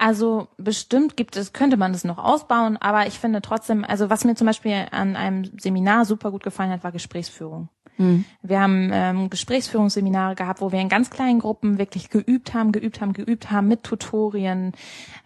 Also 0.00 0.48
bestimmt 0.56 1.18
gibt 1.18 1.36
es, 1.36 1.52
könnte 1.52 1.76
man 1.76 1.92
das 1.92 2.04
noch 2.04 2.16
ausbauen, 2.16 2.78
aber 2.78 3.06
ich 3.06 3.18
finde 3.18 3.42
trotzdem, 3.42 3.84
also 3.84 4.08
was 4.08 4.24
mir 4.24 4.34
zum 4.34 4.46
Beispiel 4.46 4.86
an 4.92 5.14
einem 5.14 5.50
Seminar 5.60 6.06
super 6.06 6.30
gut 6.30 6.42
gefallen 6.42 6.70
hat, 6.70 6.82
war 6.82 6.90
Gesprächsführung. 6.90 7.68
Mhm. 7.98 8.24
Wir 8.40 8.62
haben 8.62 8.88
ähm, 8.94 9.28
Gesprächsführungsseminare 9.28 10.36
gehabt, 10.36 10.62
wo 10.62 10.72
wir 10.72 10.80
in 10.80 10.88
ganz 10.88 11.10
kleinen 11.10 11.38
Gruppen 11.38 11.76
wirklich 11.76 12.08
geübt 12.08 12.54
haben, 12.54 12.72
geübt 12.72 13.02
haben, 13.02 13.12
geübt 13.12 13.50
haben 13.50 13.68
mit 13.68 13.84
Tutorien, 13.84 14.72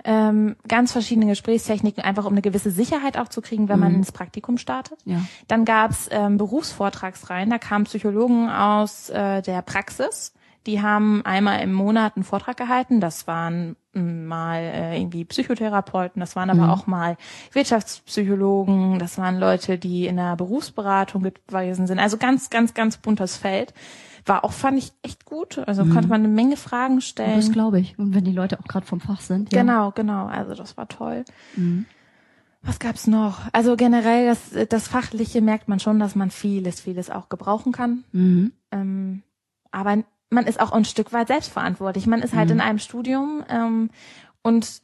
ähm, 0.02 0.56
ganz 0.66 0.90
verschiedene 0.90 1.26
Gesprächstechniken, 1.26 2.02
einfach 2.02 2.24
um 2.24 2.32
eine 2.32 2.42
gewisse 2.42 2.72
Sicherheit 2.72 3.16
auch 3.16 3.28
zu 3.28 3.42
kriegen, 3.42 3.68
wenn 3.68 3.76
mhm. 3.76 3.84
man 3.84 3.94
ins 3.94 4.10
Praktikum 4.10 4.58
startet. 4.58 4.98
Ja. 5.04 5.24
Dann 5.46 5.64
gab's 5.64 6.08
ähm, 6.10 6.36
Berufsvortragsreihen, 6.36 7.48
da 7.48 7.58
kamen 7.58 7.84
Psychologen 7.84 8.50
aus 8.50 9.08
äh, 9.10 9.40
der 9.40 9.62
Praxis 9.62 10.32
die 10.66 10.80
haben 10.80 11.24
einmal 11.24 11.60
im 11.60 11.72
Monat 11.72 12.16
einen 12.16 12.24
Vortrag 12.24 12.56
gehalten. 12.56 13.00
Das 13.00 13.26
waren 13.26 13.76
hm, 13.92 14.26
mal 14.26 14.58
äh, 14.58 14.98
irgendwie 14.98 15.24
Psychotherapeuten, 15.24 16.20
das 16.20 16.36
waren 16.36 16.50
aber 16.50 16.64
mhm. 16.64 16.70
auch 16.70 16.86
mal 16.86 17.16
Wirtschaftspsychologen, 17.52 18.98
das 18.98 19.18
waren 19.18 19.38
Leute, 19.38 19.78
die 19.78 20.06
in 20.06 20.16
der 20.16 20.36
Berufsberatung 20.36 21.22
gewesen 21.22 21.86
sind. 21.86 21.98
Also 21.98 22.16
ganz, 22.16 22.50
ganz, 22.50 22.74
ganz 22.74 22.96
buntes 22.96 23.36
Feld. 23.36 23.74
war 24.26 24.44
auch, 24.44 24.52
fand 24.52 24.78
ich, 24.78 24.92
echt 25.02 25.24
gut. 25.24 25.58
Also 25.66 25.84
mhm. 25.84 25.92
konnte 25.92 26.08
man 26.08 26.20
eine 26.20 26.32
Menge 26.32 26.56
Fragen 26.56 27.00
stellen. 27.00 27.36
Das 27.36 27.52
glaube 27.52 27.80
ich. 27.80 27.98
Und 27.98 28.14
wenn 28.14 28.24
die 28.24 28.32
Leute 28.32 28.58
auch 28.58 28.66
gerade 28.66 28.86
vom 28.86 29.00
Fach 29.00 29.20
sind. 29.20 29.52
Ja. 29.52 29.60
Genau, 29.60 29.90
genau. 29.90 30.26
Also 30.26 30.54
das 30.54 30.76
war 30.76 30.88
toll. 30.88 31.24
Mhm. 31.56 31.86
Was 32.62 32.78
gab's 32.78 33.06
noch? 33.06 33.42
Also 33.52 33.76
generell 33.76 34.26
das, 34.26 34.68
das 34.70 34.88
Fachliche 34.88 35.42
merkt 35.42 35.68
man 35.68 35.80
schon, 35.80 35.98
dass 35.98 36.14
man 36.14 36.30
vieles, 36.30 36.80
vieles 36.80 37.10
auch 37.10 37.28
gebrauchen 37.28 37.72
kann. 37.72 38.04
Mhm. 38.12 38.52
Ähm, 38.70 39.22
aber 39.70 40.02
man 40.30 40.46
ist 40.46 40.60
auch 40.60 40.72
ein 40.72 40.84
Stück 40.84 41.12
weit 41.12 41.28
selbstverantwortlich. 41.28 42.06
Man 42.06 42.22
ist 42.22 42.34
halt 42.34 42.48
mhm. 42.48 42.56
in 42.56 42.60
einem 42.60 42.78
Studium 42.78 43.44
ähm, 43.48 43.90
und 44.42 44.82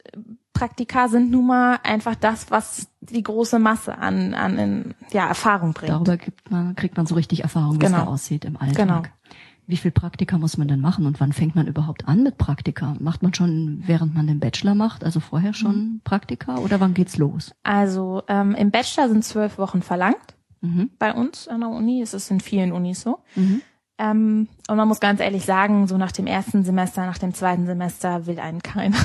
Praktika 0.53 1.07
sind 1.07 1.31
nun 1.31 1.47
mal 1.47 1.79
einfach 1.83 2.15
das, 2.15 2.51
was 2.51 2.87
die 2.99 3.23
große 3.23 3.59
Masse 3.59 3.97
an, 3.97 4.33
an 4.33 4.57
in, 4.57 4.95
ja, 5.11 5.27
Erfahrung 5.27 5.73
bringt. 5.73 5.91
Darüber 5.91 6.17
gibt 6.17 6.51
man, 6.51 6.75
kriegt 6.75 6.97
man 6.97 7.05
so 7.05 7.15
richtig 7.15 7.43
Erfahrung, 7.43 7.75
wie 7.75 7.79
genau. 7.79 7.97
es 7.97 8.03
da 8.03 8.09
aussieht 8.09 8.45
im 8.45 8.57
Alltag. 8.57 8.77
Genau. 8.87 9.01
Wie 9.67 9.77
viel 9.77 9.91
Praktika 9.91 10.37
muss 10.37 10.57
man 10.57 10.67
denn 10.67 10.81
machen 10.81 11.05
und 11.05 11.19
wann 11.19 11.31
fängt 11.31 11.55
man 11.55 11.67
überhaupt 11.67 12.07
an 12.07 12.23
mit 12.23 12.37
Praktika? 12.37 12.95
Macht 12.99 13.23
man 13.23 13.33
schon, 13.33 13.83
während 13.85 14.13
man 14.13 14.27
den 14.27 14.39
Bachelor 14.39 14.75
macht, 14.75 15.03
also 15.03 15.19
vorher 15.19 15.53
schon 15.53 15.75
mhm. 15.75 16.01
Praktika 16.03 16.57
oder 16.57 16.79
wann 16.79 16.93
geht's 16.93 17.17
los? 17.17 17.55
Also 17.63 18.23
ähm, 18.27 18.53
im 18.53 18.71
Bachelor 18.71 19.07
sind 19.07 19.23
zwölf 19.23 19.57
Wochen 19.57 19.81
verlangt. 19.81 20.35
Mhm. 20.59 20.89
Bei 20.99 21.13
uns 21.13 21.47
an 21.47 21.61
der 21.61 21.69
Uni 21.69 22.01
ist 22.01 22.13
es 22.13 22.29
in 22.29 22.39
vielen 22.39 22.71
Unis 22.71 23.01
so. 23.01 23.19
Mhm. 23.35 23.61
Ähm, 24.01 24.47
und 24.67 24.77
man 24.77 24.87
muss 24.87 24.99
ganz 24.99 25.19
ehrlich 25.19 25.45
sagen, 25.45 25.85
so 25.85 25.95
nach 25.95 26.11
dem 26.11 26.25
ersten 26.25 26.63
Semester, 26.63 27.05
nach 27.05 27.19
dem 27.19 27.35
zweiten 27.35 27.67
Semester 27.67 28.25
will 28.25 28.39
einen 28.39 28.63
keiner. 28.63 28.97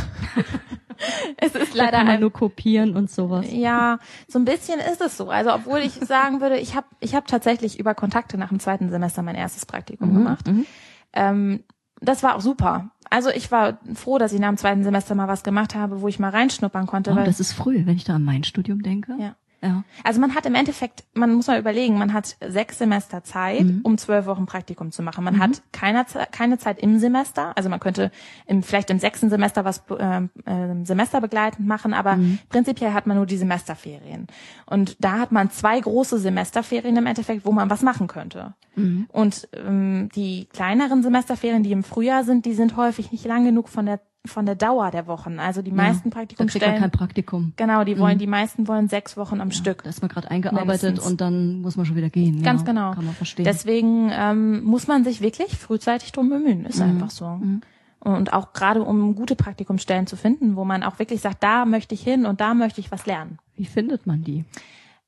es 1.37 1.55
ist 1.55 1.75
leider 1.75 1.99
ein, 1.99 2.21
nur 2.21 2.33
kopieren 2.33 2.97
und 2.97 3.11
sowas. 3.11 3.45
Ja, 3.51 3.99
so 4.27 4.39
ein 4.39 4.47
bisschen 4.47 4.81
ist 4.81 5.03
es 5.03 5.19
so. 5.19 5.29
Also 5.29 5.53
obwohl 5.53 5.81
ich 5.81 5.93
sagen 6.01 6.41
würde, 6.41 6.57
ich 6.57 6.75
habe 6.75 6.87
ich 7.01 7.15
hab 7.15 7.27
tatsächlich 7.27 7.79
über 7.79 7.95
Kontakte 7.95 8.39
nach 8.39 8.49
dem 8.49 8.59
zweiten 8.59 8.89
Semester 8.89 9.21
mein 9.21 9.35
erstes 9.35 9.67
Praktikum 9.67 10.09
mhm, 10.09 10.15
gemacht. 10.15 10.47
Mhm. 10.47 10.67
Ähm, 11.13 11.65
das 12.01 12.23
war 12.23 12.35
auch 12.35 12.41
super. 12.41 12.91
Also 13.11 13.29
ich 13.29 13.53
war 13.53 13.79
froh, 13.95 14.17
dass 14.17 14.33
ich 14.33 14.41
nach 14.41 14.49
dem 14.49 14.57
zweiten 14.57 14.83
Semester 14.83 15.15
mal 15.15 15.29
was 15.29 15.43
gemacht 15.43 15.75
habe, 15.75 16.01
wo 16.01 16.09
ich 16.09 16.19
mal 16.19 16.31
reinschnuppern 16.31 16.87
konnte. 16.87 17.11
Oh, 17.11 17.23
das 17.23 17.39
ist 17.39 17.53
früh, 17.53 17.85
wenn 17.85 17.97
ich 17.97 18.05
da 18.05 18.15
an 18.15 18.25
mein 18.25 18.45
Studium 18.45 18.83
denke. 18.83 19.15
Ja. 19.19 19.37
Ja. 19.67 19.85
Also 20.05 20.21
man 20.21 20.35
hat 20.35 20.47
im 20.47 20.55
Endeffekt, 20.55 21.05
man 21.15 21.35
muss 21.35 21.47
mal 21.47 21.59
überlegen, 21.59 21.99
man 21.99 22.13
hat 22.13 22.37
sechs 22.47 22.79
Semester 22.79 23.25
Zeit, 23.25 23.65
mhm. 23.65 23.81
um 23.83 23.99
zwölf 23.99 24.27
Wochen 24.27 24.47
Praktikum 24.47 24.93
zu 24.93 25.03
machen. 25.03 25.25
Man 25.25 25.37
mhm. 25.37 25.41
hat 25.41 25.63
keine, 25.73 26.05
keine 26.31 26.59
Zeit 26.59 26.79
im 26.81 26.99
Semester, 26.99 27.57
also 27.57 27.69
man 27.69 27.81
könnte 27.81 28.11
im, 28.47 28.63
vielleicht 28.63 28.91
im 28.91 28.99
sechsten 28.99 29.31
Semester 29.31 29.65
was 29.65 29.83
äh, 29.91 30.23
äh, 30.23 30.85
semesterbegleitend 30.85 31.67
machen, 31.67 31.95
aber 31.95 32.17
mhm. 32.17 32.39
prinzipiell 32.49 32.93
hat 32.93 33.07
man 33.07 33.17
nur 33.17 33.27
die 33.27 33.37
Semesterferien. 33.37 34.27
Und 34.67 35.03
da 35.05 35.19
hat 35.19 35.33
man 35.33 35.51
zwei 35.51 35.81
große 35.81 36.19
Semesterferien 36.19 36.97
im 36.97 37.07
Endeffekt, 37.07 37.45
wo 37.45 37.53
man 37.53 37.71
was 37.71 37.83
machen 37.83 38.07
könnte. 38.07 38.55
Mhm. 38.77 39.07
Und 39.13 39.49
ähm, 39.53 40.09
die 40.15 40.47
kleineren 40.53 41.03
Semesterferien, 41.03 41.63
die 41.63 41.73
im 41.73 41.85
Frühjahr 41.85 42.25
sind, 42.25 42.45
die 42.45 42.55
sind 42.55 42.77
häufig 42.77 43.11
nicht 43.13 43.25
lang 43.25 43.45
genug 43.45 43.69
von 43.69 43.87
der 43.87 44.01
von 44.27 44.47
der 44.47 44.55
Dauer 44.55 44.91
der 44.91 45.07
Wochen. 45.07 45.39
Also 45.39 45.63
die 45.63 45.73
meisten 45.73 46.09
ja, 46.09 46.15
Praktikumsstellen. 46.15 46.75
Da 46.75 46.81
kein 46.81 46.91
Praktikum. 46.91 47.53
Genau, 47.57 47.85
die 47.85 47.99
wollen, 47.99 48.15
mhm. 48.15 48.21
die 48.21 48.27
meisten 48.27 48.69
wollen 48.69 48.89
sechs 48.89 49.17
Wochen 49.17 49.41
am 49.41 49.49
ja, 49.49 49.55
Stück. 49.55 49.83
Da 49.83 49.91
ist 49.91 50.03
man 50.03 50.09
gerade 50.09 50.31
eingearbeitet 50.31 50.83
Mindestens. 50.83 51.11
und 51.11 51.21
dann 51.21 51.61
muss 51.61 51.77
man 51.77 51.87
schon 51.87 51.97
wieder 51.97 52.11
gehen. 52.11 52.43
Ganz 52.43 52.63
ja, 52.63 52.67
genau. 52.67 52.93
Kann 52.93 53.05
man 53.05 53.15
verstehen. 53.15 53.45
Deswegen 53.45 54.11
ähm, 54.13 54.65
muss 54.65 54.87
man 54.87 55.05
sich 55.05 55.21
wirklich 55.21 55.57
frühzeitig 55.57 56.13
drum 56.13 56.29
bemühen. 56.29 56.65
Ist 56.67 56.79
mhm. 56.79 56.91
einfach 56.91 57.11
so. 57.11 57.27
Mhm. 57.27 57.63
Und 58.01 58.33
auch 58.33 58.53
gerade 58.53 58.83
um 58.83 59.17
gute 59.17 59.35
Praktikumsstellen 59.35 60.07
zu 60.07 60.17
finden, 60.17 60.55
wo 60.55 60.65
man 60.65 60.83
auch 60.83 60.99
wirklich 60.99 61.21
sagt, 61.21 61.43
da 61.43 61.65
möchte 61.65 61.95
ich 61.95 62.03
hin 62.03 62.27
und 62.27 62.41
da 62.41 62.55
möchte 62.55 62.81
ich 62.81 62.93
was 62.93 63.07
lernen. 63.07 63.39
Wie 63.57 63.65
findet 63.65 64.07
man 64.07 64.23
die? 64.23 64.45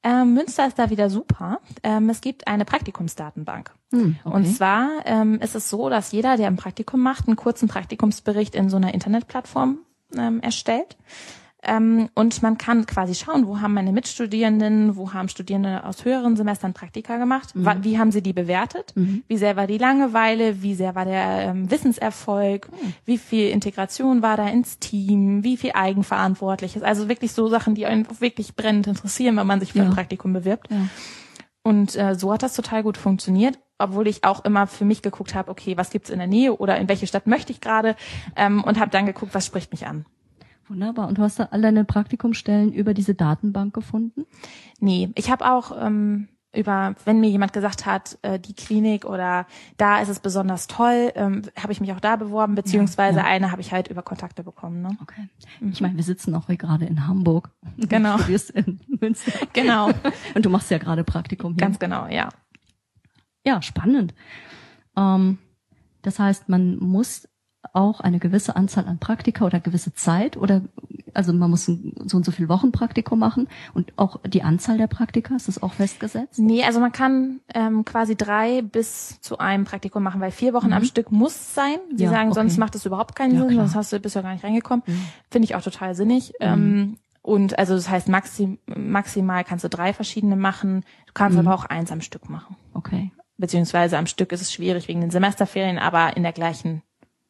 Ähm, 0.03 0.35
Münster 0.35 0.67
ist 0.67 0.79
da 0.79 0.91
wieder 0.91 1.11
super. 1.11 1.61
Ähm, 1.83 2.09
es 2.09 2.21
gibt 2.21 2.47
eine 2.47 2.65
Praktikumsdatenbank. 2.65 3.73
Hm, 3.91 4.17
okay. 4.25 4.37
Und 4.37 4.47
zwar 4.47 4.91
ähm, 5.07 5.41
ist 5.41 5.55
es 5.55 5.69
so, 5.69 5.89
dass 5.89 6.13
jeder, 6.13 6.37
der 6.37 6.47
ein 6.47 6.57
Praktikum 6.57 7.01
macht, 7.01 7.27
einen 7.27 7.37
kurzen 7.37 7.69
Praktikumsbericht 7.69 8.55
in 8.55 8.69
so 8.69 8.77
einer 8.77 8.95
Internetplattform 8.95 9.79
ähm, 10.17 10.41
erstellt. 10.41 10.97
Ähm, 11.61 12.09
und 12.15 12.41
man 12.43 12.57
kann 12.57 12.87
quasi 12.87 13.17
schauen, 13.17 13.49
wo 13.49 13.61
haben 13.61 13.75
meine 13.75 13.91
Mitstudierenden, 13.91 14.97
wo 14.97 15.13
haben 15.13 15.29
Studierende 15.29 15.85
aus 15.85 16.05
höheren 16.05 16.37
Semestern 16.37 16.73
Praktika 16.73 17.17
gemacht, 17.17 17.57
mhm. 17.57 17.69
wie 17.83 17.99
haben 17.99 18.13
sie 18.13 18.23
die 18.23 18.33
bewertet, 18.33 18.93
mhm. 18.95 19.25
wie 19.27 19.37
sehr 19.37 19.57
war 19.57 19.67
die 19.67 19.79
Langeweile, 19.79 20.63
wie 20.63 20.75
sehr 20.75 20.95
war 20.95 21.05
der 21.05 21.49
ähm, 21.49 21.69
Wissenserfolg, 21.69 22.71
mhm. 22.71 22.95
wie 23.07 23.19
viel 23.19 23.51
Integration 23.51 24.23
war 24.23 24.37
da 24.37 24.47
ins 24.47 24.79
Team, 24.79 25.43
wie 25.43 25.57
viel 25.57 25.73
Eigenverantwortliches. 25.75 26.83
Also 26.83 27.09
wirklich 27.09 27.33
so 27.33 27.49
Sachen, 27.49 27.75
die 27.75 27.87
einen 27.87 28.07
wirklich 28.21 28.55
brennend 28.55 28.87
interessieren, 28.87 29.37
wenn 29.37 29.47
man 29.47 29.59
sich 29.59 29.73
für 29.73 29.79
ja. 29.79 29.85
ein 29.85 29.91
Praktikum 29.91 30.33
bewirbt. 30.33 30.71
Ja. 30.71 30.77
Und 31.65 31.97
äh, 31.97 32.15
so 32.15 32.33
hat 32.33 32.45
das 32.45 32.55
total 32.55 32.85
gut 32.85 32.97
funktioniert, 32.97 33.59
obwohl 33.79 34.07
ich 34.07 34.23
auch 34.23 34.45
immer 34.45 34.69
für 34.69 34.85
mich 34.85 35.03
geguckt 35.03 35.35
habe, 35.35 35.51
okay, 35.51 35.77
was 35.77 35.91
gibt's 35.91 36.09
in 36.09 36.19
der 36.19 36.29
Nähe 36.29 36.57
oder 36.57 36.79
in 36.79 36.89
welche 36.89 37.09
Stadt 37.09 37.27
möchte 37.27 37.51
ich 37.51 37.61
gerade 37.61 37.97
ähm, 38.37 38.63
und 38.63 38.79
habe 38.79 38.93
dann 38.93 39.07
geguckt, 39.07 39.35
was 39.35 39.45
spricht 39.45 39.73
mich 39.73 39.87
an. 39.87 40.07
Wunderbar. 40.69 41.09
Und 41.09 41.19
du 41.19 41.23
hast 41.23 41.39
da 41.39 41.49
all 41.51 41.63
deine 41.63 41.85
Praktikumstellen 41.85 42.73
über 42.73 42.95
diese 42.95 43.15
Datenbank 43.15 43.75
gefunden? 43.75 44.27
Nee, 44.81 45.11
ich 45.15 45.31
habe 45.31 45.51
auch 45.51 45.73
ähm, 45.81 46.29
über, 46.55 46.95
wenn 47.05 47.21
mir 47.21 47.29
jemand 47.29 47.53
gesagt 47.53 47.87
hat, 47.87 48.19
äh, 48.23 48.39
die 48.39 48.55
Klinik 48.55 49.05
oder 49.05 49.47
da 49.77 50.01
ist 50.01 50.09
es 50.09 50.21
besonders 50.21 50.67
toll, 50.67 51.13
ähm, 51.15 51.43
habe 51.59 51.73
ich 51.73 51.81
mich 51.81 51.93
auch 51.93 52.01
da 52.01 52.17
beworben, 52.17 52.55
beziehungsweise 52.55 53.19
ja, 53.19 53.25
ja. 53.25 53.31
eine 53.31 53.53
habe 53.53 53.61
ich 53.61 53.73
halt 53.73 53.89
über 53.89 54.03
Kontakte 54.03 54.43
bekommen. 54.43 54.83
Ne? 54.83 54.97
Okay. 55.03 55.29
Mhm. 55.61 55.73
Ich 55.73 55.81
meine, 55.81 55.97
wir 55.97 56.05
sitzen 56.05 56.35
auch 56.35 56.49
gerade 56.49 56.87
in 56.87 57.07
Hamburg. 57.07 57.51
Genau. 57.77 58.17
Du 58.17 58.23
studierst 58.23 58.51
in 58.51 58.81
Münster. 59.01 59.33
Genau. 59.53 59.91
Und 60.35 60.45
du 60.45 60.51
machst 60.51 60.71
ja 60.71 60.79
gerade 60.79 61.05
Praktikum 61.05 61.53
hier. 61.53 61.61
Ganz 61.61 61.79
genau, 61.79 62.07
ja. 62.07 62.29
Ja, 63.45 63.63
spannend. 63.63 64.15
Ähm, 64.97 65.39
das 66.03 66.19
heißt, 66.19 66.49
man 66.49 66.77
muss 66.79 67.29
auch 67.73 68.01
eine 68.01 68.19
gewisse 68.19 68.57
Anzahl 68.57 68.87
an 68.87 68.99
Praktika 68.99 69.45
oder 69.45 69.61
gewisse 69.61 69.93
Zeit 69.93 70.37
oder 70.37 70.63
also 71.15 71.33
man 71.33 71.51
muss 71.51 71.67
so 71.67 72.17
und 72.17 72.25
so 72.25 72.31
viel 72.31 72.49
Wochen 72.49 72.73
Praktikum 72.73 73.19
machen 73.19 73.49
und 73.75 73.93
auch 73.97 74.21
die 74.27 74.43
Anzahl 74.43 74.79
der 74.79 74.87
Praktika 74.87 75.35
ist 75.35 75.49
das 75.49 75.63
auch 75.63 75.73
festgesetzt? 75.73 76.39
Nee, 76.39 76.65
also 76.65 76.81
man 76.81 76.93
kann 76.93 77.41
ähm, 77.55 77.85
quasi 77.85 78.17
drei 78.17 78.63
bis 78.63 79.21
zu 79.21 79.39
einem 79.39 79.65
Praktikum 79.65 80.03
machen, 80.03 80.21
weil 80.21 80.31
vier 80.31 80.55
Wochen 80.55 80.69
mhm. 80.69 80.75
am 80.75 80.85
Stück 80.85 81.11
muss 81.11 81.55
sein. 81.55 81.79
Sie 81.95 82.05
ja, 82.05 82.11
sagen, 82.11 82.29
okay. 82.29 82.41
sonst 82.41 82.59
macht 82.59 82.75
es 82.75 82.87
überhaupt 82.87 83.17
keinen 83.17 83.35
ja, 83.35 83.41
Sinn, 83.41 83.51
klar. 83.51 83.65
sonst 83.67 83.75
hast 83.75 83.93
du 83.93 84.01
bist 84.01 84.15
ja 84.15 84.23
gar 84.23 84.33
nicht 84.33 84.45
reingekommen. 84.45 84.83
Mhm. 84.87 85.05
Finde 85.31 85.47
ich 85.47 85.55
auch 85.55 85.63
total 85.63 85.95
sinnig. 85.95 86.33
Mhm. 86.41 86.47
Ähm, 86.47 86.97
und 87.23 87.59
also 87.59 87.75
das 87.75 87.91
heißt 87.91 88.09
maxim, 88.09 88.59
maximal 88.67 89.45
kannst 89.45 89.65
du 89.65 89.69
drei 89.69 89.93
verschiedene 89.93 90.37
machen, 90.37 90.83
du 91.07 91.13
kannst 91.13 91.37
mhm. 91.37 91.47
aber 91.47 91.55
auch 91.55 91.65
eins 91.65 91.93
am 91.93 92.01
Stück 92.01 92.31
machen. 92.31 92.57
Okay. 92.75 93.11
Beziehungsweise 93.37 93.99
am 93.99 94.07
Stück 94.07 94.33
ist 94.33 94.41
es 94.41 94.53
schwierig 94.53 94.89
wegen 94.89 95.01
den 95.01 95.11
Semesterferien, 95.11 95.79
aber 95.79 96.17
in 96.17 96.23
der 96.23 96.33
gleichen 96.33 96.83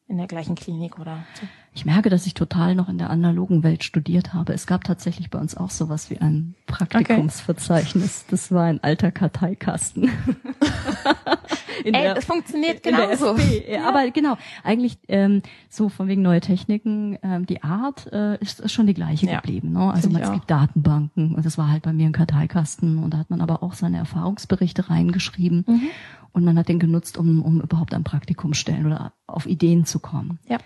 in 0.09 0.17
der 0.17 0.27
gleichen 0.27 0.55
Klinik 0.55 0.99
oder 0.99 1.23
so. 1.35 1.47
Ich 1.73 1.85
merke, 1.85 2.09
dass 2.09 2.25
ich 2.25 2.33
total 2.33 2.75
noch 2.75 2.89
in 2.89 2.97
der 2.97 3.09
analogen 3.09 3.63
Welt 3.63 3.83
studiert 3.83 4.33
habe. 4.33 4.53
Es 4.53 4.67
gab 4.67 4.83
tatsächlich 4.83 5.29
bei 5.29 5.39
uns 5.39 5.55
auch 5.55 5.69
sowas 5.69 6.09
wie 6.09 6.17
ein 6.17 6.55
Praktikumsverzeichnis. 6.65 8.23
Okay. 8.23 8.31
Das 8.31 8.51
war 8.51 8.63
ein 8.65 8.83
alter 8.83 9.11
Karteikasten. 9.11 10.09
Ey, 11.85 11.93
der, 11.93 12.13
das 12.13 12.25
funktioniert 12.25 12.83
genauso. 12.83 13.37
Ja. 13.69 13.87
Aber 13.87 14.09
genau, 14.11 14.37
eigentlich 14.63 14.97
ähm, 15.07 15.41
so 15.69 15.87
von 15.87 16.09
wegen 16.09 16.21
neue 16.21 16.41
Techniken, 16.41 17.17
ähm, 17.23 17.45
die 17.45 17.63
Art 17.63 18.11
äh, 18.11 18.37
ist, 18.39 18.59
ist 18.59 18.73
schon 18.73 18.87
die 18.87 18.93
gleiche 18.93 19.27
ja. 19.27 19.39
geblieben. 19.39 19.71
Ne? 19.71 19.93
Also 19.93 20.09
man, 20.09 20.21
es 20.21 20.31
gibt 20.31 20.51
Datenbanken 20.51 21.35
und 21.35 21.45
das 21.45 21.57
war 21.57 21.69
halt 21.69 21.83
bei 21.83 21.93
mir 21.93 22.07
ein 22.07 22.11
Karteikasten 22.11 23.01
und 23.01 23.13
da 23.13 23.19
hat 23.19 23.29
man 23.29 23.39
aber 23.39 23.63
auch 23.63 23.73
seine 23.73 23.97
Erfahrungsberichte 23.97 24.89
reingeschrieben. 24.89 25.63
Mhm 25.65 25.89
und 26.31 26.45
man 26.45 26.57
hat 26.57 26.69
den 26.69 26.79
genutzt, 26.79 27.17
um, 27.17 27.41
um 27.41 27.61
überhaupt 27.61 27.93
ein 27.93 28.03
Praktikum 28.03 28.53
stellen 28.53 28.85
oder 28.85 29.13
auf 29.27 29.45
Ideen 29.45 29.85
zu 29.85 29.99
kommen. 29.99 30.39
Ja. 30.47 30.57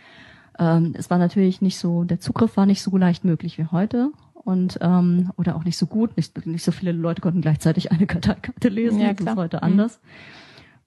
Ähm, 0.59 0.93
es 0.97 1.09
war 1.09 1.17
natürlich 1.17 1.61
nicht 1.61 1.77
so, 1.77 2.03
der 2.03 2.19
Zugriff 2.19 2.57
war 2.57 2.65
nicht 2.65 2.81
so 2.81 2.95
leicht 2.97 3.23
möglich 3.25 3.57
wie 3.57 3.65
heute 3.65 4.11
und 4.33 4.77
ähm, 4.81 5.31
oder 5.37 5.55
auch 5.55 5.63
nicht 5.63 5.77
so 5.77 5.87
gut. 5.87 6.15
Nicht, 6.17 6.45
nicht 6.45 6.63
so 6.63 6.71
viele 6.71 6.91
Leute 6.91 7.21
konnten 7.21 7.41
gleichzeitig 7.41 7.91
eine 7.91 8.07
Karteikarte 8.07 8.69
lesen. 8.69 8.99
Ja, 8.99 9.13
das 9.13 9.27
ist 9.27 9.35
heute 9.35 9.57
mhm. 9.57 9.63
anders. 9.63 9.99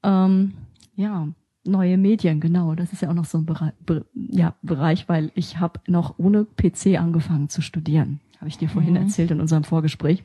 Ähm, 0.03 0.55
ja, 0.95 1.29
neue 1.64 1.99
Medien, 1.99 2.41
genau. 2.41 2.75
Das 2.75 2.93
ist 2.93 3.03
ja 3.03 3.11
auch 3.11 3.14
noch 3.14 3.25
so 3.25 3.39
ein 3.39 3.47
Bereich, 3.47 3.73
ja, 4.14 4.55
Bereich 4.62 5.09
weil 5.09 5.33
ich 5.35 5.59
habe 5.59 5.81
noch 5.87 6.19
ohne 6.19 6.45
PC 6.45 6.99
angefangen 6.99 7.49
zu 7.49 7.62
studieren. 7.62 8.21
Habe 8.39 8.49
ich 8.49 8.59
dir 8.59 8.69
vorhin 8.69 8.93
mhm. 8.93 9.03
erzählt 9.03 9.31
in 9.31 9.41
unserem 9.41 9.64
Vorgespräch. 9.64 10.23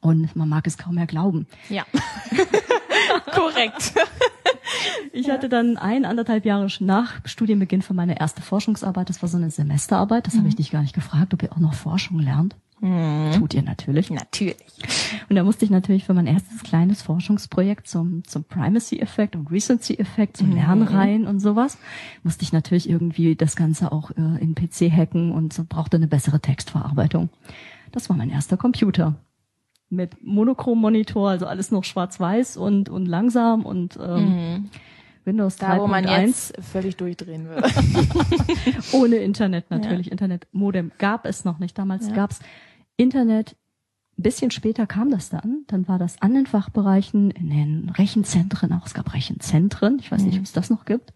Und 0.00 0.34
man 0.36 0.48
mag 0.48 0.66
es 0.66 0.76
kaum 0.76 0.96
mehr 0.96 1.06
glauben. 1.06 1.46
Ja. 1.68 1.84
Korrekt. 3.34 3.92
Ich 5.12 5.30
hatte 5.30 5.48
dann 5.48 5.76
ein, 5.76 6.04
anderthalb 6.04 6.44
Jahre 6.44 6.66
nach 6.80 7.14
Studienbeginn 7.24 7.82
für 7.82 7.94
meine 7.94 8.18
erste 8.18 8.42
Forschungsarbeit, 8.42 9.08
das 9.08 9.22
war 9.22 9.28
so 9.28 9.36
eine 9.36 9.50
Semesterarbeit, 9.50 10.26
das 10.26 10.34
mhm. 10.34 10.38
habe 10.38 10.48
ich 10.48 10.56
dich 10.56 10.70
gar 10.70 10.82
nicht 10.82 10.94
gefragt, 10.94 11.34
ob 11.34 11.42
ihr 11.42 11.52
auch 11.52 11.58
noch 11.58 11.74
Forschung 11.74 12.18
lernt. 12.18 12.56
Mhm. 12.80 13.32
Tut 13.32 13.54
ihr 13.54 13.62
natürlich. 13.62 14.10
Natürlich. 14.10 14.56
Und 15.28 15.36
da 15.36 15.44
musste 15.44 15.64
ich 15.64 15.70
natürlich 15.70 16.04
für 16.04 16.14
mein 16.14 16.26
erstes 16.26 16.62
kleines 16.62 17.02
Forschungsprojekt 17.02 17.88
zum, 17.88 18.24
zum 18.24 18.44
Primacy-Effekt 18.44 19.36
und 19.36 19.50
Recency-Effekt, 19.50 20.36
zum 20.36 20.50
mhm. 20.50 20.56
Lernreihen 20.56 21.26
und 21.26 21.40
sowas, 21.40 21.78
musste 22.22 22.42
ich 22.42 22.52
natürlich 22.52 22.88
irgendwie 22.88 23.36
das 23.36 23.56
Ganze 23.56 23.92
auch 23.92 24.10
äh, 24.10 24.42
in 24.42 24.54
PC 24.54 24.90
hacken 24.92 25.32
und 25.32 25.68
brauchte 25.68 25.96
eine 25.96 26.08
bessere 26.08 26.40
Textverarbeitung. 26.40 27.30
Das 27.92 28.08
war 28.08 28.16
mein 28.16 28.30
erster 28.30 28.56
Computer 28.56 29.14
mit 29.90 30.22
Monochrom-Monitor, 30.22 31.30
also 31.30 31.46
alles 31.46 31.70
noch 31.70 31.84
schwarz-weiß 31.84 32.56
und, 32.56 32.88
und 32.88 33.06
langsam 33.06 33.64
und 33.64 33.98
ähm, 34.00 34.24
mhm. 34.24 34.70
Windows 35.24 35.56
3.1. 35.56 35.58
Da, 35.58 35.80
wo 35.80 35.86
man 35.86 36.04
jetzt 36.04 36.54
völlig 36.62 36.96
durchdrehen 36.96 37.46
würde. 37.48 37.68
Ohne 38.92 39.16
Internet 39.16 39.70
natürlich. 39.70 40.06
Ja. 40.06 40.12
Internet-Modem 40.12 40.92
gab 40.98 41.26
es 41.26 41.44
noch 41.44 41.58
nicht. 41.58 41.78
Damals 41.78 42.08
ja. 42.08 42.14
gab's 42.14 42.40
Internet. 42.96 43.56
Ein 44.16 44.22
bisschen 44.22 44.50
später 44.50 44.86
kam 44.86 45.10
das 45.10 45.30
dann. 45.30 45.64
Dann 45.66 45.88
war 45.88 45.98
das 45.98 46.20
an 46.22 46.34
den 46.34 46.46
Fachbereichen, 46.46 47.30
in 47.30 47.50
den 47.50 47.88
Rechenzentren 47.88 48.72
auch. 48.72 48.86
Es 48.86 48.94
gab 48.94 49.12
Rechenzentren. 49.12 49.98
Ich 49.98 50.12
weiß 50.12 50.22
nicht, 50.22 50.34
mhm. 50.34 50.40
ob 50.40 50.44
es 50.44 50.52
das 50.52 50.70
noch 50.70 50.84
gibt. 50.84 51.12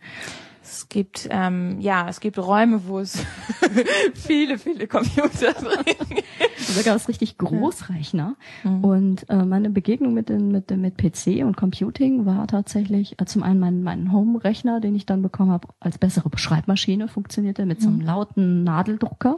Es 0.68 0.90
gibt 0.90 1.26
ähm, 1.30 1.80
ja, 1.80 2.08
es 2.08 2.20
gibt 2.20 2.36
Räume, 2.38 2.86
wo 2.86 2.98
es 2.98 3.24
viele, 4.14 4.58
viele 4.58 4.86
Computer 4.86 5.54
drin 5.54 6.18
Also 6.58 6.82
gab 6.84 6.96
es 6.96 7.08
richtig 7.08 7.38
Großrechner. 7.38 8.36
Mhm. 8.64 8.84
Und 8.84 9.30
äh, 9.30 9.44
meine 9.46 9.70
Begegnung 9.70 10.12
mit, 10.12 10.28
den, 10.28 10.50
mit, 10.50 10.70
mit 10.70 10.98
PC 10.98 11.42
und 11.42 11.56
Computing 11.56 12.26
war 12.26 12.46
tatsächlich 12.46 13.18
äh, 13.18 13.24
zum 13.24 13.42
einen 13.42 13.60
mein, 13.60 13.82
mein 13.82 14.12
Home-Rechner, 14.12 14.80
den 14.80 14.94
ich 14.94 15.06
dann 15.06 15.22
bekommen 15.22 15.52
habe, 15.52 15.68
als 15.80 15.96
bessere 15.96 16.28
Schreibmaschine 16.36 17.08
funktionierte, 17.08 17.64
mit 17.64 17.80
so 17.80 17.88
einem 17.88 18.00
mhm. 18.00 18.04
lauten 18.04 18.64
Nadeldrucker, 18.64 19.36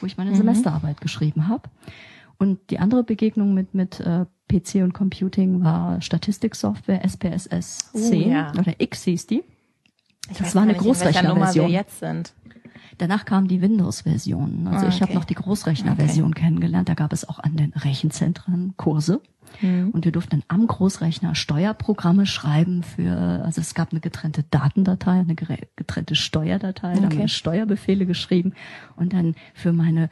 wo 0.00 0.06
ich 0.06 0.16
meine 0.16 0.30
mhm. 0.30 0.36
Semesterarbeit 0.36 1.02
geschrieben 1.02 1.46
habe. 1.48 1.68
Und 2.38 2.58
die 2.70 2.78
andere 2.78 3.04
Begegnung 3.04 3.52
mit, 3.52 3.74
mit 3.74 4.00
äh, 4.00 4.24
PC 4.48 4.76
und 4.76 4.94
Computing 4.94 5.62
war 5.62 6.00
Statistiksoftware 6.00 7.04
SPSS 7.04 7.92
10 7.92 8.22
uh, 8.24 8.30
ja. 8.30 8.52
oder 8.58 8.72
X 8.78 9.04
hieß 9.04 9.26
die. 9.26 9.44
Ich 10.30 10.38
das 10.38 10.54
war 10.54 10.62
eine 10.62 10.74
Großrechnerversion. 10.74 11.70
jetzt 11.70 11.98
sind. 11.98 12.32
Danach 12.98 13.24
kam 13.24 13.48
die 13.48 13.62
Windows-Version. 13.62 14.66
Also 14.66 14.78
ah, 14.78 14.80
okay. 14.80 14.88
ich 14.94 15.02
habe 15.02 15.14
noch 15.14 15.24
die 15.24 15.34
Großrechner-Version 15.34 16.32
okay. 16.32 16.42
kennengelernt. 16.42 16.88
Da 16.88 16.94
gab 16.94 17.12
es 17.12 17.26
auch 17.26 17.38
an 17.38 17.56
den 17.56 17.72
Rechenzentren 17.72 18.74
Kurse. 18.76 19.22
Mhm. 19.60 19.90
Und 19.90 20.04
wir 20.04 20.12
durften 20.12 20.42
am 20.48 20.66
Großrechner 20.66 21.34
Steuerprogramme 21.34 22.26
schreiben 22.26 22.82
für, 22.82 23.42
also 23.44 23.60
es 23.60 23.74
gab 23.74 23.92
eine 23.92 24.00
getrennte 24.00 24.44
Datendatei, 24.50 25.20
eine 25.20 25.34
getrennte 25.34 26.14
Steuerdatei, 26.14 26.92
okay. 26.92 27.00
da 27.00 27.06
haben 27.08 27.18
wir 27.18 27.28
Steuerbefehle 27.28 28.06
geschrieben 28.06 28.52
und 28.96 29.12
dann 29.12 29.34
für 29.54 29.72
meine 29.72 30.08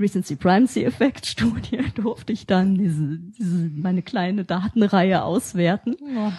Recency 0.00 0.36
Primacy 0.36 0.84
Effect 0.84 1.26
Studie 1.26 1.78
durfte 1.94 2.32
ich 2.32 2.46
dann 2.46 2.76
diese, 2.76 3.18
diese 3.18 3.70
meine 3.74 4.02
kleine 4.02 4.44
Datenreihe 4.44 5.22
auswerten 5.22 5.96
oh. 6.00 6.32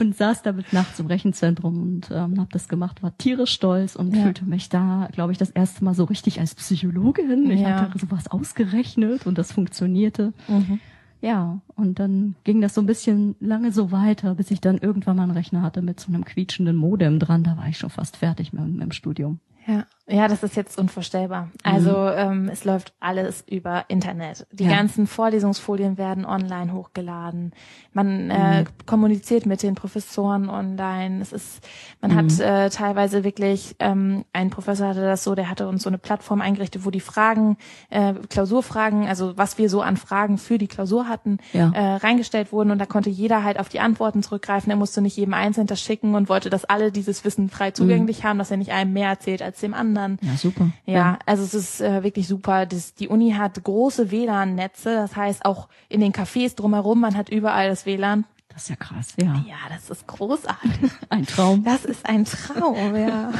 und 0.00 0.16
saß 0.16 0.42
damit 0.42 0.72
nachts 0.72 0.98
im 1.00 1.06
Rechenzentrum 1.06 1.82
und 1.82 2.10
ähm, 2.10 2.38
habe 2.38 2.48
das 2.52 2.68
gemacht, 2.68 3.02
war 3.02 3.16
tierisch 3.18 3.52
stolz 3.52 3.96
und 3.96 4.14
ja. 4.14 4.22
fühlte 4.22 4.44
mich 4.44 4.68
da, 4.68 5.08
glaube 5.12 5.32
ich, 5.32 5.38
das 5.38 5.50
erste 5.50 5.84
Mal 5.84 5.94
so 5.94 6.04
richtig 6.04 6.40
als 6.40 6.54
Psychologin. 6.54 7.50
Ich 7.50 7.60
ja. 7.60 7.80
hatte 7.80 7.98
sowas 7.98 8.30
ausgerechnet 8.30 9.26
und 9.26 9.36
das 9.36 9.52
funktionierte. 9.52 10.32
Mhm. 10.48 10.80
Ja, 11.22 11.60
und 11.80 11.98
dann 11.98 12.34
ging 12.44 12.60
das 12.60 12.74
so 12.74 12.80
ein 12.80 12.86
bisschen 12.86 13.34
lange 13.40 13.72
so 13.72 13.90
weiter, 13.90 14.34
bis 14.34 14.50
ich 14.50 14.60
dann 14.60 14.78
irgendwann 14.78 15.16
mal 15.16 15.24
einen 15.24 15.32
Rechner 15.32 15.62
hatte 15.62 15.82
mit 15.82 15.98
so 15.98 16.08
einem 16.08 16.24
quietschenden 16.24 16.76
Modem 16.76 17.18
dran. 17.18 17.42
Da 17.42 17.56
war 17.56 17.68
ich 17.68 17.78
schon 17.78 17.90
fast 17.90 18.18
fertig 18.18 18.52
mit, 18.52 18.64
mit 18.66 18.82
dem 18.82 18.92
Studium. 18.92 19.40
Ja, 19.66 19.84
ja, 20.08 20.26
das 20.26 20.42
ist 20.42 20.56
jetzt 20.56 20.78
unvorstellbar. 20.78 21.50
Also 21.62 21.92
mhm. 21.92 22.14
ähm, 22.16 22.48
es 22.50 22.64
läuft 22.64 22.92
alles 22.98 23.44
über 23.48 23.84
Internet. 23.86 24.46
Die 24.50 24.64
ja. 24.64 24.70
ganzen 24.70 25.06
Vorlesungsfolien 25.06 25.98
werden 25.98 26.24
online 26.24 26.72
hochgeladen. 26.72 27.52
Man 27.92 28.24
mhm. 28.24 28.30
äh, 28.30 28.64
kommuniziert 28.86 29.46
mit 29.46 29.62
den 29.62 29.76
Professoren 29.76 30.48
online. 30.48 31.20
Es 31.20 31.32
ist, 31.32 31.68
man 32.00 32.12
mhm. 32.12 32.16
hat 32.16 32.40
äh, 32.40 32.70
teilweise 32.70 33.22
wirklich, 33.22 33.76
ähm, 33.78 34.24
ein 34.32 34.50
Professor 34.50 34.88
hatte 34.88 35.02
das 35.02 35.22
so, 35.22 35.36
der 35.36 35.48
hatte 35.48 35.68
uns 35.68 35.84
so 35.84 35.90
eine 35.90 35.98
Plattform 35.98 36.40
eingerichtet, 36.40 36.84
wo 36.84 36.90
die 36.90 37.00
Fragen, 37.00 37.56
äh, 37.90 38.14
Klausurfragen, 38.14 39.06
also 39.06 39.36
was 39.36 39.58
wir 39.58 39.70
so 39.70 39.82
an 39.82 39.96
Fragen 39.96 40.38
für 40.38 40.58
die 40.58 40.68
Klausur 40.68 41.08
hatten, 41.08 41.38
ja. 41.52 41.69
Äh, 41.74 41.96
reingestellt 41.96 42.52
wurden 42.52 42.70
und 42.70 42.78
da 42.78 42.86
konnte 42.86 43.10
jeder 43.10 43.44
halt 43.44 43.58
auf 43.58 43.68
die 43.68 43.80
Antworten 43.80 44.22
zurückgreifen. 44.22 44.70
Er 44.70 44.76
musste 44.76 45.00
nicht 45.02 45.16
jedem 45.16 45.34
einzeln 45.34 45.66
das 45.66 45.80
schicken 45.80 46.14
und 46.14 46.28
wollte, 46.28 46.50
dass 46.50 46.64
alle 46.64 46.92
dieses 46.92 47.24
Wissen 47.24 47.48
frei 47.48 47.70
zugänglich 47.70 48.22
mhm. 48.22 48.28
haben, 48.28 48.38
dass 48.38 48.50
er 48.50 48.56
nicht 48.56 48.72
einem 48.72 48.92
mehr 48.92 49.08
erzählt 49.08 49.42
als 49.42 49.60
dem 49.60 49.74
anderen. 49.74 50.18
Ja, 50.22 50.36
super. 50.36 50.70
Ja, 50.86 50.94
ja. 50.94 51.18
also 51.26 51.42
es 51.42 51.54
ist 51.54 51.80
äh, 51.80 52.02
wirklich 52.02 52.28
super. 52.28 52.66
Das, 52.66 52.94
die 52.94 53.08
Uni 53.08 53.32
hat 53.32 53.62
große 53.62 54.10
WLAN-Netze, 54.10 54.94
das 54.94 55.16
heißt 55.16 55.44
auch 55.44 55.68
in 55.88 56.00
den 56.00 56.12
Cafés 56.12 56.56
drumherum, 56.56 57.00
man 57.00 57.16
hat 57.16 57.28
überall 57.28 57.68
das 57.68 57.86
WLAN. 57.86 58.24
Das 58.52 58.64
ist 58.64 58.68
ja 58.68 58.76
krass, 58.76 59.14
ja. 59.16 59.44
Ja, 59.46 59.56
das 59.68 59.90
ist 59.90 60.06
großartig. 60.06 60.90
ein 61.08 61.24
Traum. 61.24 61.64
Das 61.64 61.84
ist 61.84 62.04
ein 62.04 62.24
Traum, 62.24 62.96
ja. 62.96 63.32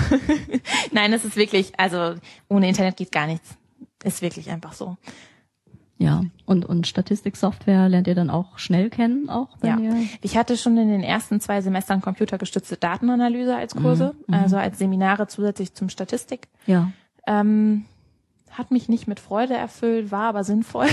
Nein, 0.92 1.12
das 1.12 1.24
ist 1.24 1.36
wirklich, 1.36 1.78
also 1.78 2.14
ohne 2.48 2.68
Internet 2.68 2.96
geht 2.96 3.12
gar 3.12 3.26
nichts. 3.26 3.56
Ist 4.02 4.22
wirklich 4.22 4.50
einfach 4.50 4.72
so. 4.72 4.96
Ja, 6.00 6.22
und, 6.46 6.64
und 6.64 6.86
Statistiksoftware 6.86 7.90
lernt 7.90 8.06
ihr 8.06 8.14
dann 8.14 8.30
auch 8.30 8.58
schnell 8.58 8.88
kennen, 8.88 9.28
auch 9.28 9.58
wenn 9.60 9.84
ja. 9.84 9.92
Ich 10.22 10.34
hatte 10.38 10.56
schon 10.56 10.78
in 10.78 10.88
den 10.88 11.02
ersten 11.02 11.40
zwei 11.40 11.60
Semestern 11.60 12.00
computergestützte 12.00 12.78
Datenanalyse 12.78 13.54
als 13.54 13.76
Kurse, 13.76 14.14
mhm, 14.26 14.34
also 14.34 14.56
als 14.56 14.78
Seminare 14.78 15.26
zusätzlich 15.26 15.74
zum 15.74 15.90
Statistik. 15.90 16.48
Ja. 16.66 16.90
Ähm, 17.26 17.84
hat 18.50 18.70
mich 18.70 18.88
nicht 18.88 19.08
mit 19.08 19.20
Freude 19.20 19.52
erfüllt, 19.52 20.10
war 20.10 20.30
aber 20.30 20.42
sinnvoll. 20.42 20.88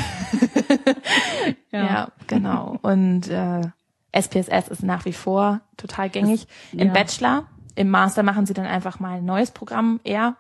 ja. 1.72 1.86
ja. 1.86 2.08
genau. 2.28 2.78
Und 2.82 3.30
äh, 3.30 3.62
SPSS 4.12 4.68
ist 4.68 4.84
nach 4.84 5.06
wie 5.06 5.14
vor 5.14 5.62
total 5.78 6.10
gängig. 6.10 6.48
Im 6.74 6.88
ja. 6.88 6.94
Bachelor, 6.94 7.46
im 7.76 7.90
Master 7.90 8.24
machen 8.24 8.46
sie 8.46 8.54
dann 8.54 8.66
einfach 8.66 9.00
mal 9.00 9.20
ein 9.20 9.26
neues 9.26 9.52
Programm 9.52 10.02
eher 10.04 10.36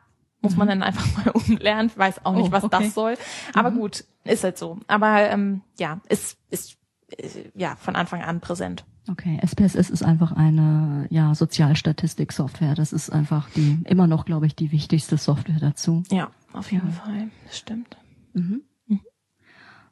muss 0.47 0.57
man 0.57 0.67
mhm. 0.67 0.71
dann 0.71 0.83
einfach 0.83 1.05
mal 1.17 1.31
umlernen. 1.33 1.87
Ich 1.87 1.97
weiß 1.97 2.25
auch 2.25 2.33
nicht, 2.33 2.47
oh, 2.47 2.51
was 2.51 2.63
okay. 2.63 2.83
das 2.83 2.93
soll. 2.93 3.15
Aber 3.53 3.71
mhm. 3.71 3.79
gut, 3.79 4.05
ist 4.23 4.43
halt 4.43 4.57
so. 4.57 4.79
Aber 4.87 5.29
ähm, 5.29 5.61
ja, 5.77 5.99
ist, 6.07 6.37
ist 6.49 6.77
äh, 7.09 7.27
ja 7.53 7.75
von 7.75 7.95
Anfang 7.95 8.21
an 8.21 8.39
präsent. 8.39 8.85
Okay, 9.09 9.39
SPSS 9.41 9.89
ist 9.89 10.03
einfach 10.03 10.33
eine 10.33 11.07
ja 11.09 11.33
Sozialstatistik-Software. 11.33 12.75
Das 12.75 12.93
ist 12.93 13.09
einfach 13.09 13.49
die 13.51 13.79
immer 13.85 14.07
noch, 14.07 14.25
glaube 14.25 14.45
ich, 14.47 14.55
die 14.55 14.71
wichtigste 14.71 15.17
Software 15.17 15.59
dazu. 15.59 16.03
Ja, 16.11 16.29
auf 16.53 16.71
jeden 16.71 16.87
ja. 16.87 16.93
Fall. 16.93 17.29
Das 17.45 17.57
stimmt. 17.57 17.97
Mhm. 18.33 18.61
Mhm. 18.87 19.01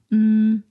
Mm. 0.10 0.64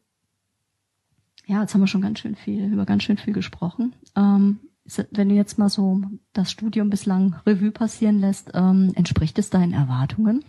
Ja, 1.46 1.60
jetzt 1.60 1.74
haben 1.74 1.82
wir 1.82 1.88
schon 1.88 2.00
ganz 2.00 2.20
schön 2.20 2.36
viel 2.36 2.72
über 2.72 2.86
ganz 2.86 3.02
schön 3.02 3.18
viel 3.18 3.34
gesprochen. 3.34 3.94
Ähm, 4.16 4.60
wenn 5.10 5.28
du 5.28 5.34
jetzt 5.34 5.58
mal 5.58 5.68
so 5.68 6.02
das 6.32 6.50
Studium 6.50 6.90
bislang 6.90 7.36
Revue 7.46 7.70
passieren 7.70 8.18
lässt, 8.18 8.50
ähm, 8.54 8.92
entspricht 8.94 9.38
es 9.38 9.50
deinen 9.50 9.72
Erwartungen? 9.72 10.44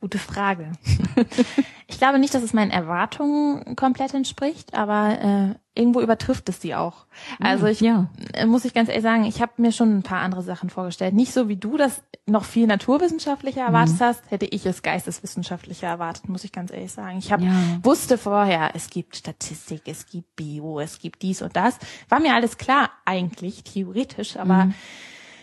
Gute 0.00 0.18
Frage. 0.18 0.72
ich 1.86 1.98
glaube 1.98 2.18
nicht, 2.18 2.34
dass 2.34 2.42
es 2.42 2.52
meinen 2.52 2.70
Erwartungen 2.70 3.76
komplett 3.76 4.12
entspricht, 4.12 4.74
aber 4.74 5.18
äh, 5.20 5.80
irgendwo 5.80 6.00
übertrifft 6.00 6.48
es 6.48 6.58
die 6.58 6.74
auch. 6.74 7.06
Also 7.40 7.66
ich 7.66 7.80
ja. 7.80 8.08
Muss 8.46 8.66
ich 8.66 8.74
ganz 8.74 8.88
ehrlich 8.88 9.02
sagen, 9.02 9.24
ich 9.24 9.40
habe 9.40 9.52
mir 9.56 9.72
schon 9.72 9.98
ein 9.98 10.02
paar 10.02 10.20
andere 10.20 10.42
Sachen 10.42 10.68
vorgestellt. 10.68 11.14
Nicht 11.14 11.32
so 11.32 11.48
wie 11.48 11.56
du 11.56 11.76
das 11.76 12.02
noch 12.26 12.44
viel 12.44 12.66
naturwissenschaftlicher 12.66 13.62
erwartet 13.62 13.94
mhm. 13.94 14.04
hast, 14.04 14.30
hätte 14.30 14.46
ich 14.46 14.66
es 14.66 14.82
geisteswissenschaftlicher 14.82 15.86
erwartet, 15.86 16.28
muss 16.28 16.44
ich 16.44 16.52
ganz 16.52 16.70
ehrlich 16.72 16.92
sagen. 16.92 17.18
Ich 17.18 17.32
hab, 17.32 17.40
ja. 17.40 17.52
wusste 17.82 18.18
vorher, 18.18 18.72
es 18.74 18.90
gibt 18.90 19.16
Statistik, 19.16 19.82
es 19.86 20.06
gibt 20.06 20.36
Bio, 20.36 20.78
es 20.80 20.98
gibt 20.98 21.22
dies 21.22 21.40
und 21.40 21.56
das. 21.56 21.78
War 22.08 22.20
mir 22.20 22.34
alles 22.34 22.58
klar, 22.58 22.90
eigentlich, 23.04 23.64
theoretisch, 23.64 24.36
aber 24.36 24.66
mhm 24.66 24.74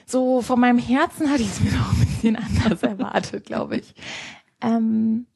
so 0.05 0.41
von 0.41 0.59
meinem 0.59 0.79
Herzen 0.79 1.29
hatte 1.31 1.43
ich 1.43 1.49
es 1.49 1.59
mir 1.59 1.71
noch 1.71 1.91
ein 1.93 1.99
bisschen 1.99 2.35
anders 2.65 2.83
erwartet, 2.83 3.45
glaube 3.45 3.77
ich. 3.77 3.95
Ähm, 4.63 5.27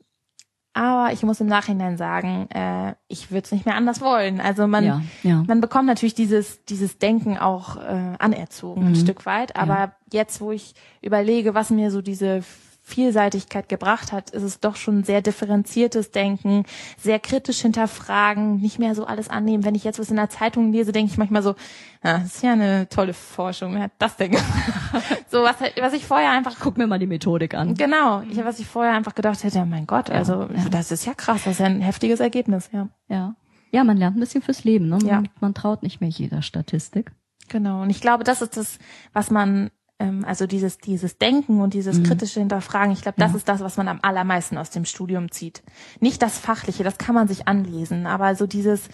aber 0.77 1.11
ich 1.11 1.23
muss 1.23 1.41
im 1.41 1.47
Nachhinein 1.47 1.97
sagen, 1.97 2.47
äh, 2.51 2.93
ich 3.07 3.31
würde 3.31 3.45
es 3.45 3.51
nicht 3.51 3.65
mehr 3.65 3.75
anders 3.75 3.99
wollen. 3.99 4.39
Also 4.39 4.67
man, 4.67 4.83
ja, 4.85 5.01
ja. 5.23 5.43
man 5.47 5.59
bekommt 5.59 5.87
natürlich 5.87 6.13
dieses 6.13 6.63
dieses 6.65 6.99
Denken 6.99 7.35
auch 7.35 7.77
äh, 7.77 8.13
anerzogen 8.19 8.81
mhm. 8.81 8.87
ein 8.89 8.95
Stück 8.95 9.25
weit. 9.25 9.55
Aber 9.55 9.75
ja. 9.75 9.95
jetzt, 10.11 10.39
wo 10.39 10.51
ich 10.51 10.75
überlege, 11.01 11.55
was 11.55 11.71
mir 11.71 11.89
so 11.89 12.03
diese 12.03 12.43
Vielseitigkeit 12.87 13.67
gebracht 13.67 14.13
hat, 14.13 14.29
ist 14.29 14.43
es 14.43 14.61
doch 14.61 14.77
schon 14.77 15.03
sehr 15.03 15.21
differenziertes 15.21 16.11
Denken, 16.11 16.63
sehr 16.97 17.19
kritisch 17.19 17.59
hinterfragen, 17.59 18.61
nicht 18.61 18.79
mehr 18.79 18.95
so 18.95 19.05
alles 19.05 19.29
annehmen. 19.29 19.65
Wenn 19.65 19.75
ich 19.75 19.83
jetzt 19.83 19.99
was 19.99 20.09
in 20.09 20.15
der 20.15 20.29
Zeitung 20.29 20.71
lese, 20.71 20.93
denke 20.93 21.11
ich 21.11 21.17
manchmal 21.17 21.43
so, 21.43 21.55
ja, 22.01 22.19
das 22.19 22.35
ist 22.35 22.43
ja 22.43 22.53
eine 22.53 22.87
tolle 22.87 23.13
Forschung, 23.13 23.75
wer 23.75 23.83
hat 23.83 23.91
das 23.99 24.15
denn 24.15 24.31
gemacht? 24.31 24.47
so 25.29 25.43
was, 25.43 25.57
was 25.81 25.91
ich 25.91 26.05
vorher 26.05 26.31
einfach... 26.31 26.55
Guck 26.61 26.77
mir 26.77 26.87
mal 26.87 26.97
die 26.97 27.07
Methodik 27.07 27.55
an. 27.55 27.73
Genau, 27.73 28.21
ich, 28.21 28.37
was 28.37 28.57
ich 28.57 28.67
vorher 28.67 28.93
einfach 28.93 29.15
gedacht 29.15 29.43
hätte, 29.43 29.65
mein 29.65 29.85
Gott, 29.85 30.09
also 30.09 30.43
ja. 30.43 30.69
das 30.71 30.89
ist 30.89 31.05
ja 31.05 31.13
krass, 31.13 31.43
das 31.43 31.55
ist 31.55 31.59
ja 31.59 31.65
ein 31.65 31.81
heftiges 31.81 32.21
Ergebnis, 32.21 32.69
ja. 32.71 32.87
Ja, 33.09 33.35
ja 33.71 33.83
man 33.83 33.97
lernt 33.97 34.15
ein 34.15 34.21
bisschen 34.21 34.41
fürs 34.41 34.63
Leben, 34.63 34.87
ne? 34.87 34.97
Man, 34.99 35.05
ja. 35.05 35.23
man 35.41 35.53
traut 35.53 35.83
nicht 35.83 35.99
mehr 35.99 36.09
jeder 36.09 36.41
Statistik. 36.41 37.11
Genau, 37.49 37.81
und 37.81 37.89
ich 37.89 37.99
glaube, 37.99 38.23
das 38.23 38.41
ist 38.41 38.55
das, 38.55 38.79
was 39.11 39.29
man 39.29 39.71
also 39.99 40.45
dieses, 40.45 40.77
dieses 40.77 41.17
Denken 41.17 41.59
und 41.59 41.73
dieses 41.73 41.97
mhm. 41.99 42.03
kritische 42.03 42.39
Hinterfragen, 42.39 42.91
ich 42.91 43.01
glaube, 43.01 43.19
das 43.19 43.31
ja. 43.31 43.37
ist 43.37 43.49
das, 43.49 43.61
was 43.61 43.77
man 43.77 43.87
am 43.87 43.99
allermeisten 44.03 44.57
aus 44.57 44.69
dem 44.69 44.85
Studium 44.85 45.31
zieht. 45.31 45.63
Nicht 45.99 46.21
das 46.21 46.37
Fachliche, 46.37 46.83
das 46.83 46.97
kann 46.97 47.15
man 47.15 47.27
sich 47.27 47.47
anlesen, 47.47 48.05
aber 48.05 48.35
so 48.35 48.45
dieses, 48.45 48.89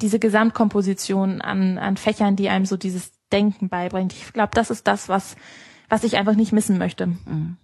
diese 0.00 0.18
Gesamtkomposition 0.20 1.40
an, 1.40 1.78
an 1.78 1.96
Fächern, 1.96 2.36
die 2.36 2.48
einem 2.48 2.66
so 2.66 2.76
dieses 2.76 3.12
Denken 3.32 3.68
beibringt. 3.68 4.12
Ich 4.12 4.32
glaube, 4.32 4.50
das 4.54 4.70
ist 4.70 4.86
das, 4.86 5.08
was, 5.08 5.36
was 5.88 6.04
ich 6.04 6.16
einfach 6.16 6.36
nicht 6.36 6.52
missen 6.52 6.78
möchte. 6.78 7.06
Mhm. 7.08 7.56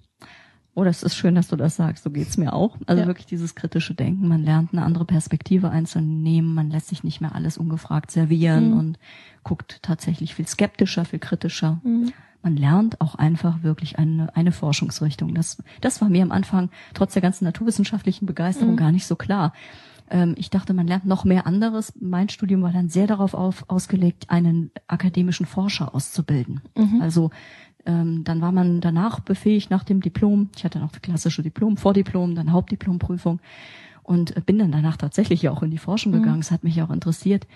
Oh, 0.76 0.82
das 0.82 1.04
ist 1.04 1.14
schön, 1.14 1.36
dass 1.36 1.46
du 1.46 1.54
das 1.54 1.76
sagst. 1.76 2.02
So 2.02 2.10
geht's 2.10 2.36
mir 2.36 2.52
auch. 2.52 2.76
Also 2.86 3.02
Ja. 3.02 3.06
wirklich 3.06 3.26
dieses 3.26 3.54
kritische 3.54 3.94
Denken. 3.94 4.26
Man 4.26 4.42
lernt 4.42 4.72
eine 4.72 4.82
andere 4.82 5.04
Perspektive 5.04 5.70
einzunehmen. 5.70 6.52
Man 6.52 6.68
lässt 6.70 6.88
sich 6.88 7.04
nicht 7.04 7.20
mehr 7.20 7.32
alles 7.36 7.56
ungefragt 7.56 8.10
servieren 8.10 8.72
Mhm. 8.72 8.78
und 8.78 8.98
guckt 9.44 9.78
tatsächlich 9.82 10.34
viel 10.34 10.48
skeptischer, 10.48 11.04
viel 11.04 11.20
kritischer. 11.20 11.80
Mhm. 11.84 12.12
Man 12.44 12.56
lernt 12.56 13.00
auch 13.00 13.14
einfach 13.16 13.62
wirklich 13.62 13.98
eine, 13.98 14.36
eine 14.36 14.52
Forschungsrichtung. 14.52 15.34
Das, 15.34 15.62
das 15.80 16.00
war 16.00 16.08
mir 16.10 16.22
am 16.22 16.30
Anfang 16.30 16.70
trotz 16.92 17.14
der 17.14 17.22
ganzen 17.22 17.44
naturwissenschaftlichen 17.44 18.26
Begeisterung 18.26 18.72
Mhm. 18.74 18.76
gar 18.78 18.92
nicht 18.92 19.06
so 19.06 19.16
klar. 19.16 19.52
Ähm, 20.10 20.34
ich 20.36 20.50
dachte, 20.50 20.74
man 20.74 20.86
lernt 20.86 21.06
noch 21.06 21.24
mehr 21.24 21.46
anderes. 21.46 21.94
Mein 22.00 22.28
Studium 22.28 22.60
war 22.62 22.72
dann 22.72 22.90
sehr 22.90 23.06
darauf 23.06 23.32
auf, 23.34 23.64
ausgelegt, 23.68 24.26
einen 24.28 24.70
akademischen 24.86 25.46
Forscher 25.46 25.94
auszubilden. 25.94 26.60
Mhm. 26.76 27.00
Also 27.00 27.30
ähm, 27.86 28.24
dann 28.24 28.42
war 28.42 28.52
man 28.52 28.80
danach 28.82 29.20
befähigt 29.20 29.70
nach 29.70 29.84
dem 29.84 30.00
Diplom. 30.02 30.50
Ich 30.56 30.64
hatte 30.64 30.78
noch 30.78 30.92
das 30.92 31.00
klassische 31.02 31.42
Diplom, 31.42 31.78
Vordiplom, 31.78 32.34
dann 32.34 32.52
Hauptdiplomprüfung 32.52 33.40
und 34.02 34.44
bin 34.44 34.58
dann 34.58 34.70
danach 34.72 34.98
tatsächlich 34.98 35.40
ja 35.40 35.50
auch 35.50 35.62
in 35.62 35.70
die 35.70 35.78
Forschung 35.78 36.12
Mhm. 36.12 36.16
gegangen. 36.16 36.40
Es 36.40 36.50
hat 36.50 36.62
mich 36.64 36.82
auch 36.82 36.90
interessiert. 36.90 37.46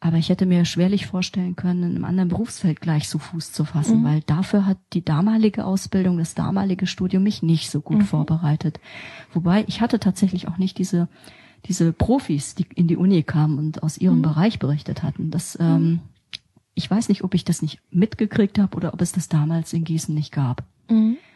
Aber 0.00 0.18
ich 0.18 0.28
hätte 0.28 0.44
mir 0.46 0.64
schwerlich 0.66 1.06
vorstellen 1.06 1.56
können, 1.56 1.82
in 1.82 1.96
einem 1.96 2.04
anderen 2.04 2.28
Berufsfeld 2.28 2.80
gleich 2.80 3.08
so 3.08 3.18
Fuß 3.18 3.52
zu 3.52 3.64
fassen, 3.64 4.00
Mhm. 4.00 4.04
weil 4.04 4.20
dafür 4.20 4.66
hat 4.66 4.78
die 4.92 5.04
damalige 5.04 5.64
Ausbildung, 5.64 6.18
das 6.18 6.34
damalige 6.34 6.86
Studium 6.86 7.22
mich 7.22 7.42
nicht 7.42 7.70
so 7.70 7.80
gut 7.80 7.98
Mhm. 7.98 8.04
vorbereitet. 8.04 8.78
Wobei 9.32 9.64
ich 9.68 9.80
hatte 9.80 9.98
tatsächlich 9.98 10.48
auch 10.48 10.58
nicht 10.58 10.78
diese 10.78 11.08
diese 11.66 11.92
Profis, 11.92 12.54
die 12.54 12.66
in 12.76 12.86
die 12.86 12.96
Uni 12.96 13.24
kamen 13.24 13.58
und 13.58 13.82
aus 13.82 13.98
ihrem 13.98 14.18
Mhm. 14.18 14.22
Bereich 14.22 14.58
berichtet 14.60 15.02
hatten. 15.02 15.30
Das 15.32 15.56
ähm, 15.60 16.00
ich 16.74 16.88
weiß 16.90 17.08
nicht, 17.08 17.24
ob 17.24 17.34
ich 17.34 17.44
das 17.44 17.62
nicht 17.62 17.80
mitgekriegt 17.90 18.58
habe 18.58 18.76
oder 18.76 18.92
ob 18.94 19.00
es 19.00 19.10
das 19.12 19.28
damals 19.28 19.72
in 19.72 19.82
Gießen 19.84 20.14
nicht 20.14 20.30
gab. 20.30 20.62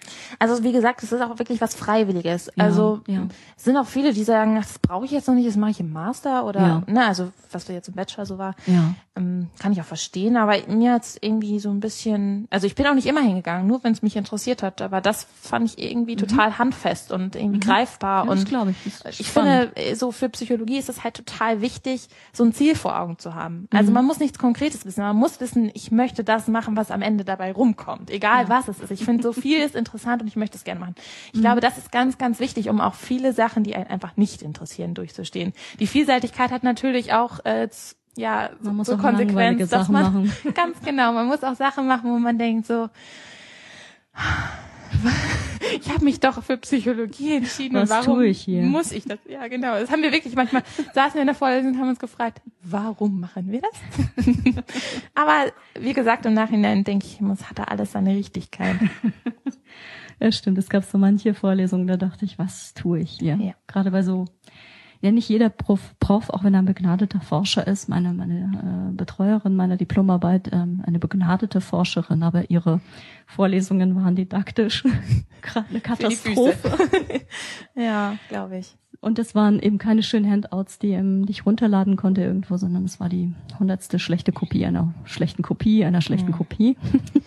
Mhm. 0.04 0.36
Also 0.38 0.62
wie 0.62 0.72
gesagt, 0.72 1.02
es 1.02 1.12
ist 1.12 1.20
auch 1.20 1.38
wirklich 1.38 1.60
was 1.60 1.74
Freiwilliges. 1.74 2.50
Ja, 2.56 2.64
also 2.64 3.00
ja. 3.06 3.26
es 3.56 3.64
sind 3.64 3.76
auch 3.76 3.86
viele, 3.86 4.12
die 4.12 4.24
sagen, 4.24 4.56
ach, 4.58 4.64
das 4.66 4.78
brauche 4.78 5.04
ich 5.04 5.10
jetzt 5.10 5.28
noch 5.28 5.34
nicht, 5.34 5.48
das 5.48 5.56
mache 5.56 5.70
ich 5.72 5.80
im 5.80 5.92
Master 5.92 6.44
oder 6.44 6.60
Ja. 6.60 6.82
ne, 6.86 7.06
also 7.06 7.30
was 7.52 7.68
wir 7.68 7.74
jetzt 7.74 7.88
im 7.88 7.94
Bachelor 7.94 8.26
so 8.26 8.38
war, 8.38 8.54
Ja. 8.66 8.94
ähm, 9.16 9.48
kann 9.58 9.72
ich 9.72 9.80
auch 9.80 9.84
verstehen. 9.84 10.36
Aber 10.36 10.54
mir 10.68 10.92
hat's 10.92 11.18
irgendwie 11.20 11.58
so 11.58 11.68
ein 11.70 11.80
bisschen, 11.80 12.46
also 12.50 12.66
ich 12.66 12.74
bin 12.76 12.86
auch 12.86 12.94
nicht 12.94 13.06
immer 13.06 13.20
hingegangen, 13.20 13.66
nur 13.66 13.82
wenn 13.82 13.92
es 13.92 14.02
mich 14.02 14.16
interessiert 14.16 14.62
hat. 14.62 14.80
Aber 14.82 15.00
das 15.00 15.26
fand 15.40 15.66
ich 15.68 15.78
irgendwie 15.90 16.16
total 16.16 16.58
handfest 16.58 17.10
und 17.12 17.34
irgendwie 17.36 17.60
greifbar 17.60 18.24
Mhm. 18.24 18.28
ja 18.30 18.34
das 18.36 18.44
und 18.44 18.48
glaube 18.48 18.70
ich. 18.70 18.76
Ich 19.20 19.26
spannend. 19.26 19.72
finde, 19.74 19.96
so 19.96 20.12
für 20.12 20.28
Psychologie 20.28 20.78
ist 20.78 20.88
es 20.88 21.02
halt 21.04 21.14
total 21.14 21.60
wichtig, 21.60 22.08
so 22.32 22.44
ein 22.44 22.52
Ziel 22.52 22.74
vor 22.76 22.98
Augen 22.98 23.18
zu 23.18 23.34
haben. 23.34 23.66
Also 23.72 23.90
Mhm. 23.90 23.94
man 23.94 24.04
muss 24.06 24.20
nichts 24.20 24.38
Konkretes 24.38 24.84
wissen, 24.86 25.02
man 25.02 25.16
muss 25.16 25.40
wissen, 25.40 25.70
ich 25.74 25.90
möchte 25.90 26.22
das 26.24 26.46
machen, 26.48 26.76
was 26.76 26.90
am 26.92 27.02
Ende 27.02 27.24
dabei 27.24 27.52
rumkommt. 27.52 28.10
Egal 28.10 28.48
was 28.48 28.68
es 28.68 28.78
ist. 28.80 28.90
Ich 28.92 29.04
finde, 29.04 29.22
so 29.24 29.32
viel 29.32 29.58
ist 29.62 29.74
interessant 29.74 29.89
und 30.22 30.28
ich 30.28 30.36
möchte 30.36 30.56
es 30.56 30.64
gerne 30.64 30.80
machen. 30.80 30.94
Ich 31.32 31.34
Mhm. 31.38 31.40
glaube, 31.42 31.60
das 31.60 31.78
ist 31.78 31.92
ganz, 31.92 32.18
ganz 32.18 32.40
wichtig, 32.40 32.68
um 32.68 32.80
auch 32.80 32.94
viele 32.94 33.32
Sachen, 33.32 33.64
die 33.64 33.74
einen 33.74 33.86
einfach 33.88 34.16
nicht 34.16 34.42
interessieren, 34.42 34.94
durchzustehen. 34.94 35.52
Die 35.78 35.86
Vielseitigkeit 35.86 36.50
hat 36.50 36.62
natürlich 36.62 37.12
auch 37.12 37.44
äh, 37.44 37.68
ja, 38.16 38.50
Man 38.60 38.76
muss 38.76 38.88
so 38.88 38.94
auch 38.94 38.98
Konsequenz, 38.98 39.60
dass 39.60 39.70
Sachen 39.70 39.92
man 39.92 40.02
machen. 40.02 40.32
ganz 40.54 40.80
genau, 40.84 41.12
man 41.12 41.26
muss 41.26 41.42
auch 41.44 41.54
Sachen 41.54 41.86
machen, 41.86 42.10
wo 42.12 42.18
man 42.18 42.38
denkt 42.38 42.66
so, 42.66 42.88
ich 45.80 45.90
habe 45.90 46.04
mich 46.04 46.20
doch 46.20 46.42
für 46.42 46.56
Psychologie 46.56 47.36
entschieden. 47.36 47.76
Was 47.76 47.90
und 47.90 47.96
warum 47.96 48.14
tue 48.16 48.26
ich 48.26 48.40
hier? 48.42 48.62
Muss 48.62 48.92
ich 48.92 49.04
das? 49.04 49.18
Ja, 49.28 49.46
genau. 49.48 49.78
Das 49.78 49.90
haben 49.90 50.02
wir 50.02 50.12
wirklich 50.12 50.34
manchmal 50.34 50.62
saßen 50.94 51.14
wir 51.14 51.22
in 51.22 51.26
der 51.26 51.34
Vorlesung 51.34 51.72
und 51.72 51.78
haben 51.78 51.88
uns 51.88 51.98
gefragt, 51.98 52.40
warum 52.62 53.20
machen 53.20 53.50
wir 53.50 53.60
das? 53.62 54.24
Aber 55.14 55.52
wie 55.78 55.92
gesagt, 55.92 56.26
im 56.26 56.34
Nachhinein 56.34 56.84
denke 56.84 57.06
ich, 57.06 57.20
es 57.20 57.48
hatte 57.48 57.68
alles 57.68 57.92
seine 57.92 58.14
Richtigkeit. 58.14 58.76
Ja, 60.22 60.30
stimmt. 60.32 60.58
Es 60.58 60.68
gab 60.68 60.84
so 60.84 60.98
manche 60.98 61.32
Vorlesungen, 61.32 61.86
da 61.86 61.96
dachte 61.96 62.26
ich, 62.26 62.38
was 62.38 62.74
tue 62.74 63.00
ich 63.00 63.12
hier? 63.12 63.36
Ja. 63.36 63.54
Gerade 63.66 63.90
bei 63.90 64.02
so, 64.02 64.26
ja 65.00 65.10
nicht 65.10 65.28
jeder 65.28 65.48
Prof, 65.48 65.94
Prof, 65.98 66.30
auch 66.30 66.44
wenn 66.44 66.54
er 66.54 66.60
ein 66.60 66.66
begnadeter 66.66 67.20
Forscher 67.20 67.66
ist, 67.66 67.88
meine, 67.88 68.12
meine 68.12 68.90
äh, 68.90 68.96
Betreuerin 68.96 69.56
meiner 69.56 69.76
Diplomarbeit, 69.76 70.50
ähm, 70.52 70.82
eine 70.86 70.98
begnadete 70.98 71.60
Forscherin, 71.60 72.22
aber 72.22 72.50
ihre 72.50 72.80
Vorlesungen 73.26 73.96
waren 73.96 74.14
didaktisch 74.16 74.84
eine. 75.70 75.80
Katastrophe. 75.80 76.70
Ja, 77.74 78.16
glaube 78.28 78.58
ich. 78.58 78.76
Und 79.00 79.18
es 79.18 79.34
waren 79.34 79.60
eben 79.60 79.78
keine 79.78 80.02
schönen 80.02 80.30
Handouts, 80.30 80.78
die, 80.78 80.90
ähm, 80.90 81.24
die 81.24 81.30
ich 81.30 81.46
runterladen 81.46 81.96
konnte 81.96 82.20
irgendwo, 82.22 82.58
sondern 82.58 82.84
es 82.84 83.00
war 83.00 83.08
die 83.08 83.32
hundertste 83.58 83.98
schlechte 83.98 84.32
Kopie 84.32 84.66
einer 84.66 84.92
schlechten 85.04 85.42
Kopie 85.42 85.84
einer 85.84 86.02
schlechten 86.02 86.30
Mhm. 86.30 86.36
Kopie. 86.36 86.76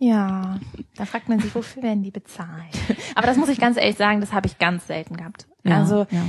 Ja, 0.00 0.58
da 0.96 1.04
fragt 1.06 1.28
man 1.28 1.38
sich, 1.38 1.54
wofür 1.54 1.82
werden 1.82 2.02
die 2.02 2.10
bezahlt? 2.10 2.74
Aber 3.14 3.26
das 3.28 3.36
muss 3.36 3.48
ich 3.48 3.58
ganz 3.60 3.76
ehrlich 3.76 3.96
sagen, 3.96 4.20
das 4.20 4.32
habe 4.32 4.46
ich 4.48 4.58
ganz 4.58 4.86
selten 4.88 5.16
gehabt. 5.16 5.46
Ja, 5.62 5.78
also 5.78 6.06
ja. 6.10 6.26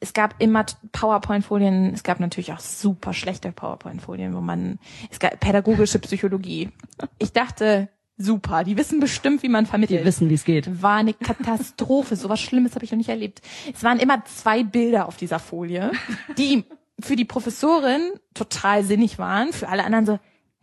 Es 0.00 0.12
gab 0.12 0.36
immer 0.38 0.64
PowerPoint-Folien, 0.92 1.92
es 1.92 2.02
gab 2.02 2.20
natürlich 2.20 2.52
auch 2.52 2.60
super 2.60 3.12
schlechte 3.12 3.50
PowerPoint-Folien, 3.52 4.34
wo 4.34 4.40
man, 4.40 4.78
es 5.10 5.18
gab 5.18 5.40
pädagogische 5.40 5.98
Psychologie. 5.98 6.70
Ich 7.18 7.32
dachte, 7.32 7.88
super, 8.16 8.64
die 8.64 8.76
wissen 8.76 9.00
bestimmt, 9.00 9.42
wie 9.42 9.48
man 9.48 9.66
vermittelt. 9.66 10.00
Die 10.00 10.04
wissen, 10.04 10.28
wie 10.28 10.34
es 10.34 10.44
geht. 10.44 10.82
War 10.82 10.96
eine 10.96 11.14
Katastrophe, 11.14 12.16
sowas 12.16 12.40
Schlimmes 12.40 12.74
habe 12.74 12.84
ich 12.84 12.92
noch 12.92 12.98
nicht 12.98 13.08
erlebt. 13.08 13.42
Es 13.74 13.82
waren 13.82 13.98
immer 13.98 14.24
zwei 14.24 14.62
Bilder 14.62 15.06
auf 15.06 15.16
dieser 15.16 15.38
Folie, 15.40 15.92
die 16.36 16.64
für 17.00 17.16
die 17.16 17.24
Professorin 17.24 18.12
total 18.34 18.84
sinnig 18.84 19.18
waren, 19.18 19.52
für 19.52 19.68
alle 19.68 19.84
anderen 19.84 20.06
so, 20.06 20.18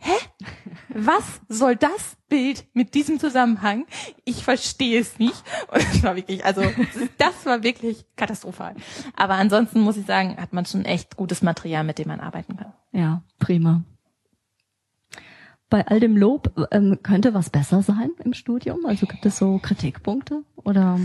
hä? 0.05 0.13
Was 0.89 1.41
soll 1.49 1.75
das 1.75 2.17
Bild 2.29 2.65
mit 2.73 2.93
diesem 2.93 3.19
Zusammenhang? 3.19 3.85
Ich 4.23 4.43
verstehe 4.43 4.99
es 4.99 5.19
nicht. 5.19 5.43
Und 5.71 5.83
das 5.83 6.03
war 6.03 6.15
wirklich, 6.15 6.45
also 6.45 6.61
das 7.17 7.45
war 7.45 7.63
wirklich 7.63 8.05
katastrophal. 8.15 8.75
Aber 9.15 9.33
ansonsten 9.33 9.81
muss 9.81 9.97
ich 9.97 10.05
sagen, 10.05 10.37
hat 10.37 10.53
man 10.53 10.65
schon 10.65 10.85
echt 10.85 11.17
gutes 11.17 11.41
Material, 11.41 11.83
mit 11.83 11.97
dem 11.99 12.07
man 12.07 12.19
arbeiten 12.19 12.55
kann. 12.55 12.73
Ja, 12.91 13.23
prima. 13.39 13.83
Bei 15.69 15.85
all 15.87 15.99
dem 15.99 16.15
Lob 16.15 16.53
ähm, 16.71 16.99
könnte 17.01 17.33
was 17.33 17.49
besser 17.49 17.81
sein 17.81 18.11
im 18.23 18.33
Studium? 18.33 18.85
Also 18.85 19.07
gibt 19.07 19.25
es 19.25 19.37
so 19.37 19.57
Kritikpunkte 19.57 20.43
oder 20.55 20.99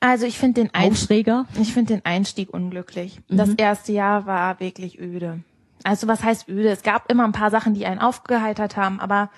Also 0.00 0.26
ich 0.26 0.38
finde 0.38 0.62
den 0.62 0.74
Einstieg, 0.74 1.30
ich 1.60 1.72
finde 1.72 1.94
den 1.94 2.04
Einstieg 2.04 2.52
unglücklich. 2.52 3.20
Mhm. 3.28 3.36
Das 3.36 3.50
erste 3.50 3.92
Jahr 3.92 4.26
war 4.26 4.60
wirklich 4.60 4.98
öde. 4.98 5.44
Also 5.84 6.08
was 6.08 6.22
heißt 6.24 6.48
öde? 6.48 6.68
Es 6.70 6.82
gab 6.82 7.10
immer 7.10 7.24
ein 7.24 7.32
paar 7.32 7.50
Sachen, 7.50 7.74
die 7.74 7.86
einen 7.86 8.00
aufgeheitert 8.00 8.76
haben, 8.76 9.00
aber 9.00 9.30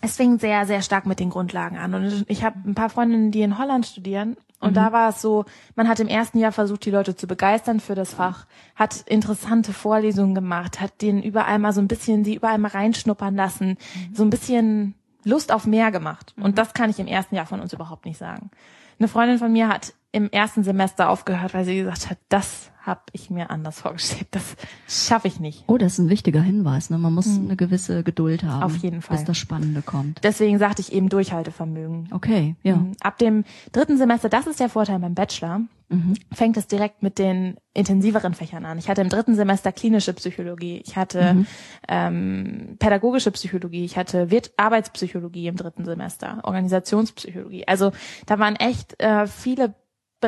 es 0.00 0.16
fing 0.16 0.38
sehr, 0.38 0.66
sehr 0.66 0.82
stark 0.82 1.06
mit 1.06 1.18
den 1.20 1.30
Grundlagen 1.30 1.78
an. 1.78 1.94
Und 1.94 2.24
ich 2.28 2.44
habe 2.44 2.58
ein 2.66 2.74
paar 2.74 2.90
Freundinnen, 2.90 3.30
die 3.30 3.42
in 3.42 3.58
Holland 3.58 3.86
studieren. 3.86 4.36
Und 4.60 4.70
Mhm. 4.70 4.74
da 4.74 4.92
war 4.92 5.08
es 5.10 5.20
so, 5.20 5.44
man 5.76 5.88
hat 5.88 6.00
im 6.00 6.08
ersten 6.08 6.38
Jahr 6.38 6.52
versucht, 6.52 6.84
die 6.84 6.90
Leute 6.90 7.16
zu 7.16 7.26
begeistern 7.26 7.80
für 7.80 7.94
das 7.94 8.14
Fach, 8.14 8.46
hat 8.76 9.02
interessante 9.06 9.72
Vorlesungen 9.72 10.34
gemacht, 10.34 10.80
hat 10.80 11.02
denen 11.02 11.22
überall 11.22 11.58
mal 11.58 11.72
so 11.72 11.80
ein 11.80 11.88
bisschen, 11.88 12.22
die 12.22 12.34
überall 12.34 12.58
mal 12.58 12.68
reinschnuppern 12.68 13.34
lassen, 13.34 13.70
Mhm. 14.10 14.14
so 14.14 14.22
ein 14.22 14.30
bisschen 14.30 14.94
Lust 15.24 15.52
auf 15.52 15.66
mehr 15.66 15.90
gemacht. 15.90 16.34
Und 16.38 16.58
das 16.58 16.74
kann 16.74 16.90
ich 16.90 16.98
im 16.98 17.06
ersten 17.06 17.34
Jahr 17.34 17.46
von 17.46 17.60
uns 17.60 17.72
überhaupt 17.72 18.04
nicht 18.04 18.18
sagen. 18.18 18.50
Eine 18.98 19.08
Freundin 19.08 19.38
von 19.38 19.52
mir 19.52 19.68
hat 19.68 19.94
im 20.14 20.30
ersten 20.30 20.62
Semester 20.62 21.10
aufgehört, 21.10 21.54
weil 21.54 21.64
sie 21.64 21.76
gesagt 21.78 22.08
hat, 22.08 22.18
das 22.28 22.70
habe 22.82 23.00
ich 23.12 23.30
mir 23.30 23.48
anders 23.50 23.80
vorgestellt. 23.80 24.28
Das 24.30 24.56
schaffe 24.86 25.26
ich 25.26 25.40
nicht. 25.40 25.64
Oh, 25.68 25.78
das 25.78 25.94
ist 25.94 25.98
ein 26.00 26.10
wichtiger 26.10 26.42
Hinweis. 26.42 26.90
Ne? 26.90 26.98
Man 26.98 27.14
muss 27.14 27.26
eine 27.26 27.56
gewisse 27.56 28.02
Geduld 28.04 28.44
haben, 28.44 28.56
Hm. 28.58 28.62
Auf 28.62 28.76
jeden 28.76 29.00
Fall. 29.02 29.16
bis 29.16 29.24
das 29.24 29.38
Spannende 29.38 29.80
kommt. 29.82 30.20
Deswegen 30.22 30.58
sagte 30.58 30.82
ich 30.82 30.92
eben 30.92 31.08
Durchhaltevermögen. 31.08 32.08
Okay, 32.12 32.56
ja. 32.62 32.76
Mhm. 32.76 32.92
Ab 33.00 33.18
dem 33.18 33.44
dritten 33.72 33.96
Semester, 33.96 34.28
das 34.28 34.46
ist 34.46 34.60
der 34.60 34.68
Vorteil 34.68 34.98
beim 34.98 35.14
Bachelor, 35.14 35.62
Mhm. 35.88 36.14
fängt 36.32 36.56
es 36.58 36.66
direkt 36.66 37.02
mit 37.02 37.18
den 37.18 37.56
intensiveren 37.72 38.34
Fächern 38.34 38.64
an. 38.66 38.76
Ich 38.78 38.88
hatte 38.90 39.00
im 39.00 39.08
dritten 39.08 39.34
Semester 39.34 39.72
klinische 39.72 40.12
Psychologie, 40.12 40.82
ich 40.84 40.96
hatte 40.96 41.34
Mhm. 41.34 41.46
ähm, 41.88 42.76
pädagogische 42.78 43.30
Psychologie, 43.30 43.84
ich 43.86 43.96
hatte 43.96 44.30
Wirt 44.30 44.52
Arbeitspsychologie 44.58 45.46
im 45.46 45.56
dritten 45.56 45.84
Semester, 45.86 46.40
Organisationspsychologie. 46.42 47.66
Also 47.66 47.92
da 48.26 48.38
waren 48.38 48.56
echt 48.56 49.00
äh, 49.02 49.26
viele 49.26 49.74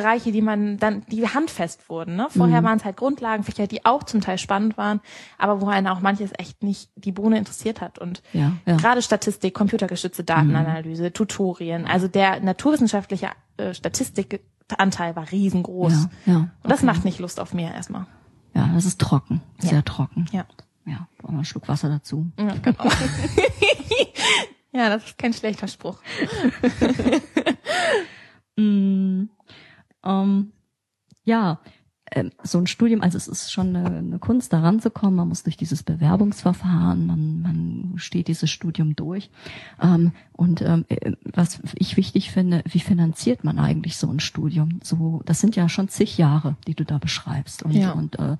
Bereiche, 0.01 0.31
die 0.31 0.41
man 0.43 0.77
dann, 0.77 1.03
die 1.07 1.27
handfest 1.27 1.89
wurden. 1.89 2.15
Ne? 2.15 2.27
Vorher 2.29 2.61
Mhm. 2.61 2.65
waren 2.65 2.77
es 2.77 2.85
halt 2.85 2.97
Grundlagenfächer, 2.97 3.65
die 3.65 3.83
auch 3.83 4.03
zum 4.03 4.21
Teil 4.21 4.37
spannend 4.37 4.77
waren, 4.77 5.01
aber 5.39 5.59
wo 5.61 5.67
einen 5.67 5.87
auch 5.87 6.01
manches 6.01 6.31
echt 6.37 6.61
nicht 6.61 6.91
die 6.95 7.11
Bohne 7.11 7.37
interessiert 7.39 7.81
hat. 7.81 7.97
Und 7.97 8.21
Ja, 8.33 8.53
ja. 8.67 8.73
Mhm. 8.73 8.77
gerade 8.77 9.01
Statistik, 9.01 9.55
computergestützte 9.55 10.23
Datenanalyse, 10.23 11.11
Tutorien, 11.13 11.85
also 11.87 12.07
der 12.07 12.39
naturwissenschaftliche 12.41 13.29
äh, 13.57 13.73
Statistikanteil 13.73 15.15
war 15.15 15.31
riesengroß. 15.31 15.93
Ja, 16.25 16.33
ja. 16.33 16.37
Und 16.37 16.49
das 16.71 16.79
okay. 16.79 16.85
macht 16.85 17.03
nicht 17.05 17.17
Lust 17.19 17.39
auf 17.39 17.53
mehr 17.55 17.73
erstmal. 17.73 18.05
Ja, 18.53 18.69
das 18.75 18.85
ist 18.85 18.99
trocken. 19.01 19.41
Ja. 19.63 19.69
Sehr 19.69 19.83
trocken. 19.85 20.25
Ja. 20.31 20.45
Ja, 20.85 21.07
brauchen 21.17 21.33
wir 21.33 21.37
einen 21.39 21.45
Schluck 21.45 21.67
Wasser 21.67 21.89
dazu. 21.89 22.27
Ja, 22.39 22.53
genau. 22.61 22.83
ja, 24.71 24.89
das 24.89 25.05
ist 25.05 25.17
kein 25.17 25.33
schlechter 25.33 25.67
Spruch. 25.67 25.97
Mm, 28.59 29.29
ähm, 30.03 30.51
ja, 31.23 31.59
ähm, 32.11 32.31
so 32.41 32.57
ein 32.57 32.67
Studium, 32.67 33.01
also 33.01 33.17
es 33.17 33.27
ist 33.27 33.51
schon 33.51 33.75
eine, 33.75 33.85
eine 33.97 34.19
Kunst, 34.19 34.53
da 34.53 34.61
ranzukommen. 34.61 35.15
Man 35.15 35.27
muss 35.27 35.43
durch 35.43 35.57
dieses 35.57 35.83
Bewerbungsverfahren, 35.83 37.05
man, 37.05 37.41
man 37.41 37.93
steht 37.97 38.29
dieses 38.29 38.49
Studium 38.49 38.95
durch. 38.95 39.29
Ähm, 39.81 40.13
und 40.31 40.61
ähm, 40.61 40.85
äh, 40.87 41.13
was 41.33 41.59
ich 41.75 41.97
wichtig 41.97 42.31
finde, 42.31 42.63
wie 42.65 42.79
finanziert 42.79 43.43
man 43.43 43.59
eigentlich 43.59 43.97
so 43.97 44.09
ein 44.09 44.21
Studium? 44.21 44.79
So, 44.83 45.21
das 45.25 45.41
sind 45.41 45.57
ja 45.57 45.67
schon 45.67 45.89
zig 45.89 46.17
Jahre, 46.17 46.55
die 46.65 46.75
du 46.75 46.85
da 46.85 46.97
beschreibst 46.97 47.63
und, 47.63 47.71
Ja. 47.73 47.91
und 47.91 48.17
äh, 48.19 48.37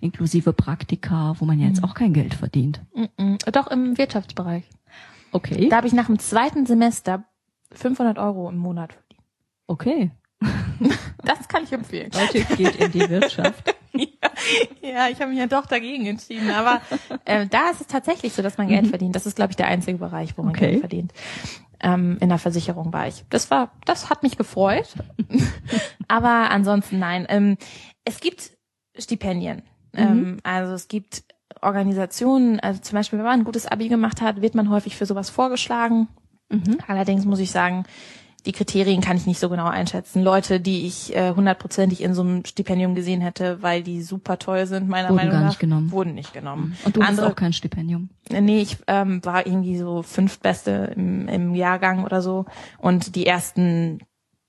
inklusive 0.00 0.52
Praktika, 0.52 1.36
wo 1.38 1.46
man 1.46 1.58
ja 1.58 1.68
jetzt 1.68 1.82
auch 1.82 1.94
kein 1.94 2.12
Geld 2.12 2.34
verdient. 2.34 2.82
Mhm. 2.94 3.38
Doch 3.50 3.68
im 3.68 3.96
Wirtschaftsbereich. 3.96 4.64
Okay, 5.32 5.68
Da 5.70 5.76
habe 5.76 5.86
ich 5.86 5.94
nach 5.94 6.06
dem 6.06 6.18
zweiten 6.18 6.66
Semester 6.66 7.24
500 7.72 8.18
Euro 8.18 8.50
im 8.50 8.58
Monat 8.58 8.92
verdient. 8.92 9.22
okay. 9.66 10.10
Das 11.24 11.48
kann 11.48 11.64
ich 11.64 11.72
empfehlen. 11.72 12.10
Leute 12.14 12.44
geht 12.56 12.76
in 12.76 12.92
die 12.92 13.08
Wirtschaft. 13.10 13.74
Ja, 14.82 15.08
ich 15.08 15.18
habe 15.20 15.30
mich 15.30 15.38
ja 15.38 15.46
doch 15.46 15.64
dagegen 15.64 16.04
entschieden. 16.04 16.50
Aber 16.50 16.82
äh, 17.24 17.46
da 17.46 17.70
ist 17.70 17.80
es 17.80 17.86
tatsächlich 17.86 18.34
so, 18.34 18.42
dass 18.42 18.58
man 18.58 18.68
Geld 18.68 18.86
verdient. 18.88 19.16
Das 19.16 19.24
ist, 19.24 19.36
glaube 19.36 19.52
ich, 19.52 19.56
der 19.56 19.68
einzige 19.68 19.96
Bereich, 19.96 20.36
wo 20.36 20.42
man 20.42 20.50
Okay. 20.50 20.72
Geld 20.72 20.80
verdient. 20.80 21.12
Ähm, 21.80 22.18
in 22.20 22.28
der 22.28 22.36
Versicherung 22.36 22.92
war 22.92 23.08
ich. 23.08 23.24
Das 23.30 23.50
war, 23.50 23.72
das 23.86 24.10
hat 24.10 24.22
mich 24.22 24.36
gefreut. 24.36 24.88
Aber 26.08 26.50
ansonsten 26.50 26.98
nein. 26.98 27.24
Ähm, 27.30 27.56
es 28.04 28.20
gibt 28.20 28.50
Stipendien. 28.98 29.62
Ähm, 29.94 30.38
also 30.42 30.74
es 30.74 30.88
gibt 30.88 31.24
Organisationen, 31.62 32.60
also 32.60 32.80
zum 32.80 32.96
Beispiel, 32.96 33.18
wenn 33.18 33.26
man 33.26 33.40
ein 33.40 33.44
gutes 33.44 33.66
Abi 33.66 33.88
gemacht 33.88 34.20
hat, 34.20 34.42
wird 34.42 34.54
man 34.54 34.68
häufig 34.68 34.96
für 34.96 35.06
sowas 35.06 35.30
vorgeschlagen. 35.30 36.08
Mhm. 36.50 36.78
Allerdings 36.86 37.24
muss 37.24 37.40
ich 37.40 37.50
sagen, 37.50 37.84
die 38.46 38.52
Kriterien 38.52 39.00
kann 39.00 39.16
ich 39.16 39.26
nicht 39.26 39.40
so 39.40 39.48
genau 39.48 39.66
einschätzen. 39.66 40.22
Leute, 40.22 40.60
die 40.60 40.86
ich 40.86 41.14
äh, 41.14 41.32
hundertprozentig 41.34 42.02
in 42.02 42.14
so 42.14 42.22
einem 42.22 42.44
Stipendium 42.44 42.94
gesehen 42.94 43.20
hätte, 43.20 43.62
weil 43.62 43.82
die 43.82 44.02
super 44.02 44.38
toll 44.38 44.66
sind, 44.66 44.88
meiner 44.88 45.08
Wurden 45.08 45.16
Meinung 45.16 45.32
gar 45.32 45.40
nach, 45.40 45.48
nicht 45.48 45.58
genommen. 45.58 45.90
wurden 45.90 46.14
nicht 46.14 46.32
genommen. 46.32 46.76
Und 46.84 46.96
du 46.96 47.02
hast 47.02 47.10
Andere, 47.10 47.26
auch 47.28 47.36
kein 47.36 47.52
Stipendium. 47.52 48.08
nee, 48.30 48.60
ich 48.60 48.78
ähm, 48.86 49.24
war 49.24 49.46
irgendwie 49.46 49.76
so 49.78 50.02
fünftbeste 50.02 50.92
im, 50.96 51.28
im 51.28 51.54
Jahrgang 51.54 52.04
oder 52.04 52.22
so 52.22 52.46
und 52.78 53.16
die 53.16 53.26
ersten 53.26 53.98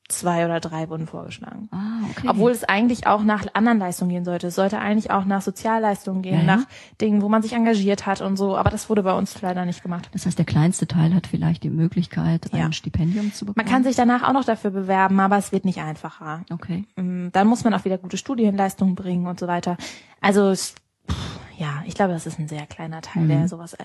zwei 0.10 0.46
oder 0.46 0.60
drei 0.60 0.90
wurden 0.90 1.06
vorgeschlagen. 1.08 1.68
Ah, 1.72 2.00
okay. 2.12 2.28
Obwohl 2.30 2.52
es 2.52 2.64
eigentlich 2.64 3.08
auch 3.08 3.24
nach 3.24 3.46
anderen 3.54 3.78
Leistungen 3.80 4.10
gehen 4.10 4.24
sollte. 4.26 4.48
Es 4.48 4.56
sollte 4.56 4.80
eigentlich 4.80 5.12
auch 5.12 5.26
nach 5.26 5.42
Sozialleistungen 5.42 6.22
gehen, 6.22 6.34
Ja, 6.36 6.40
ja. 6.40 6.56
nach 6.58 6.64
Dingen, 7.02 7.22
wo 7.22 7.30
man 7.30 7.42
sich 7.42 7.54
engagiert 7.54 8.06
hat 8.06 8.22
und 8.22 8.38
so. 8.38 8.56
Aber 8.58 8.70
das 8.70 8.90
wurde 8.90 9.04
bei 9.04 9.14
uns 9.14 9.42
leider 9.42 9.66
nicht 9.66 9.84
gemacht. 9.84 10.10
Das 10.14 10.26
heißt, 10.26 10.38
der 10.38 10.46
kleinste 10.46 10.88
Teil 10.88 11.14
hat 11.14 11.28
vielleicht 11.28 11.64
die 11.64 11.70
Möglichkeit, 11.70 12.50
Ja. 12.54 12.66
ein 12.66 12.74
Stipendium 12.74 13.34
zu 13.34 13.46
bekommen. 13.46 13.66
Man 13.66 13.72
kann 13.74 13.84
sich 13.84 13.96
danach 13.96 14.24
auch 14.28 14.34
noch 14.34 14.46
dafür 14.46 14.72
bewerben, 14.72 15.20
aber 15.20 15.38
es 15.38 15.52
wird 15.52 15.66
nicht 15.66 15.80
einfacher. 15.80 16.46
Okay. 16.52 16.86
Ähm, 16.96 17.30
Dann 17.34 17.48
muss 17.48 17.64
man 17.64 17.74
auch 17.74 17.84
wieder 17.86 17.98
gute 17.98 18.18
Studienleistungen 18.18 18.96
bringen 18.96 19.28
und 19.28 19.40
so 19.40 19.48
weiter. 19.48 19.78
Also 20.22 20.54
pff, 20.54 21.40
ja, 21.58 21.84
ich 21.86 21.96
glaube, 21.96 22.14
das 22.14 22.26
ist 22.28 22.38
ein 22.40 22.48
sehr 22.48 22.66
kleiner 22.68 23.02
Teil, 23.02 23.24
Mhm. 23.24 23.28
der 23.30 23.48
sowas 23.48 23.74
äh, 23.74 23.84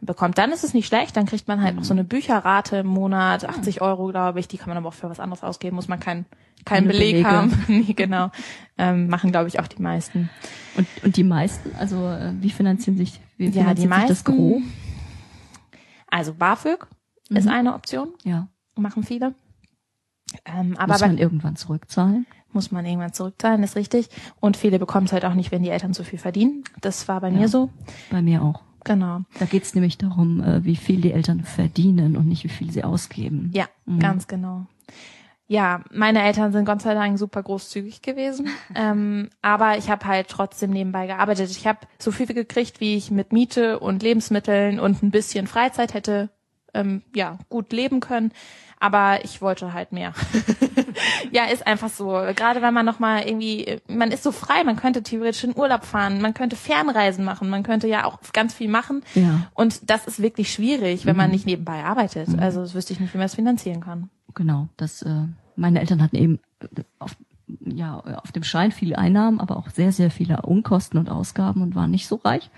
bekommt. 0.00 0.38
Dann 0.38 0.52
ist 0.52 0.64
es 0.64 0.72
nicht 0.74 0.86
schlecht, 0.86 1.16
dann 1.16 1.26
kriegt 1.26 1.48
man 1.48 1.62
halt 1.62 1.76
noch 1.76 1.84
so 1.84 1.92
eine 1.94 2.02
Bücherrate 2.04 2.78
im 2.78 2.86
Monat, 2.86 3.44
Ah. 3.44 3.50
80 3.50 3.82
Euro, 3.82 4.06
glaube 4.08 4.40
ich. 4.40 4.48
Die 4.48 4.56
kann 4.56 4.68
man 4.68 4.78
aber 4.78 4.88
auch 4.88 4.94
für 4.94 5.10
was 5.10 5.20
anderes 5.20 5.42
ausgeben, 5.44 5.76
muss 5.76 5.88
man 5.88 6.00
keinen 6.00 6.24
keinen 6.64 6.84
Keine 6.84 6.88
Beleg 6.88 7.10
Belege. 7.12 7.28
haben. 7.30 7.64
nee, 7.68 7.92
genau. 7.94 8.30
Ähm, 8.78 9.08
machen, 9.08 9.30
glaube 9.32 9.48
ich, 9.48 9.60
auch 9.60 9.66
die 9.66 9.80
meisten. 9.82 10.28
Und, 10.76 10.86
und 11.04 11.16
die 11.16 11.24
meisten, 11.24 11.74
also 11.76 12.06
äh, 12.08 12.32
wie 12.40 12.50
finanzieren 12.50 12.96
sich, 12.98 13.18
wie 13.38 13.46
Ja, 13.46 13.52
finanziert 13.52 13.78
die 13.78 13.80
sich 13.82 13.90
das 13.90 14.08
meisten- 14.24 14.36
grob? 14.36 14.62
Also 16.08 16.34
BAföG 16.34 16.86
ist 17.28 17.44
Mhm. 17.46 17.50
eine 17.50 17.74
Option, 17.74 18.08
Ja. 18.24 18.48
machen 18.76 19.02
viele. 19.04 19.34
Ähm, 20.44 20.76
aber 20.76 20.92
Muss 20.94 21.00
bei, 21.00 21.06
man 21.08 21.18
irgendwann 21.18 21.56
zurückzahlen? 21.56 22.26
Muss 22.52 22.70
man 22.72 22.84
irgendwann 22.86 23.12
zurückzahlen, 23.12 23.62
ist 23.62 23.76
richtig. 23.76 24.08
Und 24.40 24.56
viele 24.56 24.78
bekommen 24.78 25.06
es 25.06 25.12
halt 25.12 25.24
auch 25.24 25.34
nicht, 25.34 25.52
wenn 25.52 25.62
die 25.62 25.70
Eltern 25.70 25.94
zu 25.94 26.04
viel 26.04 26.18
verdienen. 26.18 26.64
Das 26.80 27.08
war 27.08 27.20
bei 27.20 27.28
Ja. 27.28 27.38
mir 27.38 27.48
so. 27.48 27.70
Bei 28.10 28.22
mir 28.22 28.42
auch. 28.42 28.62
Genau. 28.84 29.20
Da 29.38 29.44
geht's 29.44 29.74
nämlich 29.74 29.98
darum, 29.98 30.42
äh, 30.42 30.64
wie 30.64 30.76
viel 30.76 31.00
die 31.00 31.12
Eltern 31.12 31.44
verdienen 31.44 32.16
und 32.16 32.26
nicht 32.26 32.44
wie 32.44 32.48
viel 32.48 32.70
sie 32.72 32.82
ausgeben. 32.82 33.50
Ja, 33.54 33.66
ganz 33.98 34.26
genau. 34.26 34.66
Ja, 35.46 35.82
meine 35.92 36.22
Eltern 36.22 36.52
sind 36.52 36.64
Gott 36.64 36.80
sei 36.80 36.94
Dank 36.94 37.18
super 37.18 37.42
großzügig 37.42 38.02
gewesen. 38.02 38.46
ähm, 38.74 39.30
aber 39.42 39.76
ich 39.78 39.90
habe 39.90 40.06
halt 40.06 40.28
trotzdem 40.28 40.70
nebenbei 40.70 41.08
gearbeitet. 41.08 41.50
Ich 41.50 41.66
habe 41.66 41.80
so 41.98 42.12
viel 42.12 42.26
gekriegt, 42.26 42.80
wie 42.80 42.96
ich 42.96 43.10
mit 43.10 43.32
Miete 43.32 43.80
und 43.80 44.02
Lebensmitteln 44.02 44.78
und 44.78 45.02
ein 45.02 45.10
bisschen 45.10 45.46
Freizeit 45.48 45.92
hätte 45.92 46.30
ähm, 46.72 47.02
ja 47.16 47.36
gut 47.48 47.72
leben 47.72 47.98
können. 47.98 48.30
Aber 48.80 49.22
ich 49.24 49.42
wollte 49.42 49.74
halt 49.74 49.92
mehr. 49.92 50.14
ja, 51.32 51.44
ist 51.44 51.66
einfach 51.66 51.90
so. 51.90 52.06
Gerade 52.34 52.62
wenn 52.62 52.72
man 52.72 52.86
noch 52.86 52.98
mal 52.98 53.22
irgendwie, 53.22 53.78
man 53.88 54.10
ist 54.10 54.22
so 54.22 54.32
frei, 54.32 54.64
man 54.64 54.76
könnte 54.76 55.02
theoretisch 55.02 55.44
in 55.44 55.54
Urlaub 55.54 55.84
fahren, 55.84 56.22
man 56.22 56.32
könnte 56.32 56.56
Fernreisen 56.56 57.22
machen, 57.22 57.50
man 57.50 57.62
könnte 57.62 57.86
ja 57.86 58.06
auch 58.06 58.18
ganz 58.32 58.54
viel 58.54 58.68
machen. 58.68 59.02
Ja. 59.14 59.46
Und 59.52 59.90
das 59.90 60.06
ist 60.06 60.22
wirklich 60.22 60.50
schwierig, 60.50 61.04
wenn 61.04 61.16
man 61.16 61.30
nicht 61.30 61.44
nebenbei 61.44 61.84
arbeitet. 61.84 62.28
Also 62.38 62.62
das 62.62 62.74
wüsste 62.74 62.94
ich 62.94 63.00
nicht, 63.00 63.12
wie 63.12 63.18
man 63.18 63.26
es 63.26 63.34
finanzieren 63.34 63.82
kann. 63.82 64.08
Genau. 64.34 64.68
Das, 64.78 65.02
äh, 65.02 65.24
meine 65.56 65.80
Eltern 65.80 66.02
hatten 66.02 66.16
eben 66.16 66.40
äh, 66.60 66.82
auf, 66.98 67.16
ja, 67.60 67.98
auf 67.98 68.32
dem 68.32 68.44
Schein 68.44 68.72
viele 68.72 68.96
Einnahmen, 68.96 69.40
aber 69.40 69.58
auch 69.58 69.68
sehr, 69.68 69.92
sehr 69.92 70.10
viele 70.10 70.40
Unkosten 70.40 70.98
und 70.98 71.10
Ausgaben 71.10 71.60
und 71.60 71.74
waren 71.74 71.90
nicht 71.90 72.06
so 72.06 72.16
reich. 72.16 72.50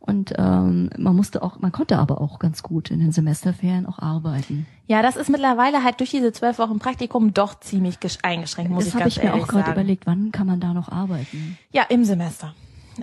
Und 0.00 0.32
ähm, 0.38 0.88
man 0.96 1.14
musste 1.14 1.42
auch, 1.42 1.58
man 1.60 1.72
konnte 1.72 1.98
aber 1.98 2.20
auch 2.22 2.38
ganz 2.38 2.62
gut 2.62 2.90
in 2.90 3.00
den 3.00 3.12
Semesterferien 3.12 3.84
auch 3.86 3.98
arbeiten. 3.98 4.66
Ja, 4.86 5.02
das 5.02 5.16
ist 5.16 5.28
mittlerweile 5.28 5.84
halt 5.84 6.00
durch 6.00 6.10
diese 6.10 6.32
zwölf 6.32 6.58
Wochen 6.58 6.78
Praktikum 6.78 7.34
doch 7.34 7.60
ziemlich 7.60 7.96
gesch- 7.98 8.18
eingeschränkt, 8.24 8.72
muss 8.72 8.84
das 8.84 8.88
ich 8.88 8.94
habe 8.94 9.04
ganz 9.04 9.16
ich 9.18 9.22
mir 9.22 9.28
ehrlich 9.28 9.44
auch 9.44 9.48
gerade 9.48 9.66
sagen. 9.66 9.72
überlegt, 9.80 10.06
wann 10.06 10.32
kann 10.32 10.46
man 10.46 10.58
da 10.58 10.72
noch 10.72 10.88
arbeiten? 10.88 11.58
Ja, 11.70 11.84
im 11.90 12.04
Semester. 12.04 12.54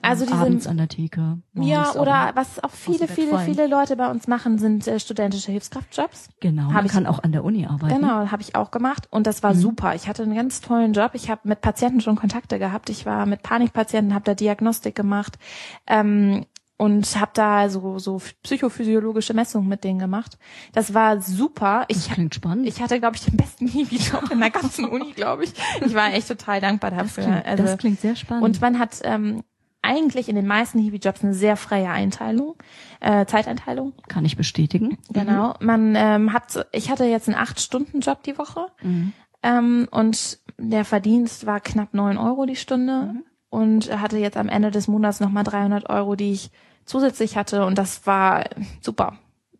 Also 0.01 0.25
diese 0.25 0.37
abends 0.37 0.67
an 0.67 0.77
der 0.77 0.89
Theke. 0.89 1.37
ja, 1.53 1.93
oder 1.95 2.31
was 2.35 2.61
auch 2.63 2.69
viele, 2.71 3.07
viele, 3.07 3.39
viele 3.39 3.67
Leute 3.67 3.95
bei 3.95 4.11
uns 4.11 4.27
machen, 4.27 4.59
sind 4.59 4.85
äh, 4.87 4.99
studentische 4.99 5.51
Hilfskraftjobs. 5.51 6.29
Genau, 6.39 6.63
hab 6.67 6.73
man 6.73 6.85
ich- 6.87 6.91
kann 6.91 7.07
auch 7.07 7.23
an 7.23 7.31
der 7.31 7.43
Uni 7.43 7.65
arbeiten. 7.65 7.95
Genau, 8.01 8.29
habe 8.29 8.41
ich 8.41 8.55
auch 8.55 8.69
gemacht 8.71 9.07
und 9.11 9.25
das 9.25 9.41
war 9.43 9.53
Mhm. 9.53 9.59
super. 9.59 9.95
Ich 9.95 10.07
hatte 10.07 10.23
einen 10.23 10.35
ganz 10.35 10.61
tollen 10.61 10.93
Job. 10.93 11.11
Ich 11.13 11.29
habe 11.29 11.41
mit 11.45 11.61
Patienten 11.61 12.01
schon 12.01 12.15
Kontakte 12.15 12.59
gehabt. 12.59 12.89
Ich 12.89 13.05
war 13.05 13.25
mit 13.25 13.43
Panikpatienten, 13.43 14.13
habe 14.13 14.25
da 14.25 14.33
Diagnostik 14.35 14.93
gemacht 14.95 15.39
ähm, 15.87 16.45
und 16.77 17.19
habe 17.19 17.31
da 17.33 17.69
so 17.69 17.97
so 17.99 18.21
psychophysiologische 18.43 19.33
Messungen 19.33 19.67
mit 19.67 19.83
denen 19.83 19.99
gemacht. 19.99 20.37
Das 20.73 20.93
war 20.93 21.19
super. 21.21 21.85
Das 21.89 21.97
Ich 22.07 22.11
klingt 22.13 22.35
spannend. 22.35 22.67
ich 22.67 22.81
hatte, 22.81 22.99
glaube 22.99 23.15
ich, 23.15 23.25
den 23.25 23.35
besten 23.37 23.67
Hiwi-Job 23.67 24.29
in 24.31 24.39
der 24.39 24.51
ganzen 24.51 24.85
Uni, 24.89 25.13
glaube 25.13 25.43
ich. 25.45 25.53
Ich 25.85 25.93
war 25.95 26.13
echt 26.13 26.27
total 26.27 26.61
dankbar 26.61 26.91
das, 26.91 26.99
dafür. 27.15 27.23
klingt, 27.23 27.45
also, 27.45 27.63
das 27.63 27.77
klingt 27.77 27.99
sehr 27.99 28.15
spannend. 28.15 28.43
und 28.45 28.61
man 28.61 28.77
hat 28.79 28.99
ähm, 29.03 29.43
eigentlich 29.81 30.27
in 30.29 30.35
den 30.35 30.47
meisten 30.47 30.79
Hiwi-Jobs 30.79 31.23
eine 31.23 31.33
sehr 31.33 31.55
freie 31.55 31.89
Einteilung, 31.89 32.55
äh, 32.99 33.25
Zeiteinteilung. 33.25 33.93
kann 34.07 34.25
ich 34.25 34.35
bestätigen. 34.37 34.97
Genau. 35.09 35.53
Man 35.61 35.95
ähm, 35.95 36.33
hat, 36.33 36.67
ich 36.73 36.89
hatte 36.91 37.05
jetzt 37.05 37.27
einen 37.29 37.37
acht-Stunden-Job 37.37 38.23
die 38.23 38.37
Woche 38.37 38.67
Mhm. 38.81 39.13
ähm, 39.43 39.87
und 39.91 40.39
der 40.59 40.83
Verdienst 40.85 41.45
war 41.45 41.59
knapp 41.59 41.93
neun 41.93 42.17
Euro 42.17 42.45
die 42.45 42.55
Stunde 42.55 43.13
Mhm. 43.13 43.23
Und 43.57 43.91
hatte 44.01 44.17
jetzt 44.17 44.37
am 44.37 44.49
Ende 44.49 44.71
des 44.71 44.87
Monats 44.87 45.19
nochmal 45.19 45.43
300 45.43 45.89
Euro, 45.89 46.15
die 46.15 46.31
ich 46.31 46.51
zusätzlich 46.85 47.35
hatte 47.37 47.65
und 47.65 47.77
das 47.77 48.05
war 48.07 48.45
super. 48.81 49.13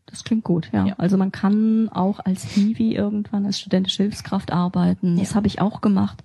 Das 0.06 0.24
klingt 0.24 0.46
gut, 0.46 0.70
ja. 0.72 0.86
Ja. 0.86 0.96
Also 0.98 1.18
man 1.18 1.32
kann 1.34 1.90
auch 1.90 2.20
als 2.24 2.44
Hiwi 2.44 2.96
irgendwann 2.96 3.46
als 3.46 3.60
studentische 3.60 4.04
Hilfskraft 4.04 4.54
arbeiten. 4.54 5.18
Das 5.18 5.32
Ja. 5.32 5.36
habe 5.36 5.48
ich 5.48 5.60
auch 5.60 5.82
gemacht. 5.82 6.24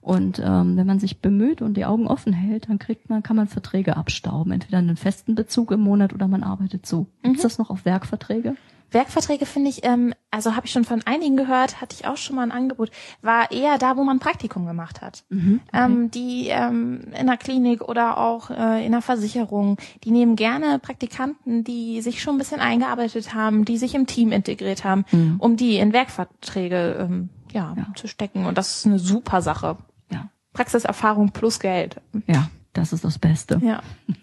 Und 0.00 0.40
ähm, 0.44 0.76
wenn 0.76 0.86
man 0.86 0.98
sich 0.98 1.20
bemüht 1.20 1.60
und 1.62 1.76
die 1.76 1.84
Augen 1.84 2.06
offen 2.08 2.32
hält, 2.32 2.68
dann 2.68 2.78
kriegt 2.78 3.10
man, 3.10 3.22
kann 3.22 3.36
man 3.36 3.46
Verträge 3.48 3.96
abstauben. 3.98 4.50
Entweder 4.50 4.78
einen 4.78 4.96
festen 4.96 5.34
Bezug 5.36 5.70
im 5.72 5.80
Monat 5.80 6.12
oder 6.14 6.26
man 6.26 6.42
arbeitet 6.42 6.86
so. 6.86 7.06
Gibt's 7.22 7.42
das 7.42 7.58
noch 7.58 7.70
auf 7.70 7.84
Werkverträge? 7.84 8.56
Werkverträge 8.92 9.46
finde 9.46 9.70
ich, 9.70 9.84
ähm, 9.84 10.14
also 10.30 10.56
habe 10.56 10.66
ich 10.66 10.72
schon 10.72 10.84
von 10.84 11.02
einigen 11.06 11.36
gehört, 11.36 11.80
hatte 11.80 11.94
ich 11.98 12.06
auch 12.06 12.16
schon 12.16 12.36
mal 12.36 12.42
ein 12.42 12.52
Angebot, 12.52 12.90
war 13.22 13.50
eher 13.52 13.78
da, 13.78 13.96
wo 13.96 14.04
man 14.04 14.18
Praktikum 14.18 14.66
gemacht 14.66 15.00
hat. 15.00 15.24
Ähm, 15.72 16.10
die 16.10 16.48
ähm, 16.48 17.02
in 17.18 17.26
der 17.26 17.36
Klinik 17.36 17.82
oder 17.82 18.18
auch 18.18 18.50
äh, 18.50 18.84
in 18.84 18.92
der 18.92 19.02
Versicherung, 19.02 19.76
die 20.04 20.10
nehmen 20.10 20.36
gerne 20.36 20.78
Praktikanten, 20.78 21.64
die 21.64 22.00
sich 22.02 22.22
schon 22.22 22.34
ein 22.34 22.38
bisschen 22.38 22.60
eingearbeitet 22.60 23.34
haben, 23.34 23.64
die 23.64 23.78
sich 23.78 23.94
im 23.94 24.06
Team 24.06 24.32
integriert 24.32 24.84
haben, 24.84 25.04
um 25.38 25.56
die 25.56 25.76
in 25.76 25.92
Werkverträge 25.92 26.96
ähm, 27.00 27.30
ja, 27.52 27.74
Ja. 27.76 27.86
zu 27.96 28.06
stecken. 28.08 28.46
Und 28.46 28.58
das 28.58 28.76
ist 28.78 28.86
eine 28.86 28.98
super 28.98 29.42
Sache. 29.42 29.76
Ja. 30.12 30.30
Praxiserfahrung 30.52 31.30
plus 31.30 31.60
Geld. 31.60 32.00
Ja, 32.26 32.50
das 32.72 32.92
ist 32.92 33.04
das 33.04 33.18
Beste. 33.18 33.60
Ja, 33.64 33.82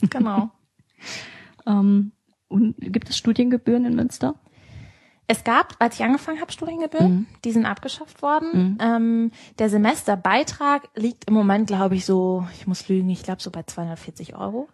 genau. 0.09 0.49
Ähm, 1.65 2.11
und 2.47 2.75
gibt 2.79 3.09
es 3.09 3.17
Studiengebühren 3.17 3.85
in 3.85 3.95
Münster? 3.95 4.35
Es 5.27 5.43
gab, 5.43 5.75
als 5.79 5.95
ich 5.95 6.03
angefangen 6.05 6.39
habe, 6.39 6.51
Studiengebühren, 6.51 7.27
die 7.43 7.51
sind 7.51 7.65
abgeschafft 7.65 8.21
worden. 8.21 8.77
Ähm, 8.81 9.31
der 9.59 9.69
Semesterbeitrag 9.69 10.87
liegt 10.95 11.25
im 11.27 11.33
Moment, 11.33 11.67
glaube 11.67 11.95
ich, 11.95 12.05
so, 12.05 12.47
ich 12.53 12.65
muss 12.65 12.87
lügen, 12.87 13.09
ich 13.09 13.23
glaube 13.23 13.41
so 13.41 13.51
bei 13.51 13.63
240 13.63 14.35
Euro. 14.37 14.69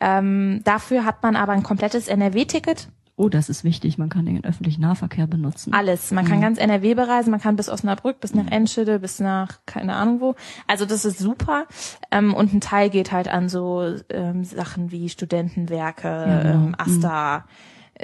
Ähm, 0.00 0.60
dafür 0.64 1.04
hat 1.04 1.22
man 1.24 1.34
aber 1.34 1.52
ein 1.52 1.64
komplettes 1.64 2.06
NRW-Ticket 2.08 2.88
Oh, 3.20 3.28
das 3.28 3.48
ist 3.48 3.64
wichtig. 3.64 3.98
Man 3.98 4.10
kann 4.10 4.26
den 4.26 4.44
öffentlichen 4.44 4.80
Nahverkehr 4.80 5.26
benutzen. 5.26 5.74
Alles. 5.74 6.12
Man 6.12 6.24
kann 6.24 6.40
ganz 6.40 6.56
NRW 6.56 6.94
bereisen. 6.94 7.32
Man 7.32 7.40
kann 7.40 7.56
bis 7.56 7.68
Osnabrück, 7.68 8.20
bis 8.20 8.32
nach 8.32 8.46
Enschede, 8.46 9.00
bis 9.00 9.18
nach 9.18 9.58
keine 9.66 9.94
Ahnung 9.96 10.20
wo. 10.20 10.36
Also 10.68 10.86
das 10.86 11.04
ist 11.04 11.18
super. 11.18 11.66
Ähm, 12.12 12.32
und 12.32 12.54
ein 12.54 12.60
Teil 12.60 12.90
geht 12.90 13.10
halt 13.10 13.26
an 13.26 13.48
so 13.48 13.96
ähm, 14.10 14.44
Sachen 14.44 14.92
wie 14.92 15.08
Studentenwerke, 15.08 16.06
Ja, 16.06 16.42
genau. 16.42 16.54
ähm, 16.66 16.74
Asta, 16.78 17.38
äh, 17.38 17.40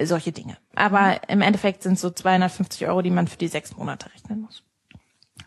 solche 0.03 0.33
Dinge. 0.33 0.57
Aber 0.75 1.29
im 1.29 1.41
Endeffekt 1.41 1.83
sind 1.83 1.99
so 1.99 2.11
250 2.11 2.87
Euro, 2.87 3.03
die 3.03 3.11
man 3.11 3.29
für 3.29 3.39
die 3.39 3.49
sechs 3.49 3.77
Monate 3.77 4.13
rechnen 4.13 4.41
muss. 4.41 4.63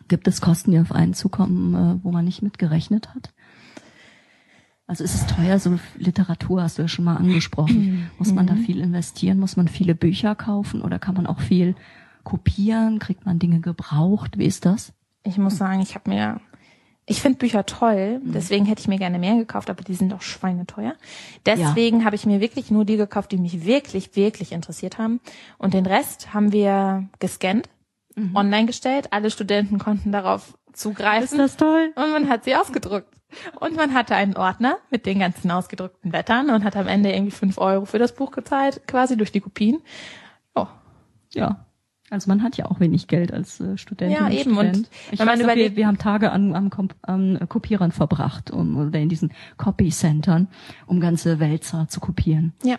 Gibt 0.08 0.26
es 0.26 0.40
Kosten, 0.40 0.70
die 0.70 0.78
auf 0.78 0.92
einen 0.92 1.14
zukommen, 1.14 1.74
äh, 1.74 2.04
wo 2.04 2.10
man 2.10 2.24
nicht 2.24 2.42
mitgerechnet 2.42 3.14
hat? 3.14 3.32
Also 4.86 5.04
ist 5.04 5.14
es 5.14 5.26
teuer, 5.26 5.58
so 5.58 5.78
Literatur 5.98 6.62
hast 6.62 6.78
du 6.78 6.82
ja 6.82 6.88
schon 6.88 7.04
mal 7.04 7.16
angesprochen. 7.16 8.10
Muss 8.18 8.32
man 8.32 8.46
da 8.46 8.54
viel 8.54 8.80
investieren? 8.80 9.38
Muss 9.38 9.56
man 9.56 9.68
viele 9.68 9.94
Bücher 9.94 10.34
kaufen 10.34 10.80
oder 10.80 10.98
kann 10.98 11.14
man 11.14 11.26
auch 11.26 11.40
viel 11.40 11.74
kopieren? 12.24 12.98
Kriegt 12.98 13.26
man 13.26 13.38
Dinge 13.38 13.60
gebraucht? 13.60 14.38
Wie 14.38 14.46
ist 14.46 14.64
das? 14.64 14.94
Ich 15.24 15.36
muss 15.36 15.58
sagen, 15.58 15.82
ich 15.82 15.94
habe 15.94 16.08
mir, 16.08 16.40
ich 17.08 17.20
finde 17.20 17.38
Bücher 17.38 17.64
toll, 17.66 18.20
deswegen 18.22 18.66
hätte 18.66 18.80
ich 18.80 18.88
mir 18.88 18.98
gerne 18.98 19.18
mehr 19.18 19.36
gekauft, 19.36 19.70
aber 19.70 19.82
die 19.82 19.94
sind 19.94 20.12
doch 20.12 20.22
schweineteuer. 20.22 20.94
Deswegen 21.46 22.04
habe 22.04 22.16
ich 22.16 22.26
mir 22.26 22.40
wirklich 22.40 22.70
nur 22.70 22.84
die 22.84 22.96
gekauft, 22.96 23.32
die 23.32 23.38
mich 23.38 23.64
wirklich, 23.64 24.14
wirklich 24.14 24.52
interessiert 24.52 24.98
haben. 24.98 25.20
Und 25.56 25.74
den 25.74 25.86
Rest 25.86 26.34
haben 26.34 26.52
wir 26.52 27.08
gescannt, 27.18 27.68
online 28.34 28.66
gestellt. 28.66 29.12
Alle 29.12 29.30
Studenten 29.30 29.78
konnten 29.78 30.12
darauf 30.12 30.58
zugreifen. 30.72 31.38
toll? 31.56 31.92
Und 31.96 32.12
man 32.12 32.28
hat 32.28 32.44
sie 32.44 32.54
ausgedruckt. 32.54 33.14
Und 33.60 33.76
man 33.76 33.94
hatte 33.94 34.14
einen 34.14 34.36
Ordner 34.36 34.78
mit 34.90 35.04
den 35.06 35.18
ganzen 35.18 35.50
ausgedruckten 35.50 36.10
Blättern 36.10 36.50
und 36.50 36.64
hat 36.64 36.76
am 36.76 36.86
Ende 36.86 37.12
irgendwie 37.12 37.30
fünf 37.30 37.58
Euro 37.58 37.84
für 37.84 37.98
das 37.98 38.14
Buch 38.14 38.30
gezahlt, 38.30 38.86
quasi 38.86 39.16
durch 39.16 39.32
die 39.32 39.40
Kopien. 39.40 39.82
Oh, 40.54 40.66
Ja. 41.32 41.66
Also 42.10 42.28
man 42.28 42.42
hat 42.42 42.56
ja 42.56 42.66
auch 42.66 42.80
wenig 42.80 43.06
Geld 43.06 43.32
als 43.32 43.60
äh, 43.60 43.76
Student. 43.76 44.12
Ja, 44.12 44.30
eben. 44.30 44.56
Und 44.56 44.88
ich 45.10 45.18
wenn 45.18 45.26
weiß 45.28 45.40
überlegt- 45.40 45.72
wir, 45.72 45.76
wir 45.76 45.86
haben 45.86 45.98
Tage 45.98 46.32
an, 46.32 46.54
am, 46.54 46.70
an 47.02 47.38
Kopierern 47.48 47.92
verbracht 47.92 48.50
um, 48.50 48.76
oder 48.78 48.98
in 48.98 49.08
diesen 49.08 49.32
Copy-Centern, 49.58 50.48
um 50.86 51.00
ganze 51.00 51.38
Wälzer 51.40 51.86
zu 51.88 52.00
kopieren. 52.00 52.52
ja. 52.64 52.76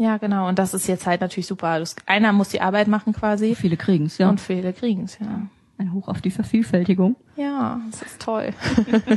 Ja, 0.00 0.16
genau. 0.18 0.46
Und 0.46 0.60
das 0.60 0.74
ist 0.74 0.86
jetzt 0.86 1.08
halt 1.08 1.20
natürlich 1.22 1.48
super. 1.48 1.80
Das, 1.80 1.96
einer 2.06 2.32
muss 2.32 2.50
die 2.50 2.60
Arbeit 2.60 2.86
machen 2.86 3.12
quasi. 3.12 3.56
Viele 3.56 3.76
kriegen's, 3.76 4.16
ja. 4.18 4.28
Und 4.30 4.40
viele 4.40 4.72
kriegen's, 4.72 5.18
ja. 5.20 5.48
Ein 5.76 5.92
Hoch 5.92 6.06
auf 6.06 6.20
die 6.20 6.30
Vervielfältigung. 6.30 7.16
Ja, 7.34 7.80
das 7.90 8.02
ist 8.02 8.22
toll. 8.22 8.54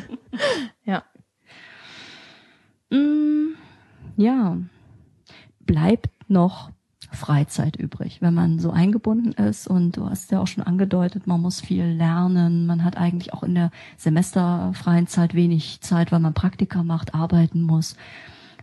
ja. 0.84 1.04
Mm, 2.90 3.54
ja. 4.18 4.58
Bleibt 5.60 6.10
noch 6.28 6.72
Freizeit 7.12 7.76
übrig, 7.76 8.22
wenn 8.22 8.34
man 8.34 8.60
so 8.60 8.72
eingebunden 8.72 9.32
ist 9.34 9.68
und 9.68 9.98
du 9.98 10.10
hast 10.10 10.32
ja 10.32 10.40
auch 10.40 10.48
schon 10.48 10.64
angedeutet, 10.64 11.28
man 11.28 11.42
muss 11.42 11.60
viel 11.62 11.84
lernen, 11.86 12.66
man 12.66 12.84
hat 12.84 12.98
eigentlich 12.98 13.34
auch 13.34 13.44
in 13.44 13.54
der 13.56 13.72
semesterfreien 13.98 15.08
Zeit 15.08 15.34
wenig 15.34 15.82
Zeit, 15.82 16.12
weil 16.12 16.20
man 16.22 16.34
Praktika 16.34 16.84
macht, 16.84 17.14
arbeiten 17.14 17.62
muss. 17.62 17.96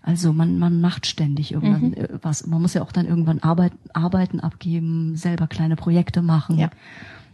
Also 0.02 0.32
man, 0.32 0.58
man 0.58 0.80
macht 0.80 1.06
ständig 1.06 1.52
irgendwann 1.52 1.92
äh, 1.92 2.08
was. 2.22 2.46
Man 2.46 2.62
muss 2.62 2.72
ja 2.74 2.82
auch 2.82 2.92
dann 2.92 3.06
irgendwann 3.06 3.40
Arbeit, 3.40 3.72
Arbeiten 3.92 4.40
abgeben, 4.40 5.16
selber 5.16 5.46
kleine 5.46 5.76
Projekte 5.76 6.22
machen, 6.22 6.56
Ja. 6.58 6.70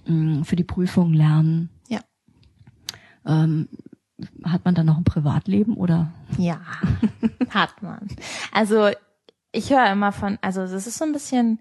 mm, 0.07 0.43
für 0.43 0.57
die 0.57 0.65
Prüfung 0.65 1.13
lernen. 1.13 1.69
Ja. 1.89 2.01
Ähm, 3.27 3.69
hat 4.45 4.65
man 4.65 4.75
dann 4.75 4.87
noch 4.87 4.97
ein 4.97 5.05
Privatleben 5.05 5.75
oder? 5.75 6.11
Ja, 6.39 6.61
hat 7.51 7.83
man. 7.83 8.09
Also 8.53 8.89
ich 9.55 9.71
höre 9.71 9.91
immer 9.91 10.13
von, 10.13 10.39
also 10.41 10.63
das 10.63 10.87
ist 10.87 10.99
so 10.99 11.05
ein 11.05 11.13
bisschen 11.13 11.61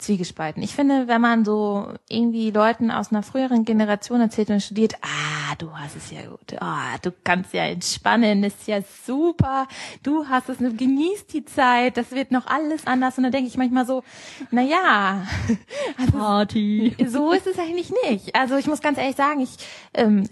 zwiegespalten. 0.00 0.62
Ich 0.62 0.74
finde, 0.74 1.08
wenn 1.08 1.20
man 1.20 1.44
so 1.44 1.88
irgendwie 2.08 2.50
Leuten 2.50 2.90
aus 2.90 3.12
einer 3.12 3.22
früheren 3.22 3.64
Generation 3.64 4.20
erzählt 4.20 4.50
und 4.50 4.62
studiert, 4.62 4.94
ah, 5.02 5.54
du 5.58 5.72
hast 5.76 5.96
es 5.96 6.10
ja 6.10 6.22
gut, 6.22 6.60
ah, 6.60 6.96
du 7.02 7.12
kannst 7.24 7.52
ja 7.52 7.64
entspannen, 7.64 8.42
ist 8.42 8.66
ja 8.66 8.80
super, 9.06 9.68
du 10.02 10.26
hast 10.26 10.48
es, 10.48 10.58
genieß 10.58 11.26
die 11.26 11.44
Zeit, 11.44 11.96
das 11.96 12.12
wird 12.12 12.30
noch 12.30 12.46
alles 12.46 12.86
anders. 12.86 13.18
Und 13.18 13.24
dann 13.24 13.32
denke 13.32 13.48
ich 13.48 13.58
manchmal 13.58 13.86
so, 13.86 14.02
na 14.50 14.62
ja, 14.62 15.26
Party. 16.12 16.96
so 17.06 17.32
ist 17.32 17.46
es 17.46 17.58
eigentlich 17.58 17.92
nicht. 18.08 18.34
Also 18.34 18.56
ich 18.56 18.66
muss 18.66 18.80
ganz 18.80 18.98
ehrlich 18.98 19.16
sagen, 19.16 19.40
ich 19.40 19.56
ähm, 19.92 20.24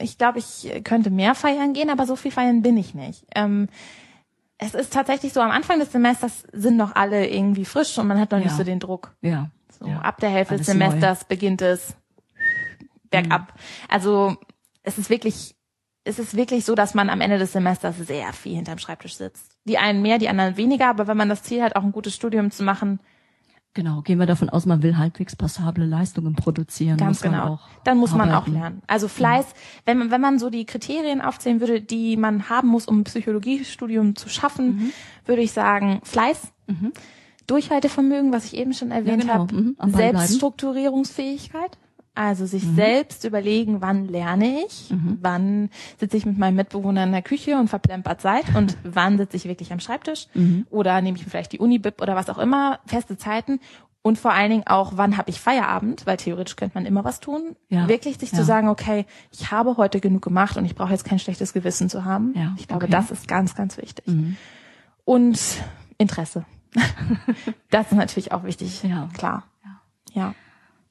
ich 0.00 0.18
glaube, 0.18 0.38
ich 0.38 0.82
könnte 0.84 1.10
mehr 1.10 1.34
feiern 1.34 1.72
gehen, 1.72 1.90
aber 1.90 2.06
so 2.06 2.14
viel 2.14 2.30
feiern 2.30 2.62
bin 2.62 2.76
ich 2.76 2.94
nicht. 2.94 3.24
Ähm, 3.34 3.68
es 4.58 4.74
ist 4.74 4.92
tatsächlich 4.92 5.32
so, 5.32 5.40
am 5.40 5.50
Anfang 5.52 5.78
des 5.78 5.92
Semesters 5.92 6.42
sind 6.52 6.76
noch 6.76 6.94
alle 6.96 7.28
irgendwie 7.28 7.64
frisch 7.64 7.96
und 7.98 8.06
man 8.08 8.18
hat 8.20 8.32
noch 8.32 8.38
nicht 8.38 8.50
Ja. 8.50 8.56
so 8.56 8.64
den 8.64 8.80
Druck. 8.80 9.14
Ja. 9.20 9.50
So, 9.78 9.86
ja. 9.86 10.00
ab 10.00 10.18
der 10.20 10.30
Hälfte 10.30 10.56
des 10.56 10.68
Alles 10.68 10.78
neu. 10.80 10.86
Semesters 10.88 11.24
beginnt 11.24 11.62
es 11.62 11.94
bergab. 13.10 13.54
Also 13.88 14.36
es 14.82 14.98
ist 14.98 15.10
wirklich, 15.10 15.54
es 16.04 16.18
ist 16.18 16.34
wirklich 16.36 16.64
so, 16.64 16.74
dass 16.74 16.94
man 16.94 17.10
am 17.10 17.20
Ende 17.20 17.38
des 17.38 17.52
Semesters 17.52 17.96
sehr 17.98 18.32
viel 18.32 18.56
hinterm 18.56 18.78
Schreibtisch 18.78 19.16
sitzt. 19.16 19.52
Die 19.64 19.78
einen 19.78 20.02
mehr, 20.02 20.18
die 20.18 20.28
anderen 20.28 20.56
weniger, 20.56 20.88
aber 20.88 21.06
wenn 21.06 21.16
man 21.16 21.28
das 21.28 21.42
Ziel 21.42 21.62
hat, 21.62 21.76
auch 21.76 21.82
ein 21.84 21.92
gutes 21.92 22.14
Studium 22.14 22.50
zu 22.50 22.62
machen, 22.64 23.00
Genau, 23.78 24.02
gehen 24.02 24.18
wir 24.18 24.26
davon 24.26 24.48
aus, 24.50 24.66
man 24.66 24.82
will 24.82 24.96
halbwegs 24.96 25.36
passable 25.36 25.84
Leistungen 25.86 26.34
produzieren. 26.34 26.96
Ganz 26.96 27.22
muss 27.22 27.30
man 27.30 27.40
genau. 27.40 27.52
Auch 27.54 27.68
Dann 27.84 27.96
muss 27.98 28.12
man 28.12 28.28
auch 28.32 28.38
arbeiten. 28.38 28.52
lernen. 28.54 28.82
Also 28.88 29.06
Fleiß, 29.06 29.46
wenn 29.84 29.98
man, 29.98 30.10
wenn 30.10 30.20
man 30.20 30.40
so 30.40 30.50
die 30.50 30.64
Kriterien 30.64 31.20
aufzählen 31.20 31.60
würde, 31.60 31.80
die 31.80 32.16
man 32.16 32.48
haben 32.48 32.66
muss, 32.66 32.86
um 32.86 32.98
ein 32.98 33.04
Psychologiestudium 33.04 34.16
zu 34.16 34.28
schaffen, 34.28 34.66
Mhm. 34.66 34.92
würde 35.26 35.42
ich 35.42 35.52
sagen, 35.52 36.00
Fleiß, 36.02 36.48
Durchhaltevermögen, 37.46 38.32
was 38.32 38.46
ich 38.46 38.56
eben 38.56 38.72
schon 38.74 38.90
erwähnt 38.90 39.20
genau. 39.22 39.34
habe, 39.34 39.54
Mhm. 39.54 39.76
Selbststrukturierungsfähigkeit, 39.86 41.78
also 42.18 42.44
sich 42.46 42.64
Mhm. 42.64 42.74
selbst 42.74 43.24
überlegen, 43.24 43.80
wann 43.80 44.06
lerne 44.08 44.64
ich, 44.66 44.92
wann 45.22 45.70
sitze 45.98 46.16
ich 46.16 46.26
mit 46.26 46.36
meinem 46.36 46.56
Mitbewohner 46.56 47.04
in 47.04 47.12
der 47.12 47.22
Küche 47.22 47.56
und 47.58 47.68
verplempert 47.68 48.20
Zeit 48.20 48.44
und 48.56 48.76
wann 48.84 49.16
sitze 49.18 49.36
ich 49.36 49.44
wirklich 49.44 49.72
am 49.72 49.80
Schreibtisch 49.80 50.26
Mhm. 50.34 50.66
oder 50.70 51.00
nehme 51.00 51.16
ich 51.16 51.24
mir 51.24 51.30
vielleicht 51.30 51.52
die 51.52 51.60
Uni-Bib 51.60 52.02
oder 52.02 52.16
was 52.16 52.28
auch 52.28 52.38
immer, 52.38 52.80
feste 52.86 53.16
Zeiten 53.16 53.60
und 54.02 54.18
vor 54.18 54.32
allen 54.32 54.50
Dingen 54.50 54.66
auch, 54.66 54.92
wann 54.96 55.16
habe 55.16 55.30
ich 55.30 55.40
Feierabend, 55.40 56.06
weil 56.06 56.16
theoretisch 56.16 56.56
könnte 56.56 56.74
man 56.76 56.86
immer 56.86 57.04
was 57.04 57.20
tun. 57.20 57.56
Ja. 57.68 57.88
Wirklich 57.88 58.18
sich 58.18 58.32
Ja. 58.32 58.38
zu 58.38 58.44
sagen, 58.44 58.68
okay, 58.68 59.06
ich 59.30 59.50
habe 59.52 59.76
heute 59.76 60.00
genug 60.00 60.22
gemacht 60.22 60.56
und 60.56 60.64
ich 60.64 60.74
brauche 60.74 60.92
jetzt 60.92 61.04
kein 61.04 61.18
schlechtes 61.18 61.52
Gewissen 61.52 61.88
zu 61.88 62.04
haben. 62.04 62.32
Ja, 62.36 62.54
Ich 62.58 62.66
glaube, 62.68 62.84
okay. 62.84 62.92
das 62.92 63.10
ist 63.10 63.28
ganz, 63.28 63.54
ganz 63.54 63.76
wichtig. 63.76 64.06
Mhm. 64.06 64.36
Und 65.04 65.38
Interesse. 65.98 66.44
das 67.70 67.86
ist 67.92 67.96
natürlich 67.96 68.32
auch 68.32 68.44
wichtig. 68.44 68.82
Klar. 69.14 69.44
Ja. 70.14 70.34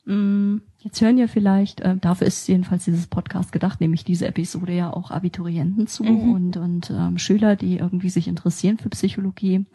Mm, 0.07 0.61
Jetzt 0.79 1.01
hören 1.01 1.17
ja 1.17 1.27
vielleicht, 1.27 1.81
äh, 1.81 1.97
dafür 1.97 2.27
ist 2.27 2.47
jedenfalls 2.47 2.85
dieses 2.85 3.07
Podcast 3.07 3.51
gedacht, 3.51 3.81
nämlich 3.81 4.05
diese 4.05 4.25
Episode 4.25 4.71
ja 4.71 4.93
auch 4.93 5.11
Abiturienten 5.11 5.85
zu 5.87 6.03
Mhm. 6.05 6.31
und, 6.33 6.57
und 6.57 6.89
ähm, 6.91 7.17
Schüler, 7.17 7.57
die 7.57 7.77
irgendwie 7.77 8.09
sich 8.09 8.29
interessieren 8.29 8.77
für 8.77 8.87
Psychologie, 8.89 9.55
äh, 9.55 9.65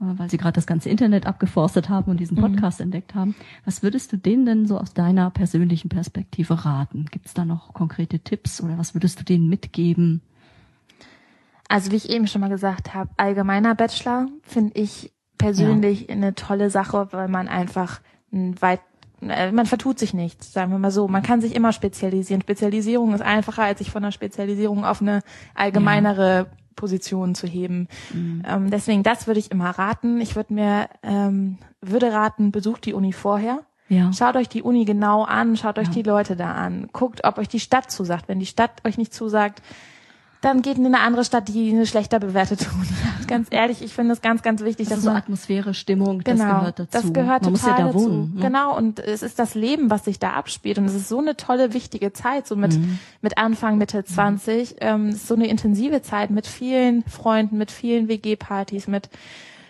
weil 0.00 0.28
sie 0.30 0.38
gerade 0.38 0.54
das 0.54 0.66
ganze 0.66 0.88
Internet 0.88 1.26
abgeforstet 1.26 1.88
haben 1.88 2.10
und 2.10 2.18
diesen 2.18 2.36
Mhm. 2.38 2.40
Podcast 2.42 2.80
entdeckt 2.80 3.14
haben. 3.14 3.36
Was 3.64 3.84
würdest 3.84 4.12
du 4.12 4.16
denen 4.16 4.46
denn 4.46 4.66
so 4.66 4.78
aus 4.78 4.94
deiner 4.94 5.30
persönlichen 5.30 5.88
Perspektive 5.90 6.64
raten? 6.64 7.04
Gibt 7.12 7.26
es 7.26 7.34
da 7.34 7.44
noch 7.44 7.72
konkrete 7.72 8.18
Tipps 8.18 8.60
oder 8.60 8.78
was 8.78 8.94
würdest 8.94 9.20
du 9.20 9.24
denen 9.24 9.48
mitgeben? 9.48 10.22
Also 11.68 11.92
wie 11.92 11.96
ich 11.96 12.10
eben 12.10 12.26
schon 12.26 12.40
mal 12.40 12.48
gesagt 12.50 12.94
habe, 12.94 13.10
allgemeiner 13.16 13.76
Bachelor 13.76 14.26
finde 14.42 14.72
ich 14.80 15.12
persönlich 15.38 16.10
eine 16.10 16.34
tolle 16.34 16.68
Sache, 16.68 17.08
weil 17.12 17.28
man 17.28 17.46
einfach 17.46 18.00
ein 18.32 18.60
weit 18.60 18.80
man 19.22 19.66
vertut 19.66 19.98
sich 19.98 20.14
nichts, 20.14 20.52
sagen 20.52 20.72
wir 20.72 20.78
mal 20.78 20.90
so. 20.90 21.08
Man 21.08 21.22
kann 21.22 21.40
sich 21.40 21.54
immer 21.54 21.72
spezialisieren. 21.72 22.42
Spezialisierung 22.42 23.14
ist 23.14 23.22
einfacher, 23.22 23.62
als 23.62 23.78
sich 23.78 23.90
von 23.90 24.02
einer 24.02 24.12
Spezialisierung 24.12 24.84
auf 24.84 25.00
eine 25.00 25.20
allgemeinere 25.54 26.46
Position 26.76 27.34
zu 27.34 27.46
heben. 27.46 27.88
Ähm, 28.46 28.70
deswegen, 28.70 29.02
das 29.02 29.26
würde 29.26 29.40
ich 29.40 29.50
immer 29.50 29.70
raten. 29.70 30.20
Ich 30.20 30.36
würde 30.36 30.54
mir, 30.54 30.88
ähm, 31.02 31.58
würde 31.80 32.12
raten, 32.12 32.50
besucht 32.50 32.86
die 32.86 32.94
Uni 32.94 33.12
vorher. 33.12 33.60
Ja. 33.88 34.12
Schaut 34.12 34.36
euch 34.36 34.48
die 34.48 34.62
Uni 34.62 34.84
genau 34.84 35.22
an, 35.24 35.56
schaut 35.56 35.78
euch 35.78 35.90
die 35.90 36.02
Leute 36.02 36.34
da 36.34 36.52
an, 36.54 36.88
guckt, 36.92 37.24
ob 37.24 37.36
euch 37.38 37.48
die 37.48 37.60
Stadt 37.60 37.90
zusagt. 37.90 38.26
Wenn 38.26 38.38
die 38.38 38.46
Stadt 38.46 38.80
euch 38.84 38.96
nicht 38.96 39.12
zusagt, 39.12 39.62
dann 40.42 40.60
geht 40.60 40.76
in 40.76 40.84
eine 40.84 41.00
andere 41.00 41.24
Stadt, 41.24 41.48
die 41.48 41.70
eine 41.70 41.86
schlechter 41.86 42.18
bewertete 42.20 42.66
Uni 42.74 42.86
hat. 42.86 43.26
Ganz 43.28 43.48
ehrlich, 43.50 43.80
ich 43.82 43.94
finde 43.94 44.12
es 44.12 44.20
ganz, 44.20 44.42
ganz 44.42 44.62
wichtig, 44.62 44.88
Das 44.88 44.96
dass 44.98 45.04
so 45.04 45.10
Atmosphäre, 45.10 45.72
Stimmung, 45.72 46.22
das 46.22 46.38
genau, 46.38 46.58
gehört 46.58 46.78
dazu. 46.80 46.88
das 46.90 47.12
gehört 47.14 47.42
Man 47.42 47.42
total 47.42 47.50
muss 47.52 47.62
ja 47.66 47.76
da 47.76 47.84
dazu. 47.92 47.98
wohnen. 48.10 48.34
Ne? 48.34 48.40
Genau, 48.42 48.76
und 48.76 48.98
es 48.98 49.22
ist 49.22 49.38
das 49.38 49.54
Leben, 49.54 49.88
was 49.90 50.04
sich 50.04 50.18
da 50.18 50.32
abspielt. 50.34 50.76
Und 50.78 50.84
es 50.84 50.94
ist 50.94 51.08
so 51.08 51.18
eine 51.18 51.36
tolle, 51.36 51.72
wichtige 51.72 52.12
Zeit, 52.12 52.46
so 52.46 52.56
mit, 52.56 52.72
Mhm. 52.76 52.98
mit 53.22 53.38
Anfang, 53.38 53.78
Mitte 53.78 54.04
20. 54.04 54.76
Ähm, 54.80 55.08
es 55.08 55.14
ist 55.16 55.28
so 55.28 55.34
eine 55.34 55.46
intensive 55.46 56.02
Zeit 56.02 56.30
mit 56.30 56.46
vielen 56.46 57.02
Freunden, 57.04 57.56
mit 57.56 57.70
vielen 57.70 58.08
WG-Partys, 58.08 58.88
mit 58.88 59.08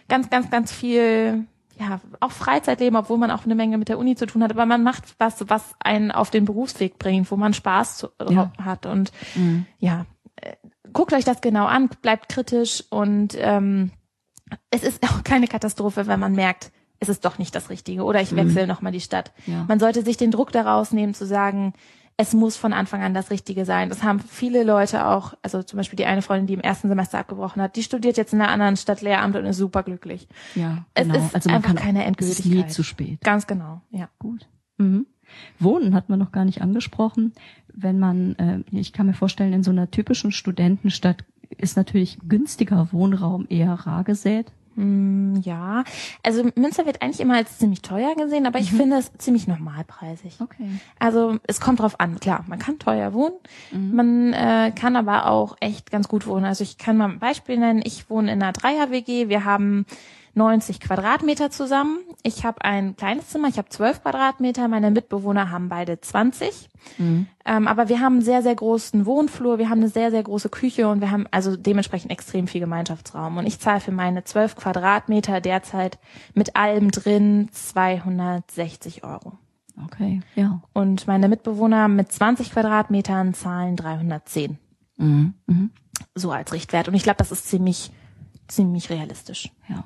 ganz, 0.09 0.29
ganz, 0.31 0.51
ganz 0.51 0.73
viel, 0.73 1.45
ja, 1.79 2.01
auch 2.21 2.31
Freizeitleben, 2.33 2.97
obwohl 2.97 3.19
man 3.19 3.31
auch 3.31 3.45
eine 3.45 3.55
Menge 3.55 3.77
mit 3.79 3.89
der 3.89 3.99
Uni 3.99 4.17
zu 4.17 4.27
tun 4.27 4.43
hat. 4.43 4.51
Aber 4.51 4.67
man 4.67 4.83
macht 4.83 5.05
was, 5.19 5.45
was 5.49 5.63
einen 5.81 6.11
auf 6.11 6.31
den 6.31 6.45
Berufsweg 6.45 6.99
bringt, 6.99 7.31
wo 7.31 7.37
man 7.37 7.55
Spaß 7.55 7.97
zu, 7.99 8.09
Ja. 8.31 8.51
hat. 8.63 8.87
Und 8.87 9.13
Mhm. 9.35 9.67
ja, 9.79 10.07
guckt 10.93 11.13
euch 11.13 11.25
das 11.25 11.41
genau 11.41 11.67
an, 11.67 11.89
bleibt 12.01 12.29
kritisch 12.29 12.85
und 12.91 13.35
ähm, 13.39 13.91
es 14.71 14.83
ist 14.83 15.03
auch 15.05 15.25
keine 15.25 15.47
Katastrophe, 15.47 16.07
wenn 16.07 16.21
man 16.21 16.35
merkt, 16.35 16.73
ist 17.01 17.09
es 17.09 17.21
doch 17.21 17.39
nicht 17.39 17.55
das 17.55 17.71
Richtige 17.71 18.05
oder 18.05 18.21
ich 18.21 18.35
wechsle 18.37 18.63
mhm. 18.63 18.69
nochmal 18.69 18.93
die 18.93 19.01
Stadt. 19.01 19.33
Ja. 19.47 19.65
Man 19.69 19.81
sollte 19.81 20.03
sich 20.03 20.17
den 20.17 20.31
Druck 20.31 20.53
daraus 20.53 20.93
nehmen 20.93 21.15
zu 21.15 21.27
sagen, 21.27 21.75
es 22.17 22.35
muss 22.35 22.57
von 22.57 22.73
Anfang 22.73 23.03
an 23.03 23.15
das 23.15 23.31
Richtige 23.31 23.65
sein. 23.65 23.89
Das 23.89 24.03
haben 24.03 24.21
viele 24.21 24.63
Leute 24.63 25.07
auch, 25.07 25.35
also 25.43 25.63
zum 25.63 25.79
Beispiel 25.79 25.97
die 25.97 26.05
eine 26.05 26.23
Freundin, 26.23 26.47
die 26.47 26.55
im 26.55 26.61
ersten 26.61 26.89
Semester 26.89 27.19
abgebrochen 27.19 27.63
hat, 27.63 27.75
die 27.75 27.83
studiert 27.83 28.17
jetzt 28.17 28.33
in 28.33 28.41
einer 28.41 28.51
anderen 28.51 28.77
Stadt 28.77 29.01
Lehramt 29.01 29.35
und 29.35 29.47
ist 29.47 29.57
superglücklich. 29.57 30.29
Ja, 30.55 30.85
genau. 30.95 31.17
Es 31.17 31.25
ist 31.25 31.35
also 31.35 31.51
einfach 31.51 31.75
keine 31.75 32.05
Endgültigkeit. 32.05 32.47
Es 32.47 32.47
ist 32.47 32.67
nie 32.67 32.67
zu 32.69 32.83
spät. 32.85 33.21
Ganz 33.23 33.47
genau, 33.47 33.81
ja. 33.91 34.09
Gut. 34.19 34.47
Mhm. 34.77 35.07
Wohnen 35.59 35.95
hat 35.95 36.09
man 36.09 36.19
noch 36.19 36.33
gar 36.33 36.45
nicht 36.45 36.61
angesprochen. 36.61 37.33
Wenn 37.75 37.99
man, 37.99 38.37
äh, 38.37 38.61
ich 38.71 38.93
kann 38.93 39.07
mir 39.07 39.15
vorstellen, 39.15 39.53
in 39.53 39.63
so 39.63 39.71
einer 39.71 39.91
typischen 39.91 40.33
Studentenstadt 40.33 41.25
ist 41.59 41.77
natürlich 41.77 42.19
günstiger 42.29 42.89
Wohnraum 42.93 43.47
eher 43.49 43.73
rar 43.73 44.05
gesät. 44.05 44.53
Mm, 44.75 45.37
ja, 45.43 45.85
also 46.23 46.49
Münster 46.55 46.87
wird 46.87 47.03
eigentlich 47.03 47.21
immer 47.21 47.37
als 47.37 47.59
ziemlich 47.59 47.83
teuer 47.83 48.15
gesehen, 48.15 48.47
aber 48.47 48.59
ich 48.59 48.73
mhm. 48.73 48.77
finde 48.79 48.97
es 48.97 49.13
ziemlich 49.19 49.47
normalpreisig. 49.47 50.41
Okay. 50.41 50.81
Also 50.99 51.39
es 51.47 51.61
kommt 51.61 51.81
drauf 51.81 52.01
an, 52.01 52.19
klar, 52.21 52.45
man 52.49 52.59
kann 52.59 52.79
teuer 52.79 53.13
wohnen, 53.13 53.35
mhm. 53.71 53.95
man 53.95 54.33
äh, 54.33 54.73
kann 54.75 54.97
aber 54.97 55.27
auch 55.27 55.57
echt 55.61 55.91
ganz 55.91 56.09
gut 56.09 56.27
wohnen. 56.27 56.47
Also 56.47 56.65
ich 56.65 56.79
kann 56.79 56.97
mal 56.97 57.11
ein 57.11 57.19
Beispiel 57.19 57.59
nennen, 57.59 57.83
ich 57.85 58.09
wohne 58.09 58.33
in 58.33 58.43
einer 58.43 58.53
Dreier-WG, 58.53 59.29
wir 59.29 59.45
haben 59.45 59.85
90 60.35 60.81
Quadratmeter 60.81 61.51
zusammen. 61.51 61.99
Ich 62.23 62.45
habe 62.45 62.65
ein 62.65 62.97
kleines 62.97 63.29
Zimmer, 63.29 63.49
ich 63.49 63.59
habe 63.59 63.69
12 63.69 64.03
Quadratmeter, 64.03 64.67
meine 64.69 64.91
Mitbewohner 64.91 65.51
haben 65.51 65.69
beide 65.69 66.01
20. 66.01 66.71
Mhm. 66.99 67.27
Ähm, 67.45 67.69
aber 67.69 67.89
wir 67.89 68.01
haben 68.01 68.15
einen 68.15 68.23
sehr, 68.23 68.43
sehr 68.43 68.55
großen 68.55 69.05
Wohnflur, 69.05 69.59
wir 69.59 69.69
haben 69.69 69.81
eine 69.81 69.89
sehr, 69.89 70.11
sehr 70.11 70.23
große 70.23 70.49
Küche 70.49 70.89
und 70.89 71.01
wir 71.01 71.11
haben 71.11 71.27
also 71.31 71.57
dementsprechend 71.57 72.11
extrem 72.11 72.47
viel 72.47 72.61
Gemeinschaftsraum. 72.61 73.37
Und 73.37 73.47
ich 73.47 73.59
zahle 73.59 73.81
für 73.81 73.93
meine 73.93 74.25
12 74.25 74.57
Quadratmeter 74.57 75.41
derzeit 75.41 75.99
mit 76.35 76.57
allem 76.57 76.91
drin 76.91 77.49
260 77.53 79.05
Euro. 79.05 79.39
Okay, 79.85 80.21
ja. 80.35 80.63
Und 80.73 81.07
meine 81.07 81.29
Mitbewohner 81.29 81.89
mit 81.89 82.13
20 82.13 82.53
Quadratmetern 82.53 83.35
zahlen 83.35 83.77
310. 83.77 84.59
Mhm. 84.97 85.35
Mhm. 85.47 85.71
So 86.15 86.31
als 86.31 86.53
Richtwert. 86.53 86.89
Und 86.89 86.95
ich 86.95 87.03
glaube, 87.03 87.19
das 87.19 87.33
ist 87.33 87.49
ziemlich, 87.49 87.91
ziemlich 88.49 88.91
realistisch. 88.91 89.51
Ja. 89.69 89.85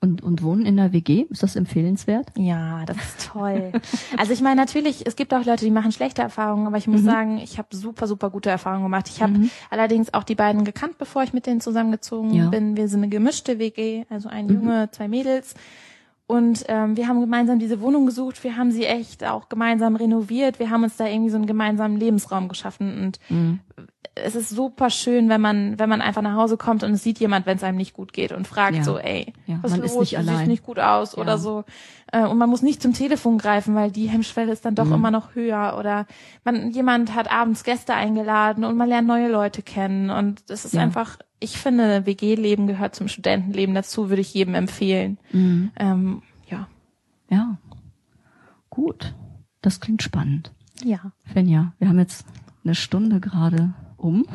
Und, 0.00 0.22
und 0.22 0.42
wohnen 0.42 0.66
in 0.66 0.76
der 0.76 0.92
WG, 0.92 1.26
ist 1.30 1.42
das 1.42 1.56
empfehlenswert? 1.56 2.26
Ja, 2.36 2.84
das 2.84 2.96
ist 2.98 3.30
toll. 3.32 3.72
also 4.18 4.32
ich 4.32 4.42
meine 4.42 4.60
natürlich, 4.60 5.06
es 5.06 5.16
gibt 5.16 5.32
auch 5.32 5.44
Leute, 5.44 5.64
die 5.64 5.70
machen 5.70 5.90
schlechte 5.90 6.20
Erfahrungen, 6.20 6.66
aber 6.66 6.76
ich 6.76 6.86
muss 6.86 7.00
mhm. 7.00 7.06
sagen, 7.06 7.38
ich 7.38 7.56
habe 7.58 7.74
super, 7.74 8.06
super 8.06 8.28
gute 8.30 8.50
Erfahrungen 8.50 8.84
gemacht. 8.84 9.08
Ich 9.08 9.22
habe 9.22 9.32
mhm. 9.32 9.50
allerdings 9.70 10.12
auch 10.12 10.22
die 10.22 10.34
beiden 10.34 10.64
gekannt, 10.64 10.98
bevor 10.98 11.22
ich 11.22 11.32
mit 11.32 11.46
denen 11.46 11.60
zusammengezogen 11.60 12.34
ja. 12.34 12.48
bin. 12.50 12.76
Wir 12.76 12.88
sind 12.88 13.00
eine 13.00 13.08
gemischte 13.08 13.58
WG, 13.58 14.04
also 14.10 14.28
ein 14.28 14.46
mhm. 14.46 14.54
Junge, 14.54 14.90
zwei 14.90 15.08
Mädels. 15.08 15.54
Und 16.26 16.64
ähm, 16.68 16.96
wir 16.96 17.08
haben 17.08 17.20
gemeinsam 17.20 17.58
diese 17.58 17.80
Wohnung 17.80 18.04
gesucht, 18.04 18.42
wir 18.42 18.56
haben 18.56 18.72
sie 18.72 18.84
echt 18.84 19.24
auch 19.24 19.48
gemeinsam 19.48 19.94
renoviert, 19.94 20.58
wir 20.58 20.70
haben 20.70 20.82
uns 20.82 20.96
da 20.96 21.06
irgendwie 21.06 21.30
so 21.30 21.36
einen 21.36 21.46
gemeinsamen 21.46 21.98
Lebensraum 21.98 22.48
geschaffen 22.48 23.04
und 23.04 23.20
mhm 23.28 23.60
es 24.16 24.34
ist 24.34 24.48
super 24.48 24.88
schön, 24.88 25.28
wenn 25.28 25.40
man, 25.40 25.78
wenn 25.78 25.88
man 25.90 26.00
einfach 26.00 26.22
nach 26.22 26.36
Hause 26.36 26.56
kommt 26.56 26.82
und 26.82 26.92
es 26.92 27.02
sieht 27.02 27.20
jemand, 27.20 27.44
wenn 27.44 27.58
es 27.58 27.62
einem 27.62 27.76
nicht 27.76 27.92
gut 27.92 28.14
geht 28.14 28.32
und 28.32 28.46
fragt 28.46 28.78
ja. 28.78 28.82
so, 28.82 28.98
ey, 28.98 29.32
ja, 29.46 29.58
was 29.60 29.72
man 29.72 29.82
ist 29.82 29.92
los? 29.92 30.00
Nicht 30.00 30.18
allein. 30.18 30.38
Sieht 30.38 30.48
nicht 30.48 30.62
gut 30.62 30.78
aus 30.78 31.14
ja. 31.14 31.22
oder 31.22 31.36
so. 31.36 31.64
Äh, 32.10 32.26
und 32.26 32.38
man 32.38 32.48
muss 32.48 32.62
nicht 32.62 32.80
zum 32.80 32.94
Telefon 32.94 33.36
greifen, 33.36 33.74
weil 33.74 33.90
die 33.90 34.08
Hemmschwelle 34.08 34.52
ist 34.52 34.64
dann 34.64 34.74
doch 34.74 34.86
mhm. 34.86 34.94
immer 34.94 35.10
noch 35.10 35.34
höher 35.34 35.76
oder 35.78 36.06
man, 36.44 36.70
jemand 36.70 37.14
hat 37.14 37.30
abends 37.30 37.62
Gäste 37.62 37.94
eingeladen 37.94 38.64
und 38.64 38.76
man 38.76 38.88
lernt 38.88 39.06
neue 39.06 39.30
Leute 39.30 39.62
kennen 39.62 40.08
und 40.10 40.48
das 40.48 40.64
ist 40.64 40.76
einfach, 40.76 41.18
ich 41.38 41.58
finde, 41.58 42.06
WG-Leben 42.06 42.66
gehört 42.66 42.94
zum 42.94 43.08
Studentenleben 43.08 43.74
dazu, 43.74 44.08
würde 44.08 44.22
ich 44.22 44.32
jedem 44.32 44.54
empfehlen. 44.54 45.18
Mhm. 45.32 45.72
Ähm, 45.76 46.22
ja. 46.48 46.68
Ja. 47.28 47.58
Gut. 48.70 49.14
Das 49.60 49.80
klingt 49.80 50.02
spannend. 50.02 50.52
Ja. 50.82 51.12
Fenja, 51.24 51.72
wir 51.78 51.88
haben 51.88 51.98
jetzt 51.98 52.24
eine 52.64 52.74
Stunde 52.74 53.20
gerade 53.20 53.74
um. 53.96 54.26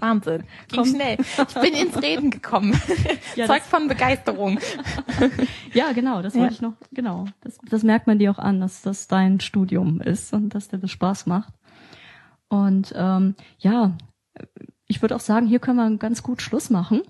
Wahnsinn. 0.00 0.44
Ging 0.68 0.82
Komm. 0.82 0.86
schnell. 0.86 1.16
Ich 1.18 1.54
bin 1.54 1.74
ins 1.74 2.00
Reden 2.02 2.30
gekommen. 2.30 2.80
Ja, 3.36 3.46
Zeug 3.46 3.62
von 3.62 3.86
Begeisterung. 3.86 4.58
ja, 5.72 5.92
genau, 5.92 6.22
das 6.22 6.34
ja. 6.34 6.40
wollte 6.40 6.54
ich 6.54 6.60
noch, 6.60 6.74
genau. 6.92 7.26
Das, 7.40 7.58
das 7.68 7.82
merkt 7.84 8.06
man 8.06 8.18
dir 8.18 8.30
auch 8.30 8.38
an, 8.38 8.60
dass 8.60 8.82
das 8.82 9.06
dein 9.06 9.38
Studium 9.40 10.00
ist 10.00 10.32
und 10.32 10.54
dass 10.54 10.68
dir 10.68 10.78
das 10.78 10.90
Spaß 10.90 11.26
macht. 11.26 11.52
Und 12.48 12.92
ähm, 12.96 13.36
ja, 13.58 13.96
ich 14.86 15.02
würde 15.02 15.14
auch 15.14 15.20
sagen, 15.20 15.46
hier 15.46 15.58
können 15.60 15.76
wir 15.76 15.98
ganz 15.98 16.22
gut 16.22 16.42
Schluss 16.42 16.70
machen. 16.70 17.02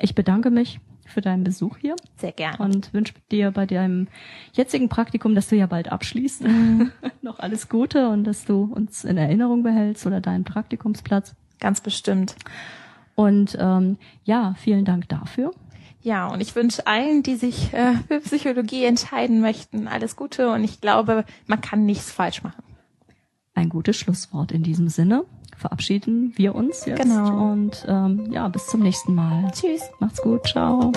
Ich 0.00 0.14
bedanke 0.14 0.50
mich 0.50 0.80
für 1.10 1.20
deinen 1.20 1.44
Besuch 1.44 1.76
hier. 1.78 1.96
Sehr 2.16 2.32
gerne. 2.32 2.58
Und 2.58 2.92
wünsche 2.94 3.14
dir 3.30 3.50
bei 3.50 3.66
deinem 3.66 4.08
jetzigen 4.52 4.88
Praktikum, 4.88 5.34
dass 5.34 5.48
du 5.48 5.56
ja 5.56 5.66
bald 5.66 5.90
abschließt, 5.90 6.44
mhm. 6.44 6.92
noch 7.22 7.38
alles 7.38 7.68
Gute 7.68 8.08
und 8.08 8.24
dass 8.24 8.44
du 8.44 8.64
uns 8.64 9.04
in 9.04 9.16
Erinnerung 9.16 9.62
behältst 9.62 10.06
oder 10.06 10.20
deinen 10.20 10.44
Praktikumsplatz. 10.44 11.34
Ganz 11.60 11.80
bestimmt. 11.80 12.36
Und 13.14 13.56
ähm, 13.60 13.98
ja, 14.24 14.54
vielen 14.58 14.84
Dank 14.84 15.08
dafür. 15.08 15.52
Ja, 16.02 16.28
und 16.28 16.40
ich 16.40 16.56
wünsche 16.56 16.86
allen, 16.86 17.22
die 17.22 17.36
sich 17.36 17.74
äh, 17.74 17.94
für 18.08 18.20
Psychologie 18.20 18.84
entscheiden 18.84 19.40
möchten, 19.40 19.86
alles 19.86 20.16
Gute. 20.16 20.50
Und 20.50 20.64
ich 20.64 20.80
glaube, 20.80 21.24
man 21.46 21.60
kann 21.60 21.84
nichts 21.84 22.10
falsch 22.10 22.42
machen. 22.42 22.62
Ein 23.54 23.68
gutes 23.68 23.96
Schlusswort 23.96 24.52
in 24.52 24.62
diesem 24.62 24.88
Sinne. 24.88 25.24
Verabschieden 25.56 26.32
wir 26.36 26.54
uns 26.54 26.86
jetzt. 26.86 27.02
Genau. 27.02 27.52
Und 27.52 27.84
ähm, 27.86 28.32
ja, 28.32 28.48
bis 28.48 28.66
zum 28.68 28.80
nächsten 28.80 29.14
Mal. 29.14 29.50
Tschüss. 29.52 29.82
Macht's 29.98 30.22
gut. 30.22 30.46
Ciao. 30.46 30.92